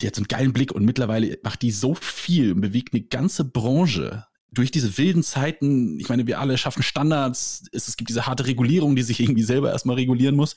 die 0.00 0.06
hat 0.06 0.14
so 0.14 0.20
einen 0.20 0.28
geilen 0.28 0.52
Blick 0.52 0.72
und 0.72 0.84
mittlerweile 0.84 1.38
macht 1.42 1.62
die 1.62 1.70
so 1.70 1.94
viel 1.94 2.52
und 2.52 2.60
bewegt 2.60 2.94
eine 2.94 3.02
ganze 3.02 3.44
Branche 3.44 4.26
durch 4.52 4.70
diese 4.70 4.96
wilden 4.98 5.22
Zeiten. 5.22 5.98
Ich 6.00 6.08
meine, 6.08 6.26
wir 6.26 6.40
alle 6.40 6.58
schaffen 6.58 6.82
Standards, 6.82 7.64
es, 7.72 7.88
es 7.88 7.96
gibt 7.96 8.10
diese 8.10 8.26
harte 8.26 8.46
Regulierung, 8.46 8.96
die 8.96 9.02
sich 9.02 9.20
irgendwie 9.20 9.42
selber 9.42 9.70
erstmal 9.70 9.96
regulieren 9.96 10.36
muss. 10.36 10.56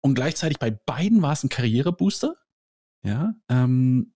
Und 0.00 0.14
gleichzeitig 0.14 0.58
bei 0.58 0.70
beiden 0.70 1.22
war 1.22 1.32
es 1.32 1.42
ein 1.42 1.48
Karrierebooster. 1.48 2.36
Ja. 3.02 3.34
Ähm, 3.48 4.14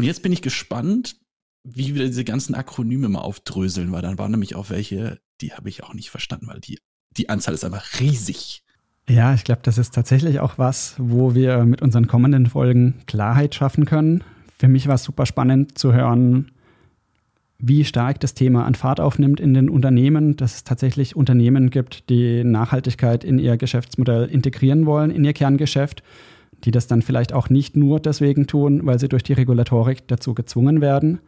und 0.00 0.06
jetzt 0.06 0.22
bin 0.22 0.32
ich 0.32 0.40
gespannt, 0.40 1.16
wie 1.62 1.94
wir 1.94 2.06
diese 2.06 2.24
ganzen 2.24 2.54
Akronyme 2.54 3.10
mal 3.10 3.20
aufdröseln, 3.20 3.92
weil 3.92 4.00
dann 4.00 4.16
waren 4.16 4.30
nämlich 4.30 4.54
auch 4.54 4.70
welche, 4.70 5.20
die 5.42 5.52
habe 5.52 5.68
ich 5.68 5.84
auch 5.84 5.92
nicht 5.92 6.08
verstanden, 6.08 6.46
weil 6.46 6.58
die, 6.58 6.78
die 7.18 7.28
Anzahl 7.28 7.52
ist 7.52 7.64
einfach 7.64 8.00
riesig. 8.00 8.62
Ja, 9.10 9.34
ich 9.34 9.44
glaube, 9.44 9.60
das 9.62 9.76
ist 9.76 9.92
tatsächlich 9.94 10.40
auch 10.40 10.56
was, 10.56 10.94
wo 10.96 11.34
wir 11.34 11.66
mit 11.66 11.82
unseren 11.82 12.06
kommenden 12.06 12.46
Folgen 12.46 13.02
Klarheit 13.06 13.54
schaffen 13.54 13.84
können. 13.84 14.24
Für 14.56 14.68
mich 14.68 14.86
war 14.86 14.94
es 14.94 15.04
super 15.04 15.26
spannend 15.26 15.76
zu 15.76 15.92
hören, 15.92 16.50
wie 17.58 17.84
stark 17.84 18.20
das 18.20 18.32
Thema 18.32 18.64
an 18.64 18.74
Fahrt 18.74 19.00
aufnimmt 19.00 19.38
in 19.38 19.52
den 19.52 19.68
Unternehmen, 19.68 20.38
dass 20.38 20.54
es 20.54 20.64
tatsächlich 20.64 21.14
Unternehmen 21.14 21.68
gibt, 21.68 22.08
die 22.08 22.42
Nachhaltigkeit 22.42 23.22
in 23.22 23.38
ihr 23.38 23.58
Geschäftsmodell 23.58 24.30
integrieren 24.30 24.86
wollen, 24.86 25.10
in 25.10 25.24
ihr 25.24 25.34
Kerngeschäft, 25.34 26.02
die 26.64 26.70
das 26.70 26.86
dann 26.86 27.02
vielleicht 27.02 27.32
auch 27.32 27.50
nicht 27.50 27.76
nur 27.76 28.00
deswegen 28.00 28.46
tun, 28.46 28.84
weil 28.84 28.98
sie 28.98 29.08
durch 29.08 29.22
die 29.22 29.32
Regulatorik 29.32 30.06
dazu 30.08 30.34
gezwungen 30.34 30.80
werden. 30.80 31.20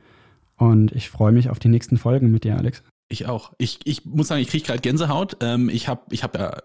Und 0.56 0.92
ich 0.92 1.10
freue 1.10 1.32
mich 1.32 1.50
auf 1.50 1.58
die 1.58 1.68
nächsten 1.68 1.96
Folgen 1.96 2.30
mit 2.30 2.44
dir, 2.44 2.56
Alex. 2.56 2.82
Ich 3.08 3.26
auch. 3.26 3.52
Ich, 3.58 3.80
ich 3.84 4.06
muss 4.06 4.28
sagen, 4.28 4.40
ich 4.40 4.48
kriege 4.48 4.64
gerade 4.64 4.80
Gänsehaut. 4.80 5.36
Ähm, 5.40 5.68
ich 5.68 5.86
habe 5.86 6.02
ich 6.10 6.22
hab 6.22 6.34
ja, 6.38 6.56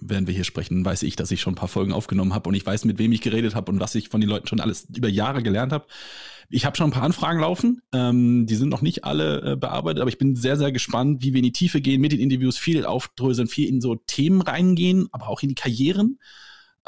während 0.00 0.28
wir 0.28 0.34
hier 0.34 0.44
sprechen, 0.44 0.82
weiß 0.82 1.02
ich, 1.02 1.14
dass 1.14 1.30
ich 1.30 1.42
schon 1.42 1.52
ein 1.52 1.56
paar 1.56 1.68
Folgen 1.68 1.92
aufgenommen 1.92 2.32
habe 2.32 2.48
und 2.48 2.54
ich 2.54 2.64
weiß, 2.64 2.86
mit 2.86 2.98
wem 2.98 3.12
ich 3.12 3.20
geredet 3.20 3.54
habe 3.54 3.70
und 3.70 3.80
was 3.80 3.94
ich 3.94 4.08
von 4.08 4.20
den 4.20 4.30
Leuten 4.30 4.46
schon 4.46 4.60
alles 4.60 4.86
über 4.96 5.08
Jahre 5.08 5.42
gelernt 5.42 5.72
habe. 5.72 5.86
Ich 6.48 6.64
habe 6.64 6.74
schon 6.76 6.88
ein 6.88 6.92
paar 6.92 7.02
Anfragen 7.02 7.40
laufen. 7.40 7.82
Ähm, 7.92 8.46
die 8.46 8.54
sind 8.54 8.70
noch 8.70 8.80
nicht 8.80 9.04
alle 9.04 9.52
äh, 9.52 9.56
bearbeitet, 9.56 10.00
aber 10.00 10.08
ich 10.08 10.16
bin 10.16 10.36
sehr, 10.36 10.56
sehr 10.56 10.72
gespannt, 10.72 11.22
wie 11.22 11.34
wir 11.34 11.38
in 11.38 11.44
die 11.44 11.52
Tiefe 11.52 11.82
gehen 11.82 12.00
mit 12.00 12.12
den 12.12 12.20
Interviews, 12.20 12.56
viel 12.56 12.86
aufdröseln, 12.86 13.46
viel 13.46 13.68
in 13.68 13.82
so 13.82 13.94
Themen 13.94 14.40
reingehen, 14.40 15.08
aber 15.12 15.28
auch 15.28 15.42
in 15.42 15.50
die 15.50 15.54
Karrieren 15.54 16.18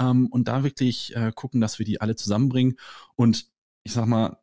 ähm, 0.03 0.27
und 0.27 0.49
da 0.49 0.65
wirklich 0.65 1.15
äh, 1.17 1.33
gucken, 1.35 1.61
dass 1.61 1.79
wir 1.79 1.87
die 1.87 2.01
alle 2.01 2.17
zusammenbringen. 2.17 2.77
Und 3.15 3.47
ich 3.85 3.93
sag 3.93 4.07
mal, 4.07 4.39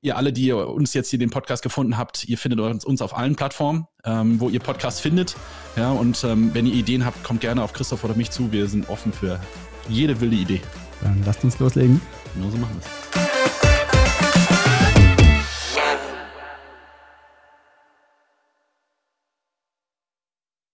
ihr 0.00 0.16
alle, 0.16 0.32
die 0.32 0.52
uns 0.52 0.94
jetzt 0.94 1.10
hier 1.10 1.18
den 1.18 1.30
Podcast 1.30 1.62
gefunden 1.62 1.96
habt, 1.96 2.24
ihr 2.28 2.36
findet 2.36 2.60
uns, 2.84 3.02
auf 3.02 3.16
allen 3.16 3.36
Plattformen, 3.36 3.86
ähm, 4.04 4.40
wo 4.40 4.48
ihr 4.48 4.60
Podcast 4.60 5.00
findet. 5.00 5.36
Ja, 5.76 5.92
und 5.92 6.22
ähm, 6.24 6.50
wenn 6.54 6.66
ihr 6.66 6.74
Ideen 6.74 7.04
habt, 7.04 7.22
kommt 7.22 7.40
gerne 7.40 7.62
auf 7.62 7.72
Christoph 7.72 8.04
oder 8.04 8.14
mich 8.14 8.30
zu. 8.30 8.52
Wir 8.52 8.66
sind 8.66 8.88
offen 8.88 9.12
für 9.12 9.40
jede 9.88 10.20
wilde 10.20 10.36
Idee. 10.36 10.60
Dann 11.02 11.22
lasst 11.24 11.44
uns 11.44 11.58
loslegen. 11.58 12.00
Genau 12.34 12.50
so 12.50 12.56
machen 12.58 12.76
wir 12.78 13.22
es. 13.22 13.31